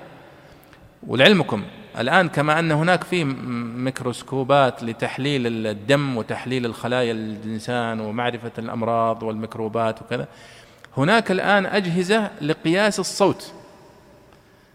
ولعلمكم 1.08 1.64
الآن 2.00 2.30
كما 2.30 2.60
أن 2.60 2.72
هناك 2.72 3.04
في 3.04 3.24
ميكروسكوبات 3.24 4.84
لتحليل 4.84 5.68
الدم 5.68 6.18
وتحليل 6.18 6.66
الخلايا 6.66 7.12
الإنسان 7.12 8.00
ومعرفة 8.00 8.52
الأمراض 8.58 9.24
والميكروبات 9.24 10.02
وكذا 10.02 10.28
هناك 10.98 11.32
الآن 11.32 11.66
أجهزة 11.66 12.32
لقياس 12.42 13.00
الصوت. 13.00 13.52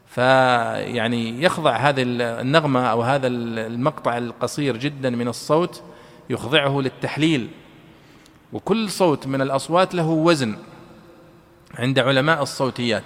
فيعني 0.07 1.43
يخضع 1.43 1.77
هذه 1.77 2.03
النغمة 2.07 2.87
أو 2.87 3.03
هذا 3.03 3.27
المقطع 3.27 4.19
القصير 4.19 4.77
جدا 4.77 5.11
من 5.11 5.29
الصوت 5.29 5.83
يخضعه 6.31 6.81
للتحليل. 6.81 7.49
وكل 8.53 8.91
صوت 8.91 9.27
من 9.27 9.41
الأصوات 9.41 9.95
له 9.95 10.09
وزن 10.09 10.57
عند 11.75 11.99
علماء 11.99 12.43
الصوتيات. 12.43 13.05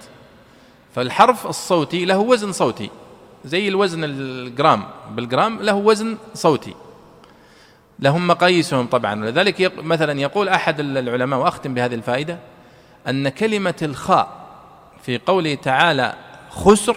فالحرف 0.95 1.47
الصوتي 1.47 2.05
له 2.05 2.19
وزن 2.19 2.53
صوتي 2.53 2.91
زي 3.45 3.69
الوزن 3.69 4.05
الجرام. 4.05 4.85
بالجرام 5.11 5.63
له 5.63 5.75
وزن 5.75 6.19
صوتي. 6.35 6.75
لهم 7.99 8.27
مقاييسهم 8.27 8.87
طبعا. 8.87 9.21
ولذلك 9.21 9.79
مثلا 9.79 10.21
يقول 10.21 10.49
أحد 10.49 10.81
العلماء 10.81 11.41
وأختم 11.41 11.75
بهذه 11.75 11.95
الفائدة 11.95 12.39
أن 13.09 13.29
كلمة 13.29 13.75
الخاء 13.83 14.47
في 15.03 15.19
قوله 15.19 15.55
تعالى 15.55 16.15
خسر 16.51 16.97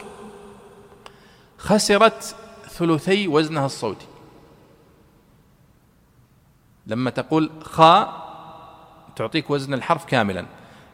خسرت 1.57 2.35
ثلثي 2.69 3.27
وزنها 3.27 3.65
الصوتي. 3.65 4.05
لما 6.87 7.09
تقول 7.09 7.49
خاء 7.61 8.28
تعطيك 9.19 9.49
وزن 9.49 9.73
الحرف 9.73 10.05
كاملا. 10.05 10.45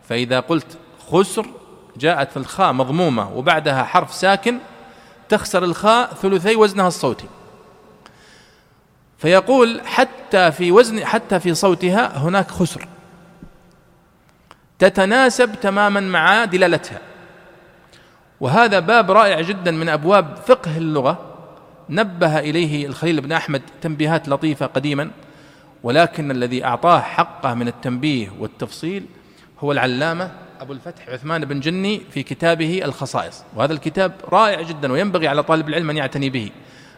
فإذا 0.10 0.40
قلت 0.40 0.78
خسر 1.12 1.46
جاءت 1.98 2.38
الخاء 2.38 2.74
مضمومة 2.74 3.38
وبعدها 3.38 3.84
حرف 3.84 4.14
ساكن 4.14 4.58
تخسر 5.30 5.64
الخاء 5.64 6.14
ثلثي 6.14 6.56
وزنها 6.56 6.88
الصوتي. 6.88 7.28
فيقول 9.18 9.82
حتى 9.86 10.52
في 10.52 10.72
وزن 10.72 11.06
حتى 11.06 11.40
في 11.40 11.54
صوتها 11.54 12.18
هناك 12.18 12.52
خسر. 12.52 12.88
تتناسب 14.80 15.56
تماما 15.62 16.00
مع 16.00 16.46
دلالتها. 16.46 17.00
وهذا 18.40 18.80
باب 18.80 19.12
رائع 19.12 19.42
جدا 19.42 19.72
من 19.72 19.90
أبواب 19.90 20.38
فقه 20.48 20.78
اللغة. 20.78 21.36
نبه 21.90 22.40
إليه 22.40 22.86
الخليل 22.86 23.22
بن 23.22 23.32
أحمد 23.32 23.62
تنبيهات 23.82 24.30
لطيفة 24.30 24.66
قديما. 24.66 25.12
ولكن 25.86 26.32
الذي 26.32 26.66
أعطاه 26.66 27.00
حقه 27.00 27.54
من 27.54 27.68
التنبيه 27.68 28.32
والتفصيل 28.40 29.06
هو 29.60 29.72
العلامة 29.72 30.32
أبو 30.62 30.74
الفتح 30.74 31.10
عثمان 31.10 31.46
بن 31.46 31.60
جني 31.60 32.02
في 32.12 32.24
كتابه 32.24 32.82
الخصائص. 32.86 33.44
وهذا 33.56 33.74
الكتاب 33.74 34.12
رائع 34.30 34.62
جدا 34.62 34.92
وينبغي 34.92 35.28
على 35.28 35.44
طالب 35.44 35.70
العلم 35.70 35.90
أن 35.90 35.98
يعتني 35.98 36.30
به 36.30 36.50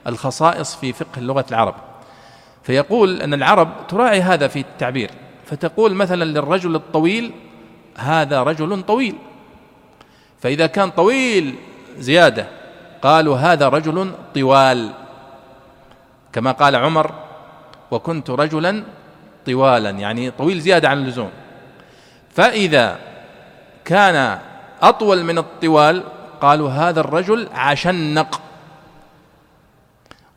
الخصائص 0.07 0.75
في 0.75 0.93
فقه 0.93 1.19
لغة 1.19 1.45
العرب. 1.49 1.75
فيقول 2.63 3.21
أن 3.21 3.33
العرب 3.33 3.87
تراعي 3.87 4.21
هذا 4.21 4.47
في 4.47 4.59
التعبير 4.59 5.11
فتقول 5.45 5.93
مثلا 5.93 6.23
للرجل 6.23 6.75
الطويل 6.75 7.31
هذا 7.97 8.43
رجل 8.43 8.83
طويل. 8.83 9.15
فإذا 10.41 10.67
كان 10.67 10.89
طويل 10.89 11.55
زيادة 11.97 12.47
قالوا 13.01 13.37
هذا 13.37 13.69
رجل 13.69 14.11
طوال. 14.35 14.91
كما 16.33 16.51
قال 16.51 16.75
عمر 16.75 17.26
وكنت 17.91 18.29
رجلا 18.29 18.83
طوالا 19.45 19.89
يعني 19.89 20.31
طويل 20.31 20.59
زيادة 20.59 20.89
عن 20.89 20.97
اللزوم. 20.97 21.29
فإذا 22.35 22.97
كان 23.85 24.39
أطول 24.81 25.23
من 25.23 25.37
الطوال 25.37 26.03
قالوا 26.41 26.69
هذا 26.69 26.99
الرجل 26.99 27.49
عشنق 27.53 28.41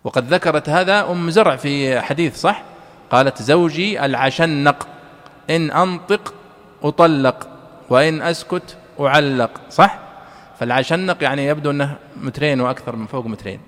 وقد 0.04 0.34
ذكرت 0.34 0.68
هذا 0.68 1.10
أم 1.10 1.30
زرع 1.30 1.56
في 1.56 2.00
حديث 2.00 2.36
صح؟ 2.36 2.62
قالت 3.10 3.42
زوجي 3.42 4.04
العشنق 4.04 4.88
إن 5.50 5.70
أنطق 5.70 6.34
أطلق 6.82 7.48
وإن 7.90 8.22
أسكت 8.22 8.76
أعلق 9.00 9.50
صح؟ 9.70 9.98
فالعشنق 10.60 11.16
يعني 11.22 11.46
يبدو 11.46 11.70
أنه 11.70 11.96
مترين 12.16 12.60
وأكثر 12.60 12.96
من 12.96 13.06
فوق 13.06 13.26
مترين. 13.26 13.60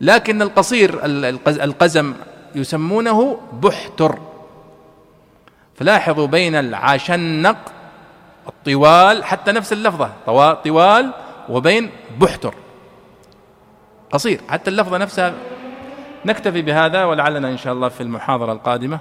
لكن 0.00 0.42
القصير 0.42 1.00
القزم 1.46 2.14
يسمونه 2.54 3.40
بحتر. 3.62 4.18
فلاحظوا 5.74 6.26
بين 6.26 6.54
العشنق 6.54 7.56
الطوال 8.48 9.24
حتى 9.24 9.52
نفس 9.52 9.72
اللفظة 9.72 10.10
طوال 10.64 11.12
وبين 11.48 11.90
بحتر. 12.20 12.54
قصير 14.10 14.40
حتى 14.48 14.70
اللفظة 14.70 14.98
نفسها. 14.98 15.34
نكتفي 16.26 16.62
بهذا 16.62 17.04
ولعلنا 17.04 17.48
إن 17.48 17.56
شاء 17.56 17.72
الله 17.72 17.88
في 17.88 18.00
المحاضرة 18.00 18.52
القادمة 18.52 19.00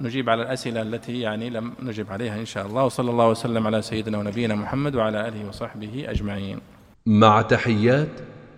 نجيب 0.00 0.30
على 0.30 0.42
الأسئلة 0.42 0.82
التي 0.82 1.20
يعني 1.20 1.50
لم 1.50 1.72
نجب 1.82 2.12
عليها 2.12 2.36
إن 2.36 2.46
شاء 2.46 2.66
الله. 2.66 2.84
وصلى 2.84 3.10
الله 3.10 3.28
وسلم 3.28 3.66
على 3.66 3.82
سيدنا 3.82 4.18
ونبينا 4.18 4.54
محمد 4.54 4.94
وعلى 4.94 5.28
آله 5.28 5.48
وصحبه 5.48 6.04
أجمعين. 6.08 6.58
مع 7.06 7.42
تحيات 7.42 8.08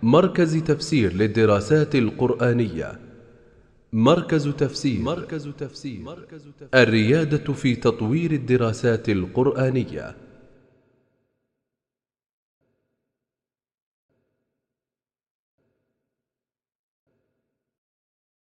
مركز 0.03 0.57
تفسير 0.57 1.13
للدراسات 1.13 1.95
القرآنية. 1.95 3.08
مركز 3.93 4.47
تفسير. 4.47 5.01
مركز 5.01 5.49
تفسير. 5.57 5.99
الريادة 6.73 7.53
في 7.53 7.75
تطوير 7.75 8.31
الدراسات 8.31 9.09
القرآنية. 9.09 10.15